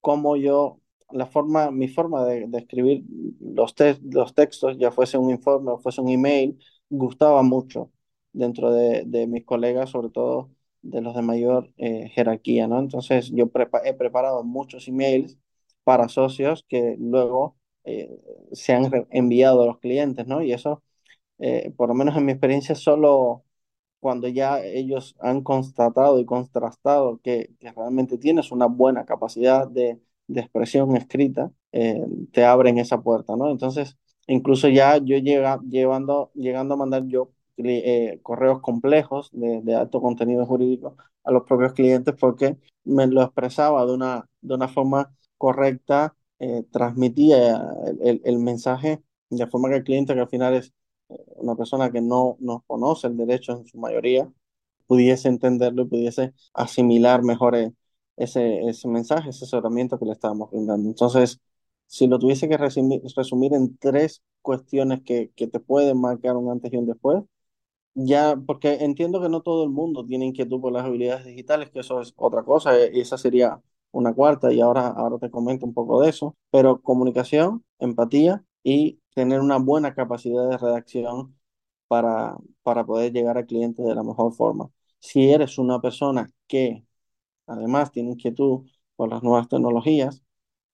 cómo 0.02 0.36
yo 0.38 0.81
la 1.14 1.26
forma, 1.26 1.72
mi 1.72 1.88
forma 1.88 2.26
de, 2.26 2.48
escribir 2.58 3.04
los, 3.40 3.76
textos, 3.76 4.78
ya 4.78 4.92
fuese 4.92 5.18
un 5.18 5.30
informe 5.30 5.72
o 5.72 5.80
fuese 5.80 6.02
un 6.02 6.10
email, 6.10 6.58
gustaba 6.90 7.44
mucho 7.44 7.92
dentro 8.34 8.72
de, 8.72 9.28
mis 9.28 9.46
colegas, 9.46 9.90
sobre 9.92 10.10
todo 10.10 10.52
de 10.82 11.02
los 11.02 11.16
de 11.16 11.22
mayor 11.22 11.72
eh, 11.78 12.10
jerarquía, 12.10 12.68
¿no? 12.68 12.80
Entonces 12.80 13.32
yo 13.34 13.52
he 13.86 13.94
preparado 13.94 14.44
muchos 14.44 14.88
emails 14.88 15.38
para 15.84 16.10
socios 16.10 16.66
que 16.68 16.96
luego 17.00 17.58
eh, 17.84 18.10
se 18.52 18.74
han 18.74 19.08
enviado 19.12 19.64
a 19.64 19.66
los 19.68 19.80
clientes, 19.80 20.28
¿no? 20.28 20.42
Y 20.44 20.54
eso, 20.54 20.84
eh, 21.40 21.74
por 21.78 21.90
lo 21.90 21.96
menos 21.96 22.18
en 22.18 22.26
mi 22.26 22.32
experiencia, 22.34 22.76
solo 22.76 23.46
cuando 24.00 24.28
ya 24.28 24.62
ellos 24.64 25.16
han 25.20 25.44
constatado 25.44 26.20
y 26.20 26.26
contrastado 26.26 27.20
que 27.24 27.52
realmente 27.62 28.18
tienes 28.18 28.52
una 28.52 28.68
buena 28.68 29.06
capacidad 29.06 29.68
de, 29.68 30.00
de 30.34 30.42
expresión 30.42 30.96
escrita, 30.96 31.52
te 31.72 32.46
abren 32.46 32.78
esa 32.78 33.02
puerta, 33.02 33.36
¿no? 33.36 33.50
Entonces, 33.52 33.98
incluso 34.28 34.68
ya 34.70 34.98
yo 34.98 35.18
llega, 35.18 35.60
llevando, 35.70 36.32
llegando 36.36 36.74
a 36.76 36.78
mandar 36.78 37.06
yo 37.08 37.32
eh, 37.58 38.20
correos 38.24 38.62
complejos 38.62 39.30
de, 39.34 39.76
alto 39.76 40.02
contenido 40.02 40.46
jurídico 40.46 40.98
a 41.24 41.32
los 41.32 41.44
propios 41.44 41.74
clientes 41.74 42.16
porque 42.20 42.58
me 42.84 43.08
lo 43.08 43.22
expresaba 43.22 43.86
de 43.86 43.94
una, 43.94 44.28
de 44.42 44.56
una 44.56 44.68
forma 44.68 45.14
correcta, 45.38 46.16
eh, 46.40 46.64
transmitía 46.72 47.62
el, 48.02 48.22
el, 48.24 48.40
mensaje 48.40 49.02
de 49.30 49.48
forma 49.48 49.70
que 49.70 49.76
el 49.78 49.84
cliente, 49.84 50.14
que 50.14 50.22
al 50.22 50.30
final 50.30 50.56
es 50.56 50.74
eh, 51.10 51.16
una 51.36 51.56
persona 51.56 51.92
que 51.92 52.02
no, 52.02 52.38
no 52.40 52.64
conoce 52.68 53.08
el 53.08 53.18
derecho 53.18 53.54
en 53.54 53.66
su 53.68 53.78
mayoría, 53.78 54.32
pudiese 54.88 55.28
entenderlo 55.30 55.84
y 55.84 55.88
pudiese 55.88 56.34
asimilar 56.54 57.24
mejor 57.24 57.56
ese, 58.18 58.62
ese 58.70 58.88
mensaje, 58.88 59.30
ese 59.30 59.46
asesoramiento 59.46 59.98
que 60.00 60.06
le 60.06 60.14
estábamos 60.14 60.50
brindando. 60.52 60.90
Entonces, 60.90 61.40
si 61.88 62.08
lo 62.08 62.20
tuviese 62.20 62.48
que 62.50 62.58
resumir, 62.58 63.02
resumir 63.16 63.54
en 63.54 63.78
tres 63.78 64.22
cuestiones 64.42 65.02
que, 65.04 65.32
que 65.36 65.48
te 65.48 65.60
pueden 65.60 66.00
marcar 66.00 66.36
un 66.38 66.50
antes 66.52 66.72
y 66.74 66.78
un 66.78 66.86
después, 66.88 67.24
ya, 67.94 68.36
porque 68.46 68.74
entiendo 68.82 69.22
que 69.22 69.30
no 69.30 69.42
todo 69.42 69.64
el 69.64 69.70
mundo 69.70 70.06
tiene 70.06 70.26
inquietud 70.26 70.62
por 70.62 70.72
las 70.74 70.86
habilidades 70.86 71.26
digitales, 71.26 71.70
que 71.72 71.80
eso 71.80 72.02
es 72.02 72.14
otra 72.16 72.44
cosa, 72.44 72.74
y 72.92 73.00
esa 73.02 73.18
sería 73.18 73.62
una 73.92 74.14
cuarta, 74.14 74.52
y 74.54 74.62
ahora, 74.62 74.88
ahora 74.88 75.18
te 75.20 75.30
comento 75.32 75.66
un 75.66 75.74
poco 75.74 76.02
de 76.02 76.10
eso, 76.10 76.36
pero 76.52 76.82
comunicación, 76.82 77.64
empatía 77.80 78.44
y 78.64 79.00
tener 79.14 79.42
una 79.42 79.58
buena 79.58 79.94
capacidad 79.94 80.50
de 80.50 80.58
redacción 80.58 81.38
para, 81.88 82.38
para 82.64 82.86
poder 82.86 83.12
llegar 83.12 83.38
al 83.38 83.46
cliente 83.46 83.84
de 83.84 83.96
la 83.96 84.04
mejor 84.04 84.34
forma. 84.34 84.70
Si 85.00 85.30
eres 85.32 85.58
una 85.58 85.82
persona 85.82 86.32
que 86.48 86.86
además 87.52 87.92
tiene 87.92 88.12
inquietud 88.12 88.68
por 88.96 89.10
las 89.10 89.24
nuevas 89.24 89.48
tecnologías, 89.50 90.24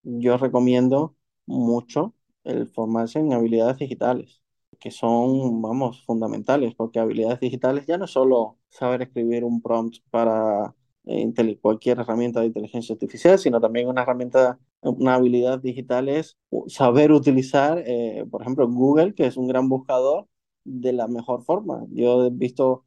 yo 0.03 0.37
recomiendo 0.37 1.15
mucho 1.45 2.15
el 2.43 2.67
formarse 2.67 3.19
en 3.19 3.33
habilidades 3.33 3.77
digitales 3.77 4.41
que 4.79 4.91
son, 4.91 5.61
vamos, 5.61 6.03
fundamentales, 6.05 6.75
porque 6.75 6.99
habilidades 6.99 7.39
digitales 7.39 7.85
ya 7.87 7.97
no 7.97 8.05
es 8.05 8.11
solo 8.11 8.57
saber 8.69 9.01
escribir 9.01 9.43
un 9.43 9.61
prompt 9.61 9.97
para 10.11 10.75
eh, 11.05 11.57
cualquier 11.61 11.99
herramienta 11.99 12.41
de 12.41 12.47
inteligencia 12.47 12.93
artificial, 12.93 13.39
sino 13.39 13.59
también 13.61 13.87
una 13.87 14.03
herramienta, 14.03 14.59
una 14.81 15.15
habilidad 15.15 15.59
digital 15.59 16.09
es 16.09 16.37
saber 16.67 17.11
utilizar, 17.11 17.83
eh, 17.85 18.25
por 18.29 18.41
ejemplo, 18.41 18.67
Google, 18.67 19.13
que 19.15 19.25
es 19.25 19.37
un 19.37 19.47
gran 19.47 19.69
buscador, 19.69 20.27
de 20.63 20.91
la 20.93 21.07
mejor 21.07 21.43
forma. 21.43 21.85
Yo 21.91 22.25
he 22.25 22.29
visto 22.29 22.85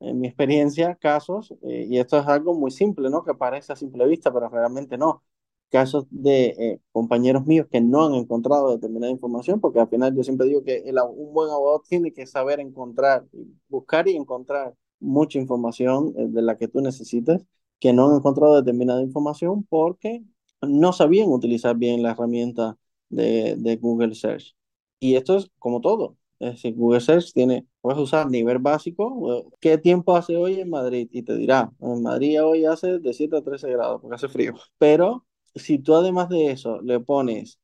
en 0.00 0.20
mi 0.20 0.28
experiencia 0.28 0.94
casos, 0.96 1.54
eh, 1.62 1.86
y 1.88 1.98
esto 1.98 2.18
es 2.18 2.26
algo 2.26 2.54
muy 2.54 2.70
simple, 2.70 3.10
¿no? 3.10 3.24
Que 3.24 3.34
parece 3.34 3.72
a 3.72 3.76
simple 3.76 4.06
vista, 4.06 4.32
pero 4.32 4.48
realmente 4.48 4.98
no 4.98 5.22
casos 5.70 6.06
de 6.10 6.46
eh, 6.58 6.80
compañeros 6.92 7.46
míos 7.46 7.66
que 7.70 7.80
no 7.80 8.06
han 8.06 8.14
encontrado 8.14 8.70
determinada 8.72 9.12
información, 9.12 9.60
porque 9.60 9.80
al 9.80 9.88
final 9.88 10.16
yo 10.16 10.22
siempre 10.24 10.46
digo 10.46 10.64
que 10.64 10.78
el, 10.86 10.96
un 10.98 11.32
buen 11.34 11.50
abogado 11.50 11.82
tiene 11.88 12.12
que 12.12 12.26
saber 12.26 12.60
encontrar, 12.60 13.26
buscar 13.68 14.08
y 14.08 14.16
encontrar 14.16 14.74
mucha 15.00 15.38
información 15.38 16.14
eh, 16.16 16.26
de 16.28 16.42
la 16.42 16.56
que 16.58 16.68
tú 16.68 16.80
necesites, 16.80 17.44
que 17.80 17.92
no 17.92 18.08
han 18.10 18.16
encontrado 18.16 18.56
determinada 18.56 19.02
información 19.02 19.64
porque 19.68 20.24
no 20.62 20.92
sabían 20.92 21.28
utilizar 21.30 21.76
bien 21.76 22.02
la 22.02 22.12
herramienta 22.12 22.76
de, 23.10 23.56
de 23.56 23.76
Google 23.76 24.14
Search. 24.14 24.56
Y 25.00 25.16
esto 25.16 25.36
es 25.38 25.50
como 25.58 25.80
todo. 25.80 26.17
Es 26.38 26.52
decir, 26.52 26.74
Google 26.74 27.00
Search 27.00 27.32
tiene, 27.32 27.66
puedes 27.80 27.98
usar 28.00 28.30
nivel 28.30 28.58
básico, 28.58 29.50
¿qué 29.60 29.76
tiempo 29.78 30.16
hace 30.16 30.36
hoy 30.36 30.60
en 30.60 30.70
Madrid? 30.70 31.08
Y 31.12 31.22
te 31.22 31.36
dirá, 31.36 31.72
en 31.80 32.02
Madrid 32.02 32.42
hoy 32.42 32.64
hace 32.64 32.98
de 33.00 33.12
7 33.12 33.36
a 33.38 33.42
13 33.42 33.70
grados, 33.72 34.00
porque 34.00 34.14
hace 34.16 34.28
frío. 34.28 34.54
Pero 34.78 35.26
si 35.54 35.78
tú 35.78 35.94
además 35.94 36.28
de 36.28 36.52
eso 36.52 36.80
le 36.82 37.00
pones 37.00 37.58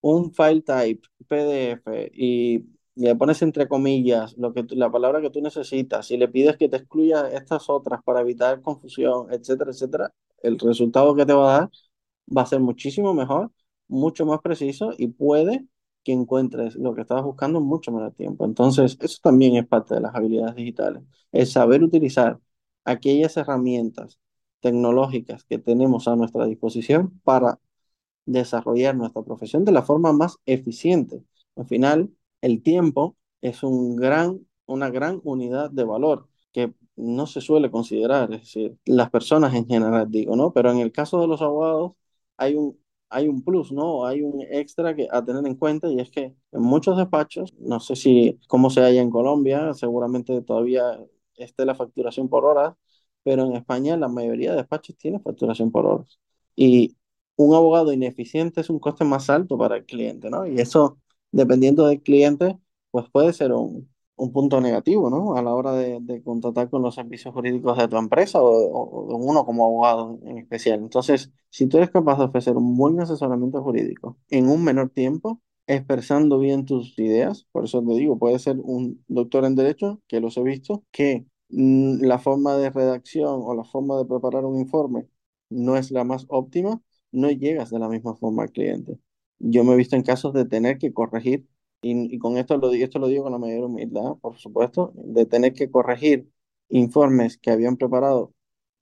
un 0.00 0.32
file 0.32 0.62
type 0.62 1.08
PDF 1.28 2.10
y 2.14 2.64
le 2.96 3.14
pones 3.16 3.42
entre 3.42 3.68
comillas 3.68 4.36
lo 4.38 4.52
que 4.54 4.64
la 4.70 4.90
palabra 4.90 5.20
que 5.20 5.30
tú 5.30 5.40
necesitas 5.42 6.10
y 6.10 6.16
le 6.16 6.28
pides 6.28 6.56
que 6.56 6.68
te 6.68 6.78
excluya 6.78 7.28
estas 7.28 7.68
otras 7.68 8.02
para 8.04 8.20
evitar 8.22 8.62
confusión, 8.62 9.28
etcétera, 9.32 9.70
etcétera, 9.70 10.14
el 10.42 10.58
resultado 10.58 11.14
que 11.14 11.26
te 11.26 11.32
va 11.32 11.56
a 11.56 11.60
dar 11.60 11.70
va 12.36 12.42
a 12.42 12.46
ser 12.46 12.60
muchísimo 12.60 13.14
mejor, 13.14 13.50
mucho 13.88 14.26
más 14.26 14.40
preciso 14.40 14.90
y 14.96 15.08
puede 15.08 15.66
que 16.06 16.12
encuentres 16.12 16.76
lo 16.76 16.94
que 16.94 17.00
estabas 17.00 17.24
buscando 17.24 17.58
en 17.58 17.64
mucho 17.64 17.90
menos 17.90 18.14
tiempo. 18.14 18.44
Entonces, 18.44 18.96
eso 19.00 19.18
también 19.20 19.56
es 19.56 19.66
parte 19.66 19.96
de 19.96 20.00
las 20.00 20.14
habilidades 20.14 20.54
digitales, 20.54 21.02
el 21.32 21.46
saber 21.48 21.82
utilizar 21.82 22.38
aquellas 22.84 23.36
herramientas 23.36 24.20
tecnológicas 24.60 25.42
que 25.44 25.58
tenemos 25.58 26.06
a 26.06 26.14
nuestra 26.14 26.46
disposición 26.46 27.20
para 27.24 27.58
desarrollar 28.26 28.96
nuestra 28.96 29.22
profesión 29.22 29.64
de 29.64 29.72
la 29.72 29.82
forma 29.82 30.12
más 30.12 30.38
eficiente. 30.46 31.24
Al 31.56 31.66
final, 31.66 32.10
el 32.40 32.62
tiempo 32.62 33.16
es 33.40 33.64
un 33.64 33.96
gran, 33.96 34.46
una 34.66 34.90
gran 34.90 35.20
unidad 35.24 35.70
de 35.72 35.84
valor 35.84 36.28
que 36.52 36.72
no 36.96 37.26
se 37.26 37.40
suele 37.40 37.70
considerar, 37.72 38.32
es 38.32 38.42
decir, 38.42 38.78
las 38.84 39.10
personas 39.10 39.54
en 39.54 39.66
general 39.66 40.10
digo, 40.10 40.36
¿no? 40.36 40.52
Pero 40.52 40.70
en 40.70 40.78
el 40.78 40.92
caso 40.92 41.20
de 41.20 41.26
los 41.26 41.42
abogados 41.42 41.92
hay 42.36 42.54
un, 42.54 42.78
hay 43.08 43.28
un 43.28 43.42
plus, 43.42 43.72
¿no? 43.72 44.06
Hay 44.06 44.22
un 44.22 44.42
extra 44.50 44.94
que, 44.96 45.08
a 45.10 45.24
tener 45.24 45.46
en 45.46 45.54
cuenta 45.56 45.88
y 45.88 46.00
es 46.00 46.10
que 46.10 46.34
en 46.52 46.62
muchos 46.62 46.96
despachos, 46.96 47.54
no 47.58 47.80
sé 47.80 47.96
si 47.96 48.38
cómo 48.48 48.70
se 48.70 48.80
halla 48.80 49.00
en 49.02 49.10
Colombia, 49.10 49.74
seguramente 49.74 50.42
todavía 50.42 50.98
esté 51.36 51.64
la 51.64 51.74
facturación 51.74 52.28
por 52.28 52.44
horas, 52.44 52.74
pero 53.22 53.44
en 53.44 53.56
España 53.56 53.96
la 53.96 54.08
mayoría 54.08 54.52
de 54.52 54.58
despachos 54.58 54.96
tiene 54.96 55.20
facturación 55.20 55.70
por 55.70 55.86
horas. 55.86 56.18
Y 56.56 56.96
un 57.36 57.54
abogado 57.54 57.92
ineficiente 57.92 58.60
es 58.60 58.70
un 58.70 58.78
coste 58.80 59.04
más 59.04 59.30
alto 59.30 59.58
para 59.58 59.76
el 59.76 59.86
cliente, 59.86 60.30
¿no? 60.30 60.46
Y 60.46 60.60
eso, 60.60 60.98
dependiendo 61.32 61.86
del 61.86 62.02
cliente, 62.02 62.58
pues 62.90 63.08
puede 63.10 63.32
ser 63.32 63.52
un, 63.52 63.88
un 64.16 64.32
punto 64.32 64.60
negativo, 64.60 65.10
¿no? 65.10 65.36
A 65.36 65.42
la 65.42 65.54
hora 65.54 65.72
de, 65.72 65.98
de, 66.00 66.22
contratar 66.22 66.70
con 66.70 66.82
los 66.82 66.94
servicios 66.94 67.34
jurídicos 67.34 67.76
de 67.78 67.88
tu 67.88 67.96
empresa 67.96 68.40
o, 68.42 69.06
de 69.08 69.14
uno 69.14 69.44
como 69.44 69.64
abogado 69.64 70.18
en 70.24 70.38
especial. 70.38 70.80
Entonces, 70.80 71.30
si 71.50 71.66
tú 71.66 71.76
eres 71.78 71.90
capaz 71.90 72.18
de 72.18 72.24
ofrecer 72.24 72.56
un 72.56 72.76
buen 72.76 73.00
asesoramiento 73.00 73.62
jurídico 73.62 74.18
en 74.30 74.48
un 74.48 74.64
menor 74.64 74.90
tiempo, 74.90 75.42
expresando 75.66 76.38
bien 76.38 76.64
tus 76.64 76.98
ideas, 76.98 77.46
por 77.52 77.64
eso 77.64 77.82
te 77.82 77.94
digo, 77.94 78.18
puede 78.18 78.38
ser 78.38 78.56
un 78.62 79.04
doctor 79.08 79.44
en 79.44 79.54
derecho, 79.56 80.00
que 80.08 80.20
los 80.20 80.36
he 80.36 80.42
visto, 80.42 80.84
que 80.92 81.26
Mm, 81.48 82.02
la 82.04 82.18
forma 82.18 82.56
de 82.56 82.70
redacción 82.70 83.40
o 83.44 83.54
la 83.54 83.64
forma 83.64 83.96
de 83.98 84.04
preparar 84.04 84.44
un 84.44 84.58
informe 84.58 85.06
no 85.48 85.76
es 85.76 85.90
la 85.92 86.04
más 86.04 86.26
óptima, 86.28 86.82
no 87.12 87.30
llegas 87.30 87.70
de 87.70 87.78
la 87.78 87.88
misma 87.88 88.16
forma 88.16 88.42
al 88.42 88.50
cliente. 88.52 88.98
Yo 89.38 89.62
me 89.64 89.74
he 89.74 89.76
visto 89.76 89.96
en 89.96 90.02
casos 90.02 90.32
de 90.32 90.44
tener 90.44 90.78
que 90.78 90.92
corregir, 90.92 91.46
y, 91.82 92.18
con 92.18 92.36
esto 92.36 92.56
lo, 92.56 92.72
esto 92.72 92.98
lo 92.98 93.08
digo 93.08 93.24
con 93.24 93.32
la 93.32 93.38
mayor 93.38 93.64
humildad, 93.64 94.16
por 94.20 94.36
supuesto, 94.38 94.92
de 94.96 95.26
tener 95.26 95.54
que 95.54 95.70
corregir 95.70 96.28
informes 96.68 97.38
que 97.38 97.50
habían 97.50 97.76
preparado 97.76 98.34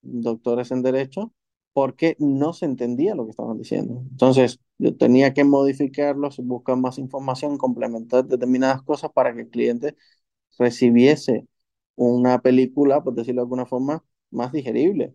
doctores 0.02 0.70
en 0.70 0.82
derecho 0.82 1.32
porque 1.72 2.16
no 2.20 2.52
se 2.52 2.66
entendía 2.66 3.14
lo 3.14 3.24
que 3.24 3.30
estaban 3.30 3.58
diciendo. 3.58 4.02
Entonces, 4.10 4.60
yo 4.78 4.96
tenía 4.96 5.34
que 5.34 5.44
modificarlos, 5.44 6.38
buscar 6.38 6.76
más 6.76 6.98
información, 6.98 7.58
complementar 7.58 8.24
determinadas 8.26 8.82
cosas 8.82 9.10
para 9.12 9.34
que 9.34 9.42
el 9.42 9.48
cliente 9.50 9.96
recibiese 10.58 11.46
una 11.96 12.40
película, 12.42 13.02
por 13.04 13.14
decirlo 13.14 13.42
de 13.42 13.44
alguna 13.46 13.66
forma, 13.66 14.04
más 14.30 14.52
digerible, 14.52 15.14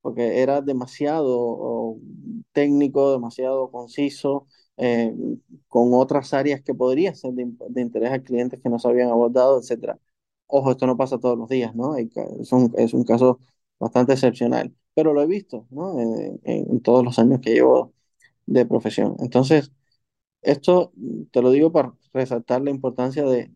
porque 0.00 0.42
era 0.42 0.60
demasiado 0.62 1.98
técnico, 2.52 3.12
demasiado 3.12 3.70
conciso, 3.70 4.46
eh, 4.82 5.14
con 5.68 5.94
otras 5.94 6.34
áreas 6.34 6.62
que 6.62 6.74
podrían 6.74 7.16
ser 7.16 7.32
de, 7.34 7.80
interés 7.82 8.12
a 8.12 8.22
clientes 8.22 8.60
que 8.62 8.68
no 8.68 8.78
se 8.78 8.88
habían 8.88 9.10
abordado, 9.10 9.60
etc. 9.60 9.98
Ojo, 10.46 10.70
esto 10.72 10.86
no 10.86 10.96
pasa 10.96 11.18
todos 11.18 11.38
los 11.38 11.48
días, 11.48 11.74
¿no? 11.74 11.96
es, 11.96 12.52
un, 12.52 12.72
es 12.76 12.94
un 12.94 13.04
caso 13.04 13.38
bastante 13.78 14.12
excepcional, 14.14 14.74
pero 14.94 15.12
lo 15.14 15.22
he 15.22 15.26
visto, 15.26 15.66
¿no? 15.70 15.98
En, 16.00 16.40
en 16.44 16.80
todos 16.82 17.04
los 17.04 17.18
años 17.18 17.40
que 17.40 17.52
llevo 17.54 17.94
de 18.46 18.66
profesión. 18.66 19.16
Entonces, 19.20 19.72
esto 20.42 20.92
te 21.32 21.42
lo 21.42 21.50
digo 21.50 21.72
para 21.72 21.94
resaltar 22.14 22.62
la 22.62 22.70
importancia 22.70 23.24
de, 23.24 23.52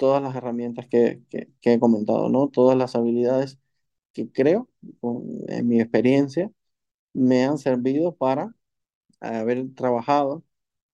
todas 0.00 0.22
las 0.22 0.34
herramientas 0.36 0.86
que, 0.88 1.22
que, 1.30 1.74
he 1.74 1.80
comentado, 1.80 2.30
¿no? 2.30 2.48
Todas 2.48 2.76
las 2.78 2.96
habilidades 2.96 3.58
que 4.14 4.30
creo, 4.32 4.70
en 5.48 5.68
mi 5.68 5.80
experiencia, 5.80 6.50
me 7.14 7.44
han 7.44 7.58
servido 7.58 8.16
para 8.16 8.54
haber 9.20 9.74
trabajado 9.74 10.44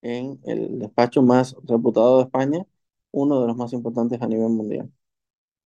en 0.07 0.39
el 0.45 0.79
despacho 0.79 1.21
más 1.21 1.55
reputado 1.63 2.17
de 2.17 2.23
España, 2.25 2.65
uno 3.11 3.41
de 3.41 3.47
los 3.47 3.57
más 3.57 3.73
importantes 3.73 4.21
a 4.21 4.27
nivel 4.27 4.49
mundial. 4.49 4.91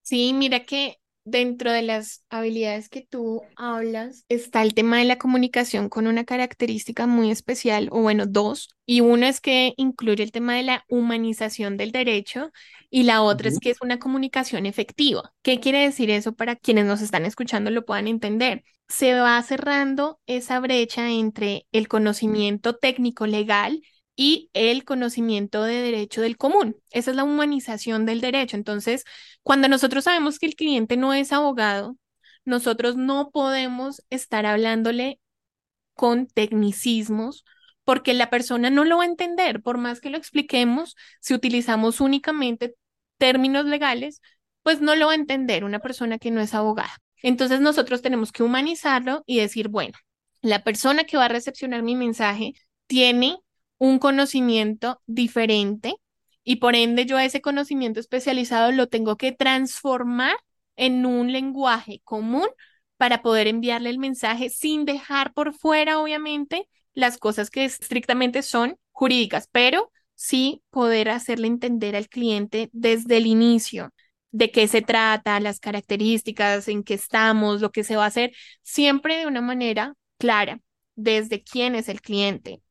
Sí, 0.02 0.34
mira 0.34 0.66
que 0.66 0.98
dentro 1.24 1.72
de 1.72 1.84
las 1.84 2.26
habilidades 2.30 2.90
que 2.90 3.06
tú 3.08 3.42
hablas 3.56 4.26
está 4.28 4.64
el 4.64 4.74
tema 4.74 4.98
de 4.98 5.06
la 5.06 5.18
comunicación 5.18 5.88
con 5.90 6.08
una 6.08 6.26
característica 6.26 7.06
muy 7.06 7.30
especial, 7.30 7.90
o 7.92 8.02
bueno, 8.02 8.26
dos, 8.26 8.70
y 8.86 9.02
una 9.02 9.30
es 9.30 9.40
que 9.40 9.74
incluye 9.78 10.24
el 10.24 10.32
tema 10.32 10.56
de 10.56 10.64
la 10.64 10.84
humanización 10.90 11.78
del 11.78 11.92
derecho 11.92 12.52
y 12.90 13.04
la 13.04 13.22
otra 13.22 13.50
es 13.50 13.60
que 13.60 13.70
es 13.70 13.78
una 13.82 14.00
comunicación 14.00 14.66
efectiva. 14.66 15.34
¿Qué 15.44 15.60
quiere 15.60 15.80
decir 15.80 16.10
eso 16.10 16.34
para 16.34 16.56
quienes 16.56 16.86
nos 16.86 17.02
están 17.02 17.26
escuchando 17.26 17.70
lo 17.70 17.86
puedan 17.86 18.08
entender? 18.08 18.64
Se 18.88 19.14
va 19.14 19.42
cerrando 19.44 20.20
esa 20.26 20.60
brecha 20.60 21.10
entre 21.12 21.68
el 21.72 21.88
conocimiento 21.88 22.76
técnico 22.76 23.28
legal 23.28 23.82
y 24.16 24.50
el 24.54 24.84
conocimiento 24.86 25.64
de 25.64 25.82
derecho 25.82 26.22
del 26.22 26.38
común. 26.38 26.76
Esa 26.92 27.12
es 27.12 27.18
la 27.18 27.24
humanización 27.24 28.06
del 28.06 28.22
derecho. 28.22 28.58
Entonces, 28.58 29.04
cuando 29.44 29.68
nosotros 29.68 30.04
sabemos 30.04 30.40
que 30.40 30.46
el 30.48 30.56
cliente 30.56 30.98
no 30.98 31.14
es 31.14 31.32
abogado, 31.32 31.98
nosotros 32.46 32.96
no 32.98 33.32
podemos 33.32 34.04
estar 34.10 34.46
hablándole 34.46 35.20
con 35.94 36.28
tecnicismos 36.28 37.46
porque 37.84 38.14
la 38.14 38.30
persona 38.30 38.70
no 38.70 38.86
lo 38.86 38.98
va 38.98 39.04
a 39.04 39.08
entender, 39.08 39.62
por 39.62 39.78
más 39.78 40.02
que 40.02 40.10
lo 40.10 40.18
expliquemos, 40.18 40.96
si 41.20 41.34
utilizamos 41.34 42.00
únicamente 42.00 42.76
términos 43.18 43.66
legales, 43.66 44.22
pues 44.64 44.82
no 44.82 44.96
lo 44.96 45.08
va 45.08 45.14
a 45.14 45.16
entender 45.16 45.64
una 45.64 45.80
persona 45.80 46.18
que 46.20 46.32
no 46.32 46.42
es 46.42 46.54
abogada. 46.54 46.96
Entonces 47.24 47.60
nosotros 47.62 48.02
tenemos 48.02 48.32
que 48.32 48.44
humanizarlo 48.44 49.24
y 49.26 49.40
decir, 49.40 49.68
bueno, 49.68 49.98
la 50.42 50.64
persona 50.64 51.04
que 51.04 51.18
va 51.18 51.26
a 51.26 51.30
recepcionar 51.30 51.84
mi 51.84 51.96
mensaje 51.96 52.54
tiene 52.88 53.38
un 53.82 53.98
conocimiento 53.98 55.02
diferente 55.08 55.96
y 56.44 56.58
por 56.58 56.76
ende 56.76 57.08
yo 57.08 57.18
ese 57.18 57.42
conocimiento 57.42 58.00
especializado 58.00 58.72
lo 58.72 58.88
tengo 58.88 59.18
que 59.18 59.32
transformar 59.32 60.36
en 60.76 61.04
un 61.08 61.32
lenguaje 61.32 62.00
común 62.04 62.48
para 62.98 63.24
poder 63.24 63.48
enviarle 63.48 63.90
el 63.90 63.98
mensaje 63.98 64.52
sin 64.52 64.86
dejar 64.86 65.34
por 65.34 65.56
fuera, 65.56 65.98
obviamente, 66.00 66.70
las 66.94 67.18
cosas 67.18 67.50
que 67.50 67.66
estrictamente 67.66 68.44
son 68.44 68.78
jurídicas, 68.92 69.50
pero 69.52 69.92
sí 70.14 70.62
poder 70.70 71.10
hacerle 71.10 71.48
entender 71.48 71.96
al 71.96 72.08
cliente 72.08 72.70
desde 72.74 73.18
el 73.18 73.26
inicio 73.26 73.90
de 74.30 74.52
qué 74.52 74.68
se 74.68 74.84
trata, 74.84 75.40
las 75.40 75.60
características, 75.60 76.68
en 76.68 76.84
qué 76.84 76.94
estamos, 76.94 77.62
lo 77.62 77.72
que 77.72 77.84
se 77.84 77.96
va 77.96 78.04
a 78.04 78.08
hacer, 78.08 78.32
siempre 78.62 79.18
de 79.18 79.26
una 79.26 79.42
manera 79.42 79.96
clara, 80.20 80.60
desde 80.94 81.42
quién 81.42 81.74
es 81.74 81.90
el 81.90 82.00
cliente, 82.00 82.62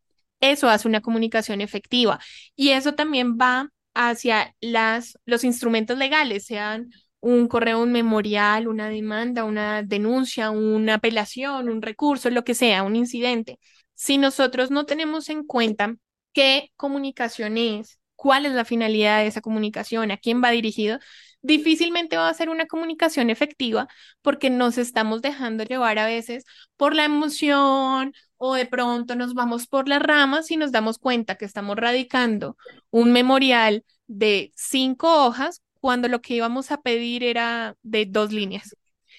eso 0.40 0.68
hace 0.68 0.88
una 0.88 1.00
comunicación 1.00 1.60
efectiva 1.60 2.20
y 2.56 2.70
eso 2.70 2.94
también 2.94 3.36
va 3.38 3.70
hacia 3.94 4.54
las, 4.60 5.18
los 5.26 5.44
instrumentos 5.44 5.98
legales, 5.98 6.46
sean 6.46 6.90
un 7.20 7.48
correo, 7.48 7.82
un 7.82 7.92
memorial, 7.92 8.68
una 8.68 8.88
demanda, 8.88 9.44
una 9.44 9.82
denuncia, 9.82 10.50
una 10.50 10.94
apelación, 10.94 11.68
un 11.68 11.82
recurso, 11.82 12.30
lo 12.30 12.44
que 12.44 12.54
sea, 12.54 12.82
un 12.82 12.96
incidente. 12.96 13.58
Si 13.94 14.16
nosotros 14.18 14.70
no 14.70 14.86
tenemos 14.86 15.28
en 15.28 15.44
cuenta 15.44 15.94
qué 16.32 16.70
comunicación 16.76 17.58
es, 17.58 17.98
cuál 18.16 18.46
es 18.46 18.52
la 18.52 18.64
finalidad 18.64 19.18
de 19.20 19.26
esa 19.26 19.40
comunicación, 19.40 20.10
a 20.10 20.16
quién 20.18 20.42
va 20.42 20.50
dirigido, 20.50 20.98
difícilmente 21.42 22.16
va 22.16 22.28
a 22.28 22.34
ser 22.34 22.48
una 22.50 22.66
comunicación 22.66 23.30
efectiva 23.30 23.88
porque 24.22 24.50
nos 24.50 24.78
estamos 24.78 25.22
dejando 25.22 25.64
llevar 25.64 25.98
a 25.98 26.06
veces 26.06 26.44
por 26.76 26.94
la 26.94 27.04
emoción 27.04 28.12
o 28.42 28.54
de 28.54 28.64
pronto 28.64 29.16
nos 29.16 29.34
vamos 29.34 29.66
por 29.66 29.86
las 29.86 30.00
ramas 30.02 30.50
y 30.50 30.56
nos 30.56 30.72
damos 30.72 30.98
cuenta 30.98 31.36
que 31.36 31.44
estamos 31.44 31.76
radicando 31.76 32.56
un 32.90 33.12
memorial 33.12 33.84
de 34.06 34.50
cinco 34.56 35.26
hojas 35.26 35.62
cuando 35.80 36.08
lo 36.08 36.22
que 36.22 36.34
íbamos 36.36 36.72
a 36.72 36.80
pedir 36.80 37.22
era 37.22 37.76
de 37.82 38.06
dos 38.06 38.32
líneas. 38.32 38.74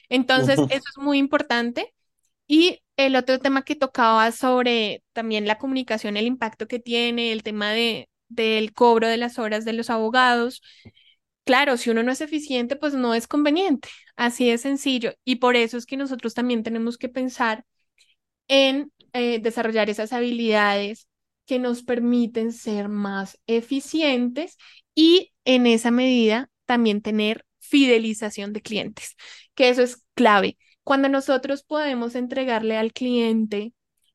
Entonces, 0.10 0.58
eso 0.58 0.72
es 0.72 0.98
muy 0.98 1.20
importante. 1.20 1.94
Y 2.48 2.80
el 2.98 3.16
otro 3.16 3.38
tema 3.38 3.62
que 3.62 3.76
tocaba 3.76 4.32
sobre 4.32 5.04
también 5.14 5.46
la 5.46 5.60
comunicación, 5.60 6.18
el 6.18 6.26
impacto 6.26 6.68
que 6.68 6.80
tiene, 6.80 7.32
el 7.32 7.44
tema 7.44 7.70
de, 7.72 8.10
del 8.28 8.74
cobro 8.74 9.08
de 9.08 9.18
las 9.18 9.38
horas 9.38 9.66
de 9.66 9.74
los 9.74 9.92
abogados. 9.92 10.64
Claro, 11.44 11.78
si 11.78 11.92
uno 11.92 12.02
no 12.02 12.12
es 12.12 12.22
eficiente, 12.22 12.76
pues 12.76 12.96
no 12.96 13.14
es 13.14 13.28
conveniente. 13.28 13.90
Así 14.16 14.50
de 14.50 14.58
sencillo. 14.58 15.14
Y 15.24 15.36
por 15.36 15.56
eso 15.56 15.78
es 15.78 15.86
que 15.86 15.96
nosotros 15.96 16.34
también 16.34 16.64
tenemos 16.64 16.98
que 16.98 17.10
pensar 17.10 17.66
en 18.48 18.92
eh, 19.14 19.40
desarrollar 19.40 19.90
esas 19.90 20.14
habilidades 20.14 21.08
que 21.46 21.60
nos 21.60 21.84
permiten 21.84 22.54
ser 22.54 22.90
más 22.90 23.40
eficientes 23.48 24.58
y 24.96 25.34
en 25.46 25.68
esa 25.68 25.92
medida 25.92 26.50
también 26.66 27.02
tener 27.02 27.46
fidelización 27.60 28.54
de 28.54 28.62
clientes, 28.62 29.16
que 29.56 29.70
eso 29.70 29.82
es 29.82 30.04
clave. 30.14 30.58
Cuando 30.84 31.10
nosotros 31.10 31.64
podemos 31.64 32.16
entregarle 32.16 32.78
al 32.78 32.94
cliente 32.94 33.74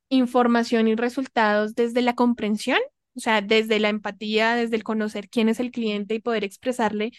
información 0.09 0.89
y 0.89 0.95
resultados 0.95 1.75
desde 1.75 2.03
la 2.03 2.15
comprensión, 2.15 2.79
o 3.15 3.21
sea, 3.21 3.41
desde 3.41 3.81
la 3.81 3.89
empatía, 3.89 4.55
desde 4.55 4.77
el 4.77 4.85
conocer 4.85 5.29
quién 5.29 5.49
es 5.49 5.61
el 5.61 5.71
cliente 5.71 6.15
y 6.15 6.21
poder 6.21 6.45
expresarle 6.45 7.13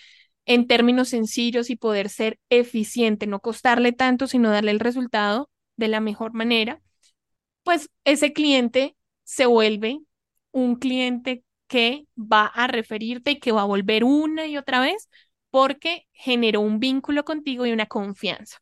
en 0.45 0.67
términos 0.67 1.09
sencillos 1.09 1.69
y 1.69 1.75
poder 1.75 2.09
ser 2.09 2.39
eficiente, 2.49 3.27
no 3.27 3.39
costarle 3.41 3.91
tanto, 3.91 4.27
sino 4.27 4.49
darle 4.49 4.71
el 4.71 4.79
resultado 4.79 5.49
de 5.75 5.89
la 5.89 5.99
mejor 5.99 6.33
manera, 6.33 6.81
pues 7.67 7.89
ese 8.05 8.31
cliente 8.31 8.95
se 9.25 9.45
vuelve 9.45 9.99
un 10.51 10.77
cliente 10.77 11.43
que 11.67 12.07
va 12.17 12.45
a 12.45 12.67
referirte 12.67 13.31
y 13.31 13.39
que 13.41 13.51
va 13.51 13.63
a 13.63 13.65
volver 13.65 14.05
una 14.05 14.47
y 14.47 14.55
otra 14.55 14.79
vez 14.79 15.09
porque 15.49 16.07
generó 16.13 16.61
un 16.61 16.79
vínculo 16.79 17.25
contigo 17.25 17.65
y 17.65 17.73
una 17.73 17.85
confianza. 17.85 18.59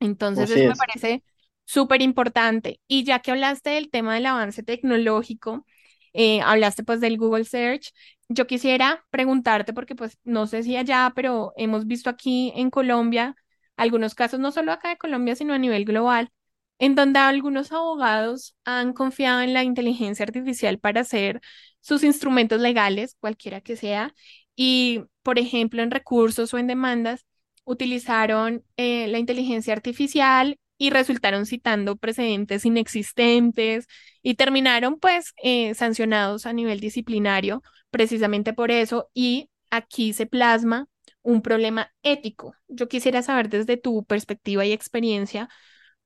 Entonces, 0.00 0.50
eso 0.50 0.66
me 0.66 0.74
parece 0.74 1.22
súper 1.64 2.02
importante. 2.02 2.80
Y 2.88 3.04
ya 3.04 3.20
que 3.20 3.30
hablaste 3.30 3.70
del 3.70 3.88
tema 3.88 4.16
del 4.16 4.26
avance 4.26 4.64
tecnológico, 4.64 5.64
eh, 6.12 6.40
hablaste 6.40 6.82
pues 6.82 7.00
del 7.00 7.18
Google 7.18 7.44
Search, 7.44 7.92
yo 8.28 8.48
quisiera 8.48 9.06
preguntarte, 9.10 9.72
porque 9.72 9.94
pues 9.94 10.18
no 10.24 10.48
sé 10.48 10.64
si 10.64 10.76
allá, 10.76 11.12
pero 11.14 11.52
hemos 11.56 11.86
visto 11.86 12.10
aquí 12.10 12.52
en 12.56 12.70
Colombia 12.70 13.36
algunos 13.76 14.16
casos, 14.16 14.40
no 14.40 14.50
solo 14.50 14.72
acá 14.72 14.88
de 14.88 14.98
Colombia, 14.98 15.36
sino 15.36 15.54
a 15.54 15.58
nivel 15.58 15.84
global, 15.84 16.32
en 16.80 16.94
donde 16.96 17.20
algunos 17.20 17.72
abogados 17.72 18.56
han 18.64 18.94
confiado 18.94 19.42
en 19.42 19.52
la 19.54 19.62
inteligencia 19.64 20.24
artificial 20.24 20.78
para 20.80 21.02
hacer 21.02 21.40
sus 21.80 22.02
instrumentos 22.02 22.60
legales, 22.60 23.16
cualquiera 23.20 23.60
que 23.60 23.76
sea, 23.76 24.14
y, 24.56 25.02
por 25.22 25.38
ejemplo, 25.38 25.82
en 25.82 25.90
recursos 25.90 26.52
o 26.54 26.58
en 26.58 26.66
demandas, 26.66 27.26
utilizaron 27.64 28.64
eh, 28.76 29.08
la 29.08 29.18
inteligencia 29.18 29.74
artificial 29.74 30.58
y 30.78 30.90
resultaron 30.90 31.44
citando 31.46 31.96
precedentes 31.96 32.64
inexistentes 32.64 33.86
y 34.22 34.34
terminaron 34.34 34.98
pues 34.98 35.34
eh, 35.42 35.74
sancionados 35.74 36.46
a 36.46 36.54
nivel 36.54 36.80
disciplinario 36.80 37.62
precisamente 37.90 38.54
por 38.54 38.70
eso 38.70 39.10
y 39.12 39.50
aquí 39.70 40.14
se 40.14 40.26
plasma 40.26 40.88
un 41.22 41.42
problema 41.42 41.92
ético. 42.02 42.54
Yo 42.68 42.88
quisiera 42.88 43.22
saber 43.22 43.50
desde 43.50 43.76
tu 43.76 44.04
perspectiva 44.04 44.64
y 44.64 44.72
experiencia 44.72 45.50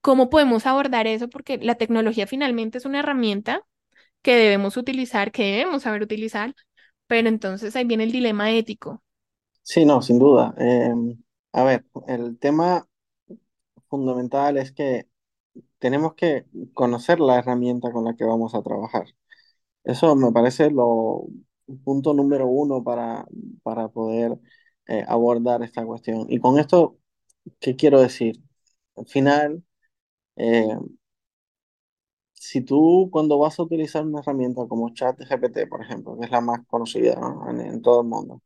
¿Cómo 0.04 0.28
podemos 0.28 0.66
abordar 0.66 1.06
eso? 1.06 1.30
Porque 1.30 1.56
la 1.56 1.76
tecnología 1.76 2.26
finalmente 2.26 2.76
es 2.76 2.84
una 2.84 2.98
herramienta 2.98 3.62
que 4.20 4.36
debemos 4.36 4.76
utilizar, 4.76 5.32
que 5.32 5.44
debemos 5.44 5.84
saber 5.84 6.02
utilizar, 6.02 6.54
pero 7.06 7.30
entonces 7.30 7.74
ahí 7.74 7.86
viene 7.86 8.04
el 8.04 8.12
dilema 8.12 8.52
ético. 8.52 9.02
Sí, 9.62 9.86
no, 9.86 10.02
sin 10.02 10.18
duda. 10.18 10.54
Em, 10.58 11.16
a 11.52 11.64
ver, 11.64 11.86
el 12.06 12.38
tema 12.38 12.86
fundamental 13.88 14.56
es 14.58 14.72
que 14.72 15.08
tenemos 15.78 16.14
que 16.14 16.46
conocer 16.74 17.20
la 17.20 17.38
herramienta 17.38 17.92
con 17.92 18.04
la 18.04 18.14
que 18.16 18.24
vamos 18.24 18.54
a 18.54 18.62
trabajar. 18.62 19.06
Eso 19.84 20.16
me 20.16 20.32
parece 20.32 20.70
lo 20.70 21.26
punto 21.84 22.14
número 22.14 22.46
uno 22.48 22.84
para, 22.84 23.26
para 23.62 23.88
poder 23.88 24.38
eh, 24.88 25.04
abordar 25.08 25.62
esta 25.62 25.84
cuestión. 25.86 26.26
Y 26.30 26.40
con 26.40 26.58
esto, 26.58 26.98
¿qué 27.60 27.76
quiero 27.76 28.00
decir? 28.00 28.42
Al 28.96 29.06
final, 29.06 29.64
eh, 30.36 30.76
si 32.34 32.60
tú 32.60 33.08
cuando 33.10 33.38
vas 33.38 33.58
a 33.58 33.62
utilizar 33.62 34.04
una 34.06 34.20
herramienta 34.20 34.66
como 34.68 34.90
ChatGPT, 34.90 35.68
por 35.68 35.82
ejemplo, 35.82 36.16
que 36.18 36.26
es 36.26 36.30
la 36.30 36.40
más 36.40 36.60
conocida 36.66 37.14
en, 37.48 37.82
todo 37.82 38.02
el 38.02 38.08
mundo, 38.08 38.42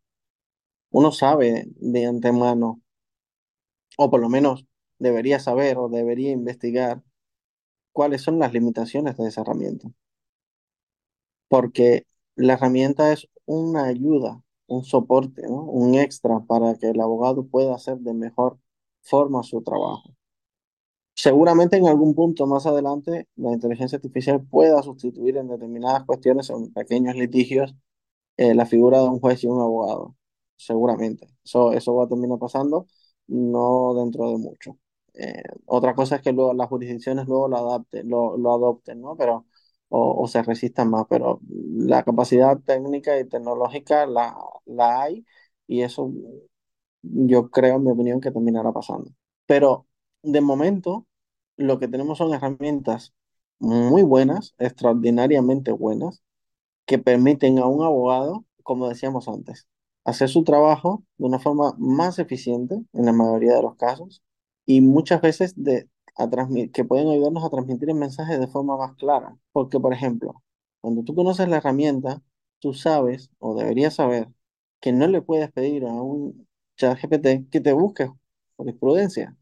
uno 0.91 1.12
sabe 1.12 1.66
de 1.76 2.07
antemano, 2.07 2.82
o 3.97 4.11
por 4.11 4.20
lo 4.20 4.28
menos 4.28 4.66
debería 4.99 5.39
saber 5.41 5.78
o 5.78 5.89
debería 5.89 6.30
investigar 6.32 7.03
cuáles 7.93 8.22
son 8.22 8.39
las 8.39 8.53
limitaciones 8.53 9.16
de 9.16 9.28
esa 9.28 9.43
herramienta. 9.43 9.89
Porque 11.49 12.07
la 12.36 12.55
herramienta 12.55 13.12
es 13.12 13.28
una 13.47 13.84
ayuda, 13.84 14.43
un 14.66 14.84
soporte. 14.84 15.47
Un 15.49 15.95
extra 15.95 16.41
para 16.41 16.74
que 16.76 16.91
el 16.91 17.01
abogado 17.01 17.47
pueda 17.47 17.74
hacer 17.74 17.99
de 17.99 18.14
mejor 18.14 18.59
forma 19.03 19.43
su 19.43 19.62
trabajo. 19.62 20.17
Seguramente 21.18 21.76
en 21.76 21.88
algún 21.88 22.14
punto 22.14 22.46
más 22.46 22.66
adelante 22.66 23.26
la 23.36 23.52
inteligencia 23.52 23.96
artificial 23.96 24.40
pueda 24.46 24.82
sustituir 24.82 25.36
en 25.36 25.48
determinadas 25.48 26.04
cuestiones, 26.04 26.48
en 26.50 26.72
pequeños 26.72 27.16
litigios, 27.16 27.74
eh, 28.38 28.54
la 28.54 28.66
figura 28.66 29.00
de 29.00 29.08
un 29.08 29.20
juez 29.20 29.44
y 29.44 29.48
un 29.48 29.60
abogado. 29.60 30.16
Seguramente. 30.56 31.28
Eso, 31.44 31.72
eso 31.74 31.94
va 31.96 32.04
a 32.06 32.08
terminar 32.08 32.38
pasando, 32.38 32.86
no 33.28 33.94
dentro 33.96 34.30
de 34.30 34.38
mucho. 34.38 34.78
Eh, 35.14 35.42
otra 35.66 35.94
cosa 35.94 36.16
es 36.16 36.22
que 36.22 36.32
luego 36.32 36.54
las 36.54 36.68
jurisdicciones 36.68 37.26
luego 37.28 37.48
lo 37.48 37.58
adapten, 37.58 38.08
lo, 38.10 38.36
lo 38.38 38.54
adopten, 38.54 39.00
¿no? 39.02 39.16
Pero, 39.16 39.46
o, 39.90 40.28
se 40.28 40.42
resistan 40.44 40.90
más, 40.90 41.06
pero 41.10 41.40
la 41.48 42.04
capacidad 42.04 42.58
técnica 42.60 43.18
y 43.20 43.26
tecnológica 43.28 44.06
la, 44.06 44.36
la 44.66 45.02
hay 45.02 45.26
y 45.68 45.82
eso 45.82 46.12
yo 47.02 47.50
creo, 47.50 47.76
en 47.76 47.84
mi 47.84 47.90
opinión, 47.92 48.20
que 48.20 48.30
terminará 48.30 48.72
pasando. 48.72 49.10
Pero 49.46 49.86
de 50.22 50.40
momento, 50.40 51.07
lo 51.59 51.80
que 51.80 51.88
tenemos 51.88 52.18
son 52.18 52.34
herramientas 52.34 53.14
muy 53.61 54.04
buenas, 54.04 54.54
extraordinariamente 54.59 55.72
buenas, 55.72 56.22
que 56.86 56.98
permiten 56.98 57.59
a 57.59 57.66
un 57.66 57.84
abogado, 57.84 58.46
como 58.64 58.88
decíamos 58.88 59.28
antes, 59.28 59.68
hacer 60.04 60.30
su 60.30 60.44
trabajo 60.44 61.04
de 61.18 61.26
una 61.26 61.40
forma 61.40 61.74
más 61.78 62.20
eficiente 62.20 62.76
en 62.94 63.06
la 63.06 63.14
mayoría 63.14 63.54
de 63.56 63.62
los 63.62 63.76
casos 63.76 64.22
y 64.66 64.82
muchas 64.82 65.22
veces 65.22 65.54
de, 65.56 65.88
a 66.16 66.28
que 66.72 66.84
pueden 66.84 67.09
ayudarnos 67.11 67.44
a 67.44 67.50
transmitir 67.50 67.90
el 67.90 67.96
mensaje 67.96 68.38
de 68.38 68.48
forma 68.48 68.76
más 68.78 68.96
clara. 68.96 69.38
Porque, 69.52 69.80
por 69.80 69.94
ejemplo, 69.94 70.42
cuando 70.82 71.04
tú 71.04 71.14
conoces 71.14 71.48
la 71.48 71.59
herramienta, 71.59 72.22
tú 72.61 72.74
sabes 72.74 73.30
o 73.40 73.56
deberías 73.56 73.94
saber 73.96 74.28
que 74.80 74.92
no 74.92 75.09
le 75.09 75.22
puedes 75.22 75.52
pedir 75.52 75.86
a 75.86 75.92
un 75.94 76.48
ChatGPT 76.76 77.50
que 77.50 77.61
te 77.62 77.72
busque 77.74 78.11
jurisprudencia. 78.56 79.38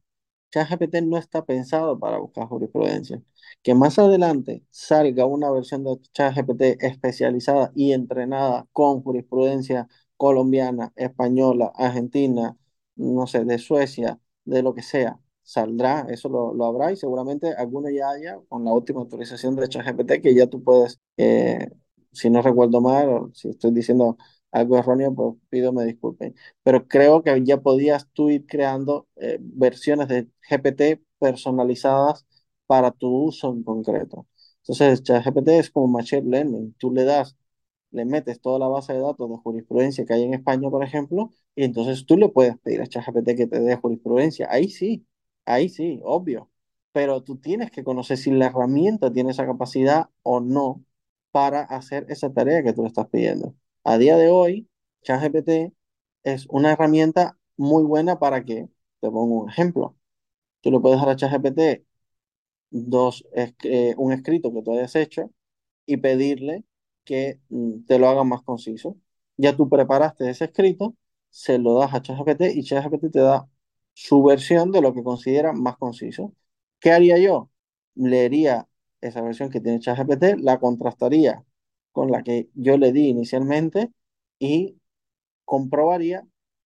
ChatGPT 0.56 1.02
no 1.02 1.18
está 1.18 1.44
pensado 1.44 1.98
para 1.98 2.18
buscar 2.18 2.48
jurisprudencia. 2.48 3.22
Que 3.62 3.74
más 3.74 3.98
adelante 3.98 4.64
salga 4.70 5.26
una 5.26 5.50
versión 5.50 5.84
de 5.84 5.98
ChatGPT 6.12 6.82
especializada 6.82 7.72
y 7.74 7.92
entrenada 7.92 8.66
con 8.72 9.02
jurisprudencia 9.02 9.88
colombiana, 10.16 10.92
española, 10.96 11.72
argentina, 11.76 12.56
no 12.96 13.26
sé, 13.26 13.44
de 13.44 13.58
Suecia, 13.58 14.18
de 14.44 14.62
lo 14.62 14.74
que 14.74 14.82
sea, 14.82 15.20
saldrá, 15.42 16.06
eso 16.08 16.28
lo, 16.28 16.64
habrá 16.64 16.90
y 16.92 16.96
seguramente 16.96 17.52
alguno 17.54 17.90
ya 17.90 18.10
haya 18.10 18.40
con 18.48 18.64
la 18.64 18.72
última 18.72 19.02
actualización 19.02 19.56
de 19.56 19.68
ChatGPT 19.68 20.22
que 20.22 20.34
ya 20.34 20.46
tú 20.46 20.62
puedes, 20.64 21.00
eh, 21.18 21.70
si 22.12 22.30
no 22.30 22.40
recuerdo 22.42 22.80
mal 22.80 23.30
si 23.34 23.50
estoy 23.50 23.72
diciendo 23.72 24.16
algo 24.56 24.78
erróneo, 24.78 25.14
pues 25.14 25.34
pido 25.50 25.72
me 25.72 25.84
disculpen 25.84 26.34
pero 26.62 26.86
creo 26.88 27.22
que 27.22 27.42
ya 27.44 27.60
podías 27.60 28.08
tú 28.12 28.30
ir 28.30 28.46
creando 28.46 29.06
eh, 29.16 29.38
versiones 29.40 30.08
de 30.08 30.28
GPT 30.48 31.02
personalizadas 31.18 32.26
para 32.66 32.90
tu 32.90 33.08
uso 33.08 33.52
en 33.52 33.62
concreto. 33.62 34.26
Entonces, 34.62 35.02
ChatGPT 35.02 35.48
es 35.50 35.70
como 35.70 35.86
Machine 35.88 36.22
Learning. 36.28 36.74
Tú 36.78 36.90
le 36.92 37.04
das, 37.04 37.36
le 37.90 38.04
metes 38.04 38.40
toda 38.40 38.58
la 38.58 38.68
base 38.68 38.92
de 38.92 39.00
datos 39.00 39.30
de 39.30 39.36
jurisprudencia 39.38 40.04
que 40.04 40.14
hay 40.14 40.24
en 40.24 40.34
España, 40.34 40.70
por 40.70 40.84
ejemplo, 40.84 41.30
y 41.54 41.64
entonces 41.64 42.04
tú 42.06 42.16
le 42.16 42.28
puedes 42.28 42.58
pedir 42.58 42.82
a 42.82 42.86
ChatGPT 42.86 43.36
que 43.36 43.46
te 43.46 43.60
dé 43.60 43.76
jurisprudencia. 43.76 44.48
Ahí 44.50 44.68
sí, 44.68 45.06
ahí 45.44 45.68
sí, 45.68 46.00
obvio. 46.04 46.50
Pero 46.92 47.22
tú 47.22 47.36
tienes 47.38 47.70
que 47.70 47.84
conocer 47.84 48.16
si 48.18 48.30
la 48.32 48.46
herramienta 48.46 49.12
tiene 49.12 49.30
esa 49.30 49.46
capacidad 49.46 50.08
o 50.22 50.40
no 50.40 50.84
para 51.30 51.62
hacer 51.62 52.06
esa 52.08 52.32
tarea 52.32 52.62
que 52.62 52.72
tú 52.72 52.82
le 52.82 52.88
estás 52.88 53.08
pidiendo. 53.08 53.54
A 53.86 53.98
día 53.98 54.16
de 54.16 54.28
hoy, 54.30 54.68
ChatGPT 55.02 55.72
es 56.24 56.46
una 56.50 56.72
herramienta 56.72 57.38
muy 57.56 57.84
buena 57.84 58.18
para 58.18 58.44
que, 58.44 58.68
te 59.00 59.10
pongo 59.10 59.42
un 59.42 59.48
ejemplo, 59.50 59.96
tú 60.62 60.70
le 60.72 60.80
puedes 60.80 61.00
dar 61.00 61.10
a 61.10 61.16
ChatGPT 61.16 61.84
dos, 62.70 63.24
eh, 63.34 63.94
un 63.98 64.12
escrito 64.12 64.52
que 64.52 64.62
tú 64.62 64.72
hayas 64.74 64.96
hecho 64.96 65.32
y 65.86 65.98
pedirle 65.98 66.64
que 67.04 67.40
mm, 67.50 67.84
te 67.86 67.98
lo 67.98 68.08
haga 68.08 68.24
más 68.24 68.42
conciso. 68.42 68.96
Ya 69.38 69.56
tú 69.56 69.68
preparaste 69.68 70.30
ese 70.30 70.46
escrito, 70.46 70.96
se 71.30 71.58
lo 71.58 71.74
das 71.78 71.94
a 71.94 72.02
ChatGPT 72.02 72.42
y 72.56 72.64
ChatGPT 72.64 73.12
te 73.12 73.20
da 73.20 73.48
su 73.94 74.22
versión 74.24 74.72
de 74.72 74.82
lo 74.82 74.94
que 74.94 75.04
considera 75.04 75.52
más 75.52 75.76
conciso. 75.78 76.34
¿Qué 76.80 76.92
haría 76.92 77.18
yo? 77.18 77.50
Leería 77.94 78.68
esa 79.00 79.22
versión 79.22 79.50
que 79.50 79.60
tiene 79.60 79.80
ChatGPT, 79.80 80.38
la 80.40 80.60
contrastaría 80.60 81.44
con 81.96 82.12
la 82.12 82.22
que 82.22 82.50
yo 82.54 82.76
le 82.78 82.92
di 82.92 83.08
inicialmente 83.08 83.90
y 84.38 84.78
comprobaría 85.44 86.26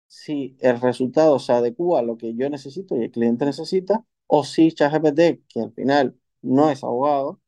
si 0.08 0.56
el 0.60 0.80
resultado 0.80 1.38
se 1.38 1.52
adecua 1.52 2.00
a 2.00 2.02
lo 2.02 2.16
que 2.18 2.34
yo 2.34 2.50
necesito 2.50 2.96
y 2.96 3.04
el 3.04 3.10
cliente 3.12 3.44
necesita, 3.46 4.04
o 4.26 4.44
si 4.44 4.72
ChatGPT, 4.72 5.46
que 5.48 5.60
al 5.62 5.72
final 5.72 6.18
no 6.42 6.70
es 6.70 6.84
abogado, 6.84 7.40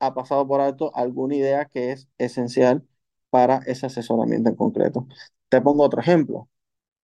ha 0.00 0.14
pasado 0.14 0.46
por 0.48 0.60
alto 0.60 0.92
alguna 0.96 1.36
idea 1.36 1.66
que 1.66 1.92
es 1.92 2.08
esencial 2.18 2.86
para 3.30 3.58
ese 3.66 3.86
asesoramiento 3.86 4.50
en 4.50 4.56
concreto. 4.56 5.06
Te 5.50 5.60
pongo 5.62 5.84
otro 5.84 6.00
ejemplo 6.00 6.48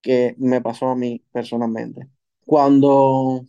que 0.03 0.35
me 0.39 0.61
pasó 0.63 0.89
a 0.89 0.97
mí 0.97 1.25
personalmente. 1.33 2.09
Cuando 2.47 3.45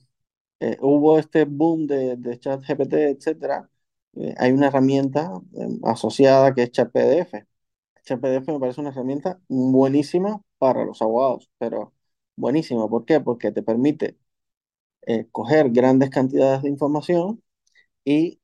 eh, 0.59 0.77
hubo 0.81 1.19
este 1.19 1.45
boom 1.45 1.87
de, 1.87 2.17
de 2.17 2.39
ChatGPT, 2.39 2.93
etcétera, 2.93 3.69
eh, 4.21 4.35
hay 4.37 4.51
una 4.51 4.67
herramienta 4.67 5.31
eh, 5.55 5.67
asociada 5.83 6.53
que 6.53 6.63
es 6.63 6.71
ChatPDF. 6.71 7.45
ChatPDF 8.05 8.53
me 8.53 8.59
parece 8.59 8.81
una 8.81 8.89
herramienta 8.91 9.39
buenísima 9.49 10.41
para 10.57 10.85
los 10.85 11.01
abogados, 11.01 11.49
pero 11.57 11.93
buenísima. 12.35 12.87
¿Por 12.89 13.05
qué? 13.05 13.19
Porque 13.21 13.51
te 13.51 13.63
permite 13.63 14.17
eh, 15.07 15.27
coger 15.31 15.71
grandes 15.71 16.09
cantidades 16.09 16.63
de 16.63 16.69
información 16.69 17.43
y 18.05 18.41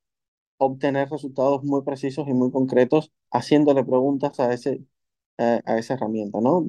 obtener 0.58 1.10
resultados 1.10 1.64
muy 1.66 1.84
precisos 1.84 2.28
y 2.30 2.34
muy 2.34 2.52
concretos 2.52 3.12
haciéndole 3.32 3.86
preguntas 3.86 4.40
a 4.42 4.54
ese, 4.54 4.84
a, 5.40 5.78
esa 5.80 5.96
herramienta, 5.96 6.42
¿no? 6.42 6.66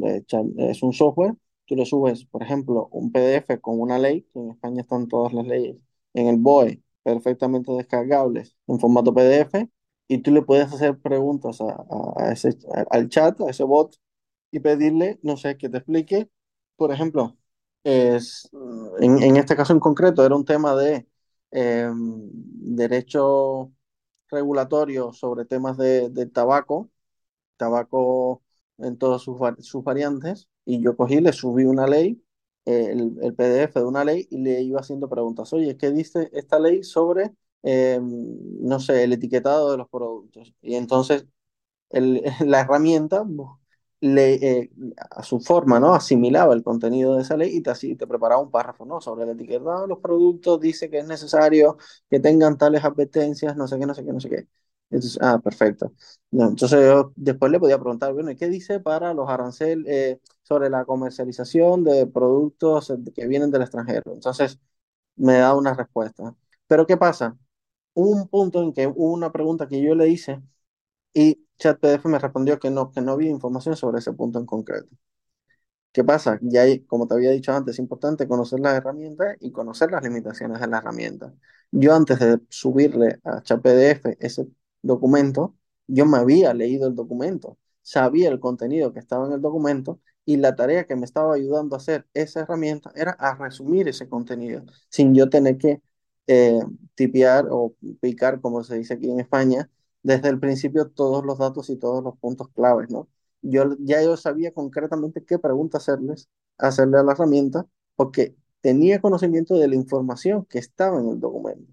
Es 0.59 0.83
un 0.85 0.93
software, 0.95 1.35
tú 1.67 1.77
le 1.77 1.87
subes, 1.87 2.27
por 2.27 2.43
ejemplo, 2.45 2.89
un 2.93 3.13
PDF 3.13 3.61
con 3.61 3.81
una 3.81 3.99
ley, 3.99 4.23
que 4.33 4.41
en 4.41 4.53
España 4.53 4.83
están 4.83 5.09
todas 5.09 5.35
las 5.35 5.47
leyes, 5.47 5.79
en 6.15 6.29
el 6.29 6.39
BOE, 6.39 6.83
perfectamente 7.05 7.73
descargables 7.73 8.57
en 8.69 8.81
formato 8.81 9.15
PDF, 9.15 9.71
y 10.09 10.21
tú 10.21 10.33
le 10.33 10.43
puedes 10.43 10.73
hacer 10.75 10.99
preguntas 11.01 11.61
a, 11.63 11.85
a- 12.19 12.33
ese, 12.33 12.59
al 12.91 13.11
chat, 13.11 13.41
a 13.43 13.51
ese 13.51 13.65
bot, 13.65 13.97
y 14.53 14.61
pedirle, 14.61 15.21
no 15.23 15.37
sé, 15.39 15.57
que 15.59 15.69
te 15.71 15.79
explique, 15.79 16.31
por 16.77 16.93
ejemplo, 16.93 17.37
es, 17.85 18.51
en, 19.01 19.23
en 19.23 19.37
este 19.37 19.57
caso 19.57 19.73
en 19.73 19.81
concreto 19.81 20.25
era 20.25 20.37
un 20.37 20.45
tema 20.47 20.77
de 20.77 21.07
eh, 21.53 21.91
derecho 21.95 23.73
regulatorio 24.31 25.13
sobre 25.13 25.45
temas 25.45 25.77
de, 25.79 26.11
de 26.11 26.27
tabaco, 26.27 26.91
tabaco 27.59 28.43
en 28.79 28.99
todas 28.99 29.23
sus, 29.23 29.39
sus 29.61 29.85
variantes, 29.85 30.49
y 30.67 30.83
yo 30.83 30.97
cogí, 30.97 31.21
le 31.23 31.35
subí 31.35 31.65
una 31.67 31.89
ley, 31.89 32.24
eh, 32.67 32.89
el, 32.93 33.17
el 33.23 33.35
PDF 33.35 33.81
de 33.81 33.87
una 33.87 34.05
ley, 34.05 34.27
y 34.31 34.39
le 34.39 34.63
iba 34.63 34.81
haciendo 34.81 35.09
preguntas. 35.09 35.53
Oye, 35.53 35.77
¿qué 35.77 35.91
dice 35.91 36.31
esta 36.33 36.59
ley 36.59 36.83
sobre, 36.85 37.33
eh, 37.63 38.01
no 38.03 38.81
sé, 38.81 39.05
el 39.05 39.13
etiquetado 39.13 39.71
de 39.73 39.79
los 39.79 39.89
productos? 39.89 40.55
Y 40.63 40.75
entonces 40.77 41.27
el- 41.91 42.23
la 42.47 42.61
herramienta 42.63 43.25
le, 44.01 44.35
eh, 44.63 44.71
a 45.11 45.23
su 45.23 45.41
forma, 45.41 45.81
¿no? 45.81 45.95
Asimilaba 45.95 46.53
el 46.55 46.63
contenido 46.63 47.15
de 47.17 47.23
esa 47.23 47.37
ley 47.37 47.57
y 47.57 47.63
te, 47.63 47.71
así, 47.71 47.97
te 47.97 48.07
preparaba 48.07 48.43
un 48.43 48.51
párrafo, 48.51 48.85
¿no? 48.85 49.01
Sobre 49.01 49.25
el 49.25 49.31
etiquetado 49.31 49.83
de 49.83 49.89
los 49.89 49.99
productos, 49.99 50.61
dice 50.61 50.91
que 50.91 50.99
es 50.99 51.07
necesario 51.07 51.79
que 52.11 52.21
tengan 52.21 52.59
tales 52.59 52.85
advertencias, 52.85 53.57
no 53.57 53.67
sé 53.67 53.79
qué, 53.79 53.87
no 53.87 53.95
sé 53.95 54.05
qué, 54.05 54.13
no 54.13 54.21
sé 54.21 54.29
qué. 54.31 54.49
Entonces, 54.91 55.19
ah, 55.23 55.41
perfecto. 55.43 55.93
No, 56.31 56.49
entonces 56.49 56.79
yo 56.87 57.13
después 57.17 57.51
le 57.51 57.59
podía 57.59 57.79
preguntar, 57.79 58.13
bueno, 58.13 58.31
¿y 58.31 58.37
qué 58.37 58.49
dice 58.49 58.79
para 58.81 59.15
los 59.15 59.29
aranceles 59.29 59.87
eh, 59.89 60.21
sobre 60.45 60.71
la 60.71 60.87
comercialización 60.87 61.85
de 61.85 62.07
productos 62.07 62.93
que 63.17 63.27
vienen 63.29 63.51
del 63.53 63.63
extranjero? 63.63 64.15
Entonces 64.15 64.61
me 65.17 65.35
da 65.39 65.55
una 65.57 65.75
respuesta. 65.75 66.35
Pero 66.69 66.87
¿qué 66.87 66.97
pasa? 66.99 67.39
Un 67.95 68.29
punto 68.29 68.63
en 68.63 68.73
que 68.75 68.87
hubo 68.89 69.13
una 69.15 69.33
pregunta 69.33 69.69
que 69.69 69.83
yo 69.83 69.95
le 69.97 70.09
hice 70.09 70.43
y 71.15 71.47
ChatPDF 71.59 72.07
me 72.09 72.19
respondió 72.21 72.59
que 72.61 72.71
no, 72.71 72.91
que 72.93 73.01
no 73.03 73.13
había 73.13 73.31
información 73.31 73.77
sobre 73.77 73.99
ese 74.01 74.13
punto 74.13 74.39
en 74.39 74.47
concreto. 74.47 74.89
¿Qué 75.93 76.03
pasa? 76.03 76.39
Ya 76.43 76.65
como 76.87 77.07
te 77.07 77.15
había 77.15 77.31
dicho 77.31 77.53
antes, 77.53 77.75
es 77.77 77.79
importante 77.79 78.27
conocer 78.27 78.59
las 78.61 78.75
herramientas 78.77 79.37
y 79.41 79.53
conocer 79.53 79.93
las 79.93 80.03
limitaciones 80.03 80.61
de 80.61 80.67
la 80.67 80.79
herramienta. 80.79 81.33
Yo 81.71 81.95
antes 81.95 82.19
de 82.19 82.41
subirle 82.49 83.21
a 83.25 83.43
ChatPDF 83.43 84.17
ese 84.21 84.47
documento, 84.83 85.55
yo 85.87 86.05
me 86.07 86.19
había 86.19 86.53
leído 86.55 86.89
el 86.89 86.97
documento, 86.97 87.59
sabía 87.83 88.29
el 88.31 88.41
contenido 88.41 88.93
que 88.93 88.99
estaba 88.99 89.27
en 89.27 89.35
el 89.35 89.41
documento 89.41 90.01
y 90.25 90.37
la 90.39 90.55
tarea 90.57 90.87
que 90.87 90.97
me 90.97 91.05
estaba 91.05 91.35
ayudando 91.35 91.77
a 91.77 91.79
hacer 91.79 92.07
esa 92.15 92.41
herramienta 92.41 92.93
era 92.95 93.13
a 93.13 93.35
resumir 93.37 93.89
ese 93.89 94.09
contenido, 94.09 94.65
sin 94.89 95.15
yo 95.15 95.29
tener 95.31 95.59
que 95.59 95.83
eh, 96.27 96.61
tipear 96.95 97.47
o 97.51 97.75
picar, 98.01 98.41
como 98.41 98.63
se 98.65 98.77
dice 98.79 98.95
aquí 98.95 99.11
en 99.11 99.21
España, 99.21 99.71
desde 100.03 100.29
el 100.29 100.41
principio 100.41 100.89
todos 100.91 101.25
los 101.25 101.39
datos 101.39 101.71
y 101.71 101.77
todos 101.77 102.03
los 102.05 102.17
puntos 102.19 102.49
claves, 102.51 102.91
¿no? 102.91 103.09
yo 103.43 103.77
ya 103.81 104.03
yo 104.03 104.17
sabía 104.17 104.53
concretamente 104.53 105.25
qué 105.25 105.39
pregunta 105.39 105.79
hacerles, 105.79 106.29
hacerle 106.59 106.99
a 106.99 107.03
la 107.03 107.13
herramienta, 107.13 107.67
porque 107.97 108.37
tenía 108.61 109.01
conocimiento 109.01 109.55
de 109.57 109.69
la 109.69 109.75
información 109.75 110.47
que 110.47 110.59
estaba 110.59 110.99
en 111.01 111.09
el 111.11 111.21
documento. 111.21 111.73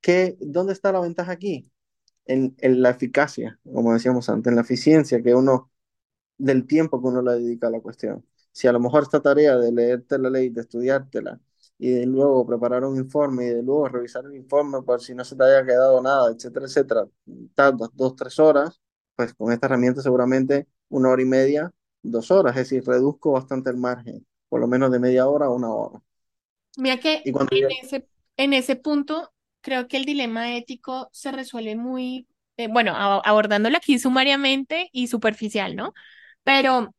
¿Qué, 0.00 0.36
¿Dónde 0.40 0.72
está 0.72 0.92
la 0.92 1.00
ventaja 1.00 1.32
aquí? 1.32 1.70
En, 2.26 2.56
en 2.60 2.82
la 2.82 2.90
eficacia, 2.92 3.60
como 3.72 3.94
decíamos 3.94 4.30
antes, 4.30 4.50
en 4.50 4.56
la 4.56 4.62
eficiencia 4.62 5.22
que 5.22 5.34
uno, 5.36 5.71
del 6.44 6.66
tiempo 6.66 7.00
que 7.00 7.08
uno 7.08 7.22
le 7.22 7.32
dedica 7.34 7.68
a 7.68 7.70
la 7.70 7.80
cuestión. 7.80 8.24
Si 8.52 8.66
a 8.68 8.72
lo 8.72 8.80
mejor 8.80 9.02
esta 9.04 9.20
tarea 9.20 9.56
de 9.56 9.72
leerte 9.72 10.18
la 10.18 10.30
ley, 10.30 10.50
de 10.50 10.62
estudiártela, 10.62 11.40
y 11.78 11.90
de 11.90 12.06
luego 12.06 12.46
preparar 12.46 12.84
un 12.84 12.96
informe 12.96 13.46
y 13.46 13.50
de 13.50 13.62
luego 13.62 13.88
revisar 13.88 14.24
el 14.24 14.36
informe 14.36 14.82
por 14.82 15.00
si 15.00 15.14
no 15.14 15.24
se 15.24 15.36
te 15.36 15.44
haya 15.44 15.64
quedado 15.66 16.00
nada, 16.02 16.30
etcétera, 16.32 16.66
etcétera, 16.66 17.06
tardas 17.54 17.90
dos, 17.94 18.14
tres 18.16 18.38
horas, 18.38 18.80
pues 19.16 19.34
con 19.34 19.52
esta 19.52 19.66
herramienta 19.66 20.02
seguramente 20.02 20.68
una 20.88 21.10
hora 21.10 21.22
y 21.22 21.24
media, 21.26 21.72
dos 22.02 22.30
horas, 22.30 22.56
es 22.56 22.68
decir, 22.70 22.84
reduzco 22.86 23.32
bastante 23.32 23.70
el 23.70 23.76
margen, 23.76 24.26
por 24.48 24.60
lo 24.60 24.66
menos 24.68 24.90
de 24.92 24.98
media 25.00 25.26
hora 25.28 25.46
a 25.46 25.50
una 25.50 25.70
hora. 25.70 26.00
Mira 26.76 26.98
que 26.98 27.30
en 27.50 27.60
yo- 27.60 27.68
ese, 27.82 28.08
en 28.36 28.52
ese 28.54 28.76
punto 28.76 29.32
creo 29.60 29.88
que 29.88 29.96
el 29.98 30.04
dilema 30.04 30.56
ético 30.56 31.08
se 31.12 31.30
resuelve 31.32 31.76
muy, 31.76 32.26
eh, 32.56 32.68
bueno, 32.68 32.94
abordándolo 32.96 33.76
aquí 33.76 33.98
sumariamente 33.98 34.88
y 34.92 35.08
superficial, 35.08 35.76
¿no? 35.76 35.92
Pero 36.44 36.94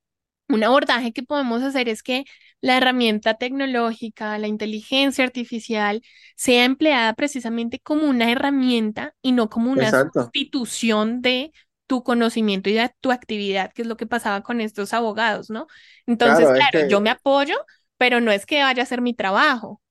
un 0.49 0.63
abordaje 0.63 1.13
que 1.13 1.23
podemos 1.23 1.61
hacer 1.63 1.89
es 1.89 2.03
que 2.03 2.25
la 2.61 2.77
herramienta 2.77 3.35
tecnológica, 3.35 4.37
la 4.39 4.47
inteligencia 4.47 5.23
artificial, 5.25 6.01
sea 6.35 6.65
empleada 6.65 7.13
precisamente 7.13 7.79
como 7.79 8.07
una 8.09 8.31
herramienta 8.31 9.15
y 9.21 9.31
no 9.33 9.49
como 9.49 9.71
una 9.71 9.93
Exacto. 9.93 10.33
sustitución 10.33 11.21
de 11.21 11.51
tu 11.87 12.03
conocimiento 12.03 12.69
y 12.69 12.73
de 12.73 12.91
tu 13.01 13.11
actividad, 13.11 13.73
que 13.73 13.81
es 13.83 13.87
lo 13.87 13.97
que 13.97 14.07
pasaba 14.07 14.41
con 14.43 14.61
estos 14.61 14.93
abogados, 14.93 15.49
¿no? 15.49 15.67
Entonces, 16.07 16.51
Claro, 16.53 16.79
es 16.79 16.87
yo 16.87 17.01
me 17.01 17.09
apoyo, 17.09 17.55
pero 17.97 18.21
no 18.21 18.31
es 18.31 18.45
que 18.45 18.63
vaya 18.63 18.83
a 18.83 18.85
ser 18.85 19.01
mi 19.01 19.13
trabajo. 19.13 19.81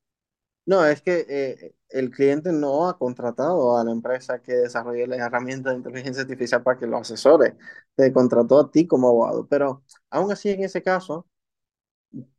no, 0.66 0.84
es 0.84 1.02
que 1.02 1.26
eh, 1.28 1.74
el 1.92 2.10
cliente 2.10 2.52
no 2.52 2.88
ha 2.88 2.98
contratado 2.98 3.76
a 3.78 3.84
la 3.84 3.92
empresa 3.92 4.40
que 4.42 4.52
desarrolle 4.54 5.06
la 5.06 5.16
herramienta 5.16 5.70
de 5.70 5.76
inteligencia 5.76 6.22
artificial 6.22 6.62
para 6.62 6.78
que 6.78 6.86
lo 6.86 6.98
asesore. 6.98 7.56
Te 7.96 8.12
contrató 8.12 8.60
a 8.60 8.70
ti 8.70 8.86
como 8.86 9.08
abogado. 9.08 9.46
Pero 9.48 9.82
aún 10.10 10.32
así, 10.32 10.50
en 10.50 10.64
ese 10.64 10.82
caso, 10.82 11.26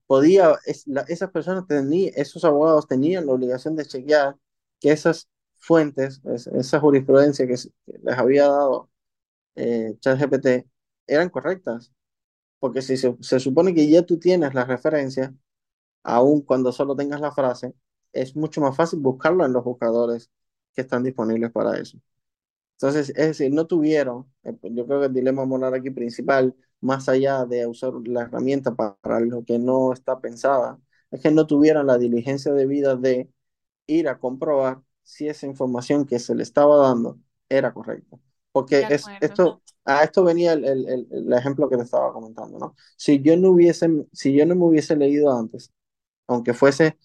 podía, 0.08 0.56
es, 0.66 0.88
la- 0.88 1.01
esas 1.08 1.32
personas 1.32 1.68
tenían, 1.68 2.14
esos 2.16 2.43
abogados 2.45 2.88
tenían 2.88 3.26
la 3.26 3.34
obligación 3.34 3.76
de 3.76 3.86
chequear 3.86 4.36
que 4.80 4.91
esas 4.91 5.30
fuentes, 5.58 6.22
es- 6.26 6.47
esa 6.47 6.80
jurisprudencia 6.80 7.47
que, 7.47 7.54
les 7.54 8.18
había 8.18 8.43
dado 8.47 8.89
eh, 9.56 9.95
ChatGPT 10.01 10.68
eran 11.08 11.30
correctas. 11.30 11.93
Porque 12.60 12.82
si 12.82 12.97
se, 12.97 13.16
se 13.22 13.39
supone 13.39 13.74
que 13.76 13.89
ya 13.89 14.04
tú 14.04 14.20
tienes 14.20 14.54
la 14.56 14.66
referencia, 14.66 15.34
aun 16.04 16.41
cuando 16.41 16.72
solo 16.72 16.95
tengas 16.95 17.22
la 17.22 17.32
frase, 17.32 17.74
es 18.14 18.36
mucho 18.36 18.61
más 18.61 18.76
fácil 18.76 18.99
buscarlo 18.99 19.45
en 19.45 19.53
los 19.53 19.64
buscadores 19.64 20.32
que 20.74 20.82
están 20.82 21.03
disponibles 21.03 21.51
para 21.51 21.78
eso. 21.80 21.99
Entonces, 22.78 23.09
es 23.11 23.16
decir, 23.28 23.51
no 23.53 23.66
tuvieron, 23.68 24.32
eh, 24.43 24.53
yo 24.64 24.86
creo 24.86 24.99
que 25.01 25.05
el 25.07 25.14
dilema 25.14 25.45
moral 25.45 25.74
aquí 25.74 25.89
principal, 25.91 26.55
más 26.82 27.07
allá 27.09 27.45
de 27.45 27.66
usar 27.68 27.93
la 28.05 28.24
herramienta 28.24 28.76
pa- 28.76 28.97
para 29.01 29.20
lo 29.22 29.45
que 29.45 29.57
no 29.59 29.93
está 29.93 30.20
pensada, 30.20 30.80
es 31.11 31.22
que 31.22 31.32
no 31.32 31.47
tuvieron 31.47 31.88
la 31.88 31.97
diligencia 31.97 32.53
debida 32.53 32.95
de 32.95 33.30
ir 33.88 34.07
a 34.07 34.20
comprobar 34.20 34.82
si 35.03 35.28
esa 35.28 35.47
información 35.47 36.05
que 36.05 36.20
se 36.20 36.36
le 36.36 36.43
estaba 36.43 36.78
dando 36.78 37.20
era 37.49 37.74
correcta. 37.74 38.18
Porque 38.51 38.86
es, 38.89 39.14
esto, 39.20 39.61
a 39.86 40.03
esto 40.03 40.24
venía 40.24 40.53
el, 40.53 40.66
el, 40.66 40.88
el- 40.89 41.07
el 41.11 41.34
ejemplo 41.34 41.70
que 41.70 41.78
te 41.78 41.84
estaba 41.84 42.14
comentando, 42.14 42.59
¿no? 42.59 42.76
Si 42.97 43.22
yo 43.22 43.38
no 43.38 43.51
hubiese, 43.51 43.89
si 44.14 44.34
yo 44.36 44.45
no 44.45 44.55
me 44.55 44.66
hubiese 44.66 44.95
leído 44.95 45.38
antes, 45.38 45.72
aunque 46.28 46.53
fuese 46.53 46.97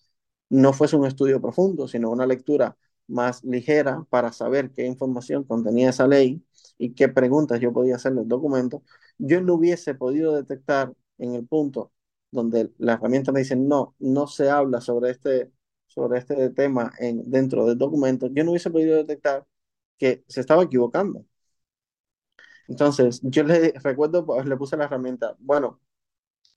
no 0.50 0.72
fuese 0.72 0.96
un 0.96 1.06
estudio 1.06 1.40
profundo, 1.40 1.88
sino 1.88 2.10
una 2.10 2.26
lectura 2.26 2.76
más 3.06 3.42
ligera 3.44 4.04
para 4.10 4.32
saber 4.32 4.70
qué 4.72 4.86
información 4.86 5.44
contenía 5.44 5.90
esa 5.90 6.06
ley 6.06 6.42
y 6.78 6.94
qué 6.94 7.08
preguntas 7.08 7.60
yo 7.60 7.72
podía 7.72 7.96
hacerle 7.96 8.20
al 8.20 8.28
documento, 8.28 8.82
yo 9.18 9.40
no 9.40 9.54
hubiese 9.54 9.94
podido 9.94 10.34
detectar 10.36 10.92
en 11.18 11.34
el 11.34 11.46
punto 11.46 11.92
donde 12.30 12.70
la 12.78 12.94
herramienta 12.94 13.32
me 13.32 13.40
dice, 13.40 13.56
no, 13.56 13.94
no 13.98 14.26
se 14.26 14.50
habla 14.50 14.80
sobre 14.80 15.10
este, 15.10 15.50
sobre 15.86 16.18
este 16.18 16.50
tema 16.50 16.92
en, 16.98 17.28
dentro 17.30 17.66
del 17.66 17.78
documento, 17.78 18.28
yo 18.32 18.44
no 18.44 18.50
hubiese 18.50 18.70
podido 18.70 18.96
detectar 18.96 19.46
que 19.98 20.24
se 20.28 20.40
estaba 20.40 20.62
equivocando. 20.64 21.24
Entonces, 22.68 23.20
yo 23.22 23.44
le 23.44 23.72
recuerdo, 23.82 24.26
pues, 24.26 24.46
le 24.46 24.56
puse 24.56 24.76
la 24.76 24.84
herramienta, 24.84 25.36
bueno, 25.38 25.80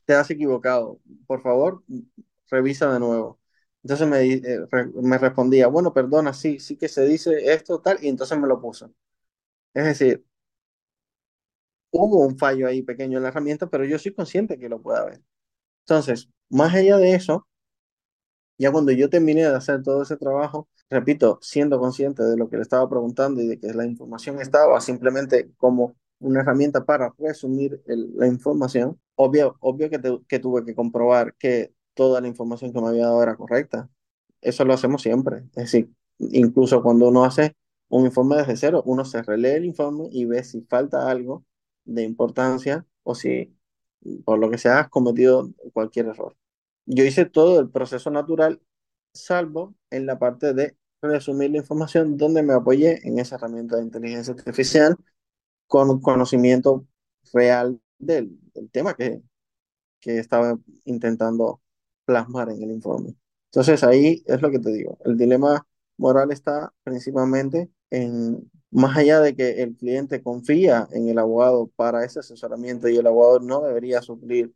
te 0.06 0.16
has 0.16 0.32
equivocado, 0.32 1.02
por 1.28 1.44
favor, 1.44 1.84
revisa 2.52 2.94
de 2.94 3.02
nuevo. 3.02 3.41
Entonces 3.84 4.08
me, 4.08 4.22
eh, 4.34 4.68
me 5.02 5.18
respondía, 5.18 5.68
bueno, 5.68 5.94
perdona, 5.94 6.34
sí, 6.34 6.60
sí 6.60 6.78
que 6.78 6.88
se 6.88 7.06
dice 7.06 7.52
esto, 7.54 7.82
tal, 7.82 7.98
y 8.04 8.10
entonces 8.10 8.38
me 8.40 8.48
lo 8.48 8.62
puso. 8.62 8.94
Es 9.74 9.86
decir, 9.86 10.26
hubo 11.92 12.20
un 12.26 12.38
fallo 12.38 12.68
ahí 12.68 12.82
pequeño 12.84 13.18
en 13.18 13.24
la 13.24 13.30
herramienta, 13.30 13.68
pero 13.70 13.86
yo 13.86 13.98
soy 14.00 14.14
consciente 14.14 14.58
que 14.60 14.70
lo 14.70 14.82
puede 14.82 15.00
haber. 15.00 15.22
Entonces, 15.86 16.30
más 16.50 16.74
allá 16.76 16.98
de 16.98 17.16
eso, 17.16 17.48
ya 18.58 18.72
cuando 18.72 18.92
yo 18.92 19.10
terminé 19.10 19.42
de 19.42 19.56
hacer 19.56 19.82
todo 19.84 20.04
ese 20.04 20.18
trabajo, 20.18 20.68
repito, 20.90 21.40
siendo 21.42 21.80
consciente 21.80 22.24
de 22.24 22.38
lo 22.38 22.50
que 22.50 22.58
le 22.58 22.62
estaba 22.64 22.88
preguntando 22.90 23.42
y 23.42 23.48
de 23.48 23.60
que 23.60 23.74
la 23.74 23.86
información 23.86 24.40
estaba 24.42 24.80
simplemente 24.82 25.52
como 25.58 25.96
una 26.20 26.42
herramienta 26.42 26.86
para 26.86 27.14
resumir 27.18 27.82
la 27.88 28.28
información, 28.28 29.00
obvio, 29.16 29.56
obvio 29.60 29.90
que 29.90 30.40
tuve 30.40 30.66
que 30.66 30.76
comprobar 30.76 31.34
que 31.38 31.74
toda 31.94 32.22
la 32.22 32.28
información 32.28 32.74
que 32.74 32.82
me 32.82 32.90
había 32.90 33.06
dado 33.08 33.24
era 33.24 33.36
correcta. 33.36 33.90
Eso 34.42 34.66
lo 34.66 34.74
hacemos 34.74 35.02
siempre. 35.02 35.40
Es 35.56 35.72
decir, 35.72 35.92
incluso 36.20 36.82
cuando 36.84 37.08
uno 37.10 37.24
hace 37.26 37.56
un 37.90 38.06
informe 38.06 38.38
desde 38.38 38.58
cero, 38.58 38.84
uno 38.86 39.06
se 39.06 39.22
relee 39.24 39.56
el 39.58 39.66
informe 39.66 40.08
y 40.12 40.26
ve 40.26 40.44
si 40.44 40.62
falta 40.62 41.10
algo 41.10 41.46
de 41.86 42.04
importancia 42.04 42.86
o 43.04 43.16
si 43.16 43.56
por 44.26 44.40
lo 44.40 44.50
que 44.50 44.58
sea 44.58 44.80
has 44.80 44.90
cometido 44.90 45.50
cualquier 45.74 46.08
error. 46.08 46.36
Yo 46.86 47.04
hice 47.04 47.26
todo 47.26 47.60
el 47.60 47.70
proceso 47.70 48.10
natural, 48.12 48.62
salvo 49.14 49.76
en 49.90 50.06
la 50.06 50.20
parte 50.20 50.54
de 50.54 50.78
resumir 51.02 51.52
la 51.52 51.58
información 51.58 52.18
donde 52.18 52.44
me 52.44 52.54
apoyé 52.54 53.06
en 53.08 53.20
esa 53.20 53.36
herramienta 53.36 53.78
de 53.78 53.84
inteligencia 53.84 54.34
artificial 54.34 54.96
con 55.68 56.02
conocimiento 56.02 56.88
real 57.34 57.80
del, 58.00 58.40
tema 58.72 58.96
que, 58.96 59.22
que 60.00 60.20
estaba 60.20 60.58
intentando 60.86 61.62
plasmar 62.12 62.50
en 62.50 62.62
el 62.62 62.72
informe. 62.72 63.16
Entonces 63.46 63.84
ahí 63.84 64.24
es 64.26 64.42
lo 64.42 64.52
que 64.52 64.60
te 64.60 64.72
digo, 64.72 64.98
el 65.06 65.18
dilema 65.18 65.66
moral 65.98 66.32
está 66.32 66.74
principalmente 66.84 67.70
en, 67.90 68.50
más 68.72 68.98
allá 68.98 69.20
de 69.22 69.36
que 69.36 69.62
el 69.62 69.76
cliente 69.76 70.24
confía 70.24 70.88
en 70.92 71.10
el 71.10 71.20
abogado 71.20 71.68
para 71.76 72.06
ese 72.06 72.20
asesoramiento 72.20 72.90
y 72.90 72.98
el 72.98 73.08
abogado 73.08 73.40
no 73.40 73.62
debería 73.62 74.02
suplir 74.02 74.54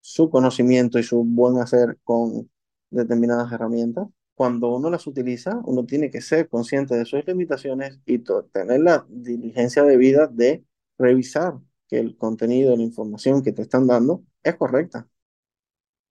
su 0.00 0.30
conocimiento 0.30 0.98
y 0.98 1.02
su 1.02 1.24
buen 1.24 1.58
hacer 1.58 1.98
con 2.04 2.50
determinadas 2.90 3.52
herramientas. 3.52 4.08
Cuando 4.34 4.74
uno 4.74 4.90
las 4.90 5.06
utiliza, 5.06 5.60
uno 5.64 5.84
tiene 5.84 6.10
que 6.10 6.20
ser 6.20 6.48
consciente 6.48 6.96
de 6.96 7.04
sus 7.04 7.26
limitaciones 7.26 8.00
y 8.06 8.18
tener 8.52 8.80
la 8.80 9.04
diligencia 9.08 9.82
debida 9.82 10.28
de 10.28 10.64
revisar 10.96 11.58
que 11.88 11.98
el 11.98 12.16
contenido, 12.16 12.76
la 12.76 12.82
información 12.82 13.42
que 13.42 13.52
te 13.52 13.62
están 13.62 13.86
dando 13.86 14.22
es 14.42 14.56
correcta. 14.56 15.08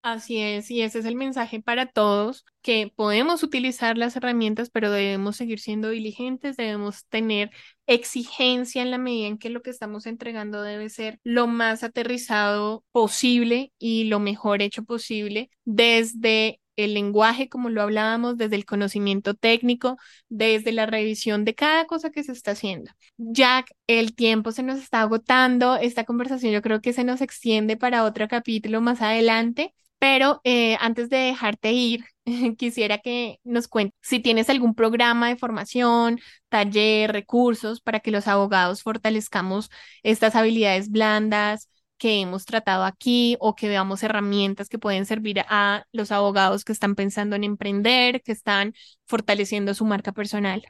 Así 0.03 0.37
es, 0.39 0.71
y 0.71 0.81
ese 0.83 0.99
es 0.99 1.05
el 1.05 1.15
mensaje 1.17 1.61
para 1.61 1.85
todos, 1.85 2.45
que 2.61 2.93
podemos 2.95 3.43
utilizar 3.43 3.97
las 3.97 4.15
herramientas, 4.15 4.69
pero 4.69 4.89
debemos 4.89 5.35
seguir 5.35 5.59
siendo 5.59 5.89
diligentes, 5.89 6.55
debemos 6.55 7.05
tener 7.07 7.51
exigencia 7.87 8.81
en 8.81 8.91
la 8.91 8.97
medida 8.99 9.27
en 9.27 9.37
que 9.37 9.49
lo 9.49 9.61
que 9.61 9.69
estamos 9.69 10.05
entregando 10.05 10.61
debe 10.61 10.89
ser 10.89 11.19
lo 11.25 11.47
más 11.47 11.83
aterrizado 11.83 12.85
posible 12.93 13.73
y 13.79 14.05
lo 14.05 14.19
mejor 14.21 14.61
hecho 14.61 14.83
posible 14.85 15.49
desde 15.65 16.61
el 16.77 16.93
lenguaje, 16.93 17.49
como 17.49 17.69
lo 17.69 17.81
hablábamos, 17.81 18.37
desde 18.37 18.55
el 18.55 18.65
conocimiento 18.65 19.33
técnico, 19.33 19.97
desde 20.29 20.71
la 20.71 20.85
revisión 20.85 21.43
de 21.43 21.55
cada 21.55 21.85
cosa 21.85 22.11
que 22.11 22.23
se 22.23 22.31
está 22.31 22.51
haciendo. 22.51 22.91
Jack, 23.17 23.71
el 23.87 24.15
tiempo 24.15 24.51
se 24.53 24.63
nos 24.63 24.79
está 24.79 25.01
agotando, 25.01 25.75
esta 25.75 26.05
conversación 26.05 26.53
yo 26.53 26.61
creo 26.61 26.79
que 26.81 26.93
se 26.93 27.03
nos 27.03 27.19
extiende 27.21 27.75
para 27.75 28.05
otro 28.05 28.27
capítulo 28.29 28.79
más 28.79 29.01
adelante. 29.01 29.73
Pero 29.99 30.41
eh, 30.43 30.77
antes 30.79 31.09
de 31.09 31.17
dejarte 31.17 31.71
ir, 31.71 32.05
quisiera 32.57 32.99
que 32.99 33.39
nos 33.43 33.67
cuentes 33.67 33.97
si 34.01 34.19
tienes 34.19 34.49
algún 34.49 34.75
programa 34.75 35.29
de 35.29 35.37
formación, 35.37 36.19
taller, 36.49 37.11
recursos 37.11 37.81
para 37.81 37.99
que 37.99 38.11
los 38.11 38.27
abogados 38.27 38.83
fortalezcamos 38.83 39.69
estas 40.03 40.35
habilidades 40.35 40.89
blandas 40.91 41.69
que 41.97 42.21
hemos 42.21 42.45
tratado 42.45 42.83
aquí 42.83 43.37
o 43.39 43.55
que 43.55 43.67
veamos 43.67 44.03
herramientas 44.03 44.69
que 44.69 44.77
pueden 44.77 45.05
servir 45.05 45.41
a 45.49 45.85
los 45.91 46.11
abogados 46.11 46.63
que 46.63 46.71
están 46.71 46.95
pensando 46.95 47.35
en 47.35 47.43
emprender, 47.43 48.21
que 48.21 48.31
están 48.31 48.73
fortaleciendo 49.05 49.73
su 49.73 49.83
marca 49.85 50.11
personal. 50.11 50.63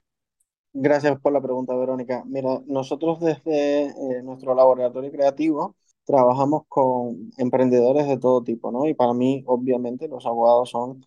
Gracias 0.74 1.20
por 1.20 1.34
la 1.34 1.42
pregunta, 1.42 1.76
Verónica. 1.76 2.24
Mira, 2.26 2.62
nosotros 2.68 3.20
desde 3.20 3.88
eh, 3.88 4.24
nuestro 4.24 4.54
laboratorio 4.54 5.12
creativo 5.12 5.76
trabajamos 6.08 6.64
con 6.70 7.32
emprendedores 7.38 8.08
de 8.08 8.18
todo 8.20 8.44
tipo, 8.44 8.72
¿no? 8.74 8.88
Y 8.88 8.96
para 8.96 9.14
mí, 9.16 9.44
obviamente, 9.48 10.10
los 10.10 10.26
abogados 10.28 10.72
son 10.72 11.06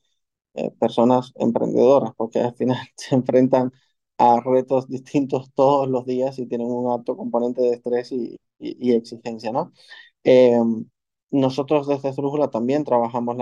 eh, 0.55 0.71
personas 0.81 1.33
emprendedoras, 1.37 2.13
porque 2.17 2.41
al 2.41 2.55
final 2.55 2.79
se 2.97 3.15
enfrentan 3.15 3.73
a 4.19 4.41
retos 4.41 4.89
distintos 4.89 5.51
todos 5.55 5.89
los 5.89 6.07
días 6.07 6.39
y 6.39 6.47
tienen 6.47 6.69
un 6.69 6.93
alto 6.93 7.17
componente 7.17 7.63
de 7.63 7.71
estrés 7.75 8.13
y, 8.13 8.39
y, 8.59 8.93
exigencia, 8.95 9.53
¿no? 9.53 9.73
Eh, 10.25 10.59
nosotros 11.31 11.87
desde 11.89 12.11
Esdrújula 12.11 12.51
también 12.51 12.85
trabajamos 12.85 13.37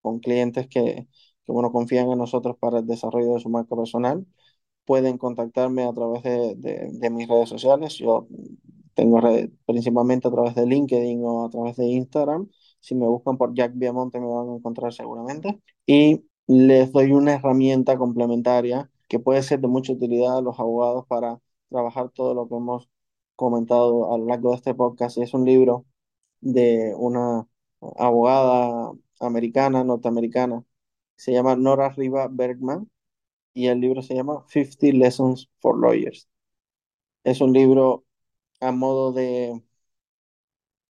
con 0.00 0.18
clientes 0.20 0.68
que, 0.68 1.06
que, 1.44 1.52
bueno, 1.52 1.72
confían 1.72 2.10
en 2.10 2.18
nosotros 2.18 2.56
para 2.58 2.78
el 2.80 2.86
desarrollo 2.86 3.34
de 3.34 3.40
su 3.40 3.48
marca 3.50 3.76
personal. 3.76 4.26
Pueden 4.86 5.18
contactarme 5.18 5.84
a 5.84 5.92
través 5.94 6.22
de, 6.24 6.54
de, 6.56 6.90
de 6.92 7.10
mis 7.10 7.28
redes 7.28 7.48
sociales. 7.50 7.96
Yo 7.98 8.28
tengo 8.94 9.20
principalmente 9.66 10.28
a 10.28 10.30
través 10.30 10.54
de 10.54 10.66
LinkedIn 10.66 11.22
o 11.24 11.46
a 11.46 11.50
través 11.50 11.76
de 11.76 11.86
Instagram. 11.86 12.48
Si 12.80 12.94
me 12.94 13.06
buscan 13.06 13.36
por 13.38 13.54
Jack 13.54 13.72
Viamonte 13.74 14.20
me 14.20 14.26
van 14.26 14.50
a 14.50 14.56
encontrar 14.56 14.92
seguramente. 14.92 15.60
Y 15.86 16.24
les 16.46 16.92
doy 16.92 17.12
una 17.12 17.34
herramienta 17.34 17.96
complementaria 17.98 18.90
que 19.08 19.18
puede 19.20 19.42
ser 19.42 19.60
de 19.60 19.68
mucha 19.68 19.92
utilidad 19.92 20.38
a 20.38 20.40
los 20.42 20.58
abogados 20.58 21.06
para 21.06 21.40
trabajar 21.68 22.10
todo 22.10 22.34
lo 22.34 22.48
que 22.48 22.56
hemos 22.56 22.88
comentado 23.36 24.12
a 24.14 24.18
lo 24.18 24.26
largo 24.26 24.50
de 24.50 24.56
este 24.56 24.74
podcast. 24.74 25.18
Es 25.18 25.34
un 25.34 25.44
libro 25.44 25.86
de 26.40 26.94
una 26.96 27.48
abogada 27.98 28.92
americana, 29.20 29.84
norteamericana. 29.84 30.64
Se 31.16 31.32
llama 31.32 31.56
Nora 31.56 31.90
Riva 31.90 32.28
Bergman 32.30 32.90
y 33.54 33.68
el 33.68 33.80
libro 33.80 34.02
se 34.02 34.14
llama 34.14 34.44
50 34.48 34.96
Lessons 34.98 35.50
for 35.60 35.78
Lawyers. 35.78 36.28
Es 37.24 37.40
un 37.40 37.52
libro 37.52 38.04
a 38.62 38.72
modo 38.72 39.12
de, 39.12 39.62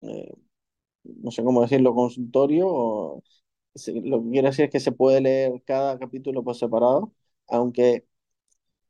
eh, 0.02 0.32
no 1.04 1.30
sé 1.30 1.44
cómo 1.44 1.62
decirlo, 1.62 1.94
consultorio. 1.94 2.68
O, 2.68 3.24
lo 4.02 4.22
que 4.24 4.30
quiero 4.30 4.48
decir 4.48 4.66
es 4.66 4.70
que 4.72 4.80
se 4.80 4.92
puede 4.92 5.20
leer 5.20 5.62
cada 5.66 5.98
capítulo 5.98 6.44
por 6.44 6.56
separado, 6.56 7.12
aunque 7.48 8.06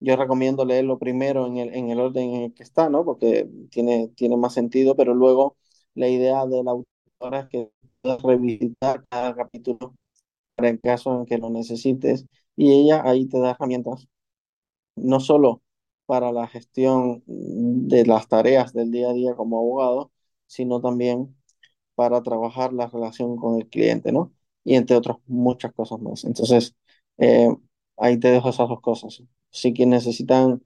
yo 0.01 0.17
recomiendo 0.17 0.65
leerlo 0.65 0.99
primero 0.99 1.47
en 1.47 1.59
el, 1.59 1.75
en 1.75 1.91
el 1.91 2.01
orden 2.01 2.31
en 2.35 2.43
el 2.45 2.55
que 2.55 2.63
está, 2.65 2.91
¿no? 2.91 3.05
Porque 3.05 3.49
tiene, 3.71 4.09
tiene 4.17 4.37
más 4.37 4.55
sentido, 4.55 4.97
pero 4.97 5.15
luego 5.15 5.57
la 5.95 6.09
idea 6.09 6.47
de 6.47 6.65
la 6.65 6.73
autora 6.73 7.41
es 7.43 7.49
que 7.49 7.71
puedas 8.03 8.23
revisitar 8.23 9.05
cada 9.11 9.35
capítulo 9.37 9.95
para 10.57 10.71
el 10.71 10.81
caso 10.81 11.15
en 11.21 11.27
que 11.27 11.39
lo 11.39 11.51
necesites 11.51 12.27
y 12.57 12.73
ella 12.73 13.03
ahí 13.05 13.27
te 13.29 13.39
da 13.41 13.53
herramientas, 13.53 14.09
no 14.97 15.21
solo 15.21 15.63
para 16.07 16.33
la 16.33 16.47
gestión 16.49 17.23
de 17.27 18.07
las 18.07 18.29
tareas 18.29 18.73
del 18.73 18.91
día 18.93 19.11
a 19.11 19.13
día 19.13 19.35
como 19.35 19.59
abogado, 19.59 20.13
sino 20.47 20.81
también 20.81 21.37
para 21.95 22.23
trabajar 22.23 22.73
la 22.73 22.87
relación 22.89 23.37
con 23.37 23.57
el 23.61 23.69
cliente, 23.69 24.13
¿no? 24.13 24.33
Y 24.65 24.75
entre 24.77 24.97
otras 24.97 25.19
muchas 25.27 25.73
cosas 25.73 26.01
más. 26.01 26.25
Entonces, 26.25 26.75
eh, 27.19 27.49
ahí 27.97 28.19
te 28.19 28.29
dejo 28.31 28.51
esas 28.51 28.69
dos 28.69 28.81
cosas. 28.81 29.23
Si 29.51 29.73
quien 29.73 29.91
necesitan 29.91 30.63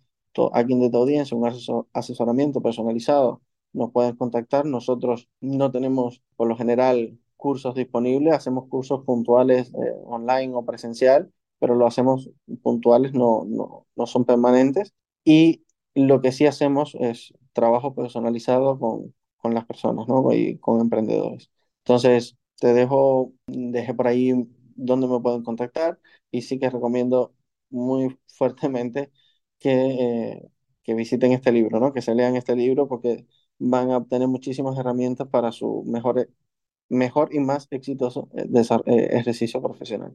alguien 0.53 0.81
de 0.81 0.91
tu 0.91 0.97
audiencia, 0.99 1.37
un 1.37 1.47
asesoramiento 1.93 2.61
personalizado, 2.63 3.43
nos 3.73 3.91
pueden 3.93 4.17
contactar. 4.17 4.65
Nosotros 4.67 5.29
no 5.41 5.71
tenemos, 5.71 6.23
por 6.37 6.49
lo 6.49 6.57
general, 6.57 7.19
cursos 7.37 7.75
disponibles, 7.75 8.35
hacemos 8.35 8.69
cursos 8.69 9.05
puntuales 9.05 9.73
eh, 9.75 9.93
online 10.07 10.55
o 10.55 10.65
presencial, 10.65 11.33
pero 11.59 11.75
lo 11.75 11.87
hacemos 11.87 12.31
puntuales, 12.63 13.13
no, 13.13 13.45
no, 13.47 13.87
no 13.97 14.07
son 14.07 14.25
permanentes. 14.25 14.95
Y 15.25 15.65
lo 15.95 16.21
que 16.21 16.33
sí 16.33 16.47
hacemos 16.47 16.95
es 17.01 17.33
trabajo 17.53 17.95
personalizado 17.95 18.79
con, 18.79 19.15
con 19.39 19.55
las 19.55 19.65
personas, 19.67 20.07
¿no? 20.09 20.33
Y 20.33 20.59
con 20.59 20.81
emprendedores. 20.81 21.51
Entonces, 21.85 22.37
te 22.59 22.73
dejo, 22.75 23.33
dejé 23.47 23.95
por 23.95 24.07
ahí 24.09 24.33
donde 24.77 25.07
me 25.09 25.21
pueden 25.21 25.43
contactar 25.43 25.99
y 26.31 26.43
sí 26.43 26.59
que 26.59 26.71
recomiendo 26.71 27.35
muy 27.71 28.19
fuertemente 28.29 29.13
que, 29.59 29.71
eh, 29.73 30.51
que 30.83 30.95
visiten 30.95 31.33
este 31.33 31.53
libro, 31.53 31.81
¿no? 31.81 31.93
Que 31.93 32.03
se 32.03 32.15
lean 32.15 32.37
este 32.37 32.57
libro 32.57 32.89
porque 32.89 33.27
van 33.59 33.91
a 33.91 33.99
obtener 33.99 34.29
muchísimas 34.29 34.79
herramientas 34.79 35.29
para 35.29 35.53
su 35.53 35.85
mejor, 35.87 36.31
mejor 36.91 37.35
y 37.35 37.41
más 37.41 37.69
exitoso 37.71 38.29
eh, 38.37 38.47
eh, 38.87 39.09
ejercicio 39.13 39.63
profesional. 39.63 40.15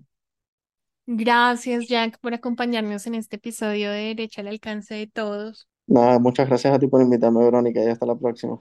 Gracias, 1.07 1.87
Jack, 1.87 2.19
por 2.19 2.33
acompañarnos 2.33 3.05
en 3.05 3.15
este 3.15 3.35
episodio 3.35 3.91
de 3.91 4.15
Derecho 4.15 4.41
al 4.41 4.47
alcance 4.47 4.95
de 4.95 5.07
todos. 5.07 5.67
Nada, 5.87 6.17
muchas 6.17 6.47
gracias 6.47 6.73
a 6.73 6.79
ti 6.79 6.87
por 6.87 7.01
invitarme, 7.01 7.43
Verónica, 7.43 7.83
y 7.83 7.87
hasta 7.87 8.05
la 8.07 8.15
próxima. 8.15 8.59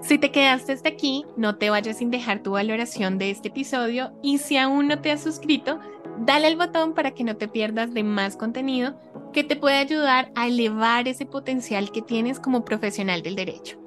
Si 0.00 0.18
te 0.18 0.30
quedaste 0.30 0.72
hasta 0.72 0.88
aquí, 0.88 1.24
no 1.36 1.56
te 1.56 1.70
vayas 1.70 1.98
sin 1.98 2.10
dejar 2.10 2.42
tu 2.42 2.50
valoración 2.52 3.16
de 3.16 3.30
este 3.30 3.48
episodio 3.48 4.12
y 4.22 4.38
si 4.38 4.58
aún 4.58 4.88
no 4.88 5.00
te 5.00 5.10
has 5.10 5.22
suscrito, 5.22 5.78
dale 6.18 6.48
al 6.48 6.56
botón 6.56 6.94
para 6.94 7.12
que 7.12 7.24
no 7.24 7.36
te 7.36 7.48
pierdas 7.48 7.94
de 7.94 8.02
más 8.02 8.36
contenido 8.36 9.00
que 9.32 9.44
te 9.44 9.56
puede 9.56 9.76
ayudar 9.76 10.30
a 10.34 10.46
elevar 10.48 11.08
ese 11.08 11.26
potencial 11.26 11.90
que 11.90 12.02
tienes 12.02 12.38
como 12.38 12.64
profesional 12.64 13.22
del 13.22 13.34
derecho. 13.34 13.78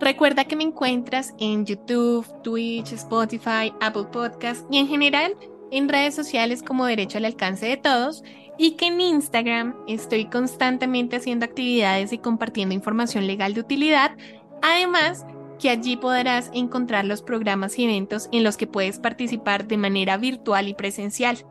Recuerda 0.00 0.44
que 0.44 0.56
me 0.56 0.64
encuentras 0.64 1.34
en 1.38 1.66
YouTube, 1.66 2.26
Twitch, 2.42 2.92
Spotify, 2.92 3.72
Apple 3.80 4.06
Podcast 4.12 4.64
y 4.70 4.78
en 4.78 4.86
general 4.86 5.34
en 5.70 5.88
redes 5.88 6.14
sociales 6.14 6.62
como 6.62 6.86
Derecho 6.86 7.18
al 7.18 7.24
Alcance 7.24 7.66
de 7.66 7.76
Todos 7.76 8.22
y 8.58 8.72
que 8.72 8.86
en 8.88 9.00
Instagram 9.00 9.74
estoy 9.86 10.26
constantemente 10.26 11.16
haciendo 11.16 11.44
actividades 11.44 12.12
y 12.12 12.18
compartiendo 12.18 12.74
información 12.74 13.26
legal 13.26 13.54
de 13.54 13.60
utilidad, 13.60 14.16
además 14.62 15.24
que 15.58 15.70
allí 15.70 15.96
podrás 15.96 16.50
encontrar 16.54 17.04
los 17.04 17.22
programas 17.22 17.78
y 17.78 17.84
eventos 17.84 18.28
en 18.32 18.44
los 18.44 18.56
que 18.56 18.66
puedes 18.66 18.98
participar 18.98 19.66
de 19.66 19.76
manera 19.76 20.16
virtual 20.16 20.68
y 20.68 20.74
presencial. 20.74 21.44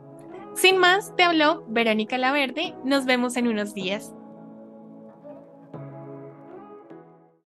Sin 0.54 0.78
más, 0.78 1.14
te 1.16 1.22
habló 1.22 1.64
Verónica 1.68 2.18
Laverde, 2.18 2.74
nos 2.84 3.04
vemos 3.04 3.36
en 3.36 3.48
unos 3.48 3.74
días. 3.74 4.12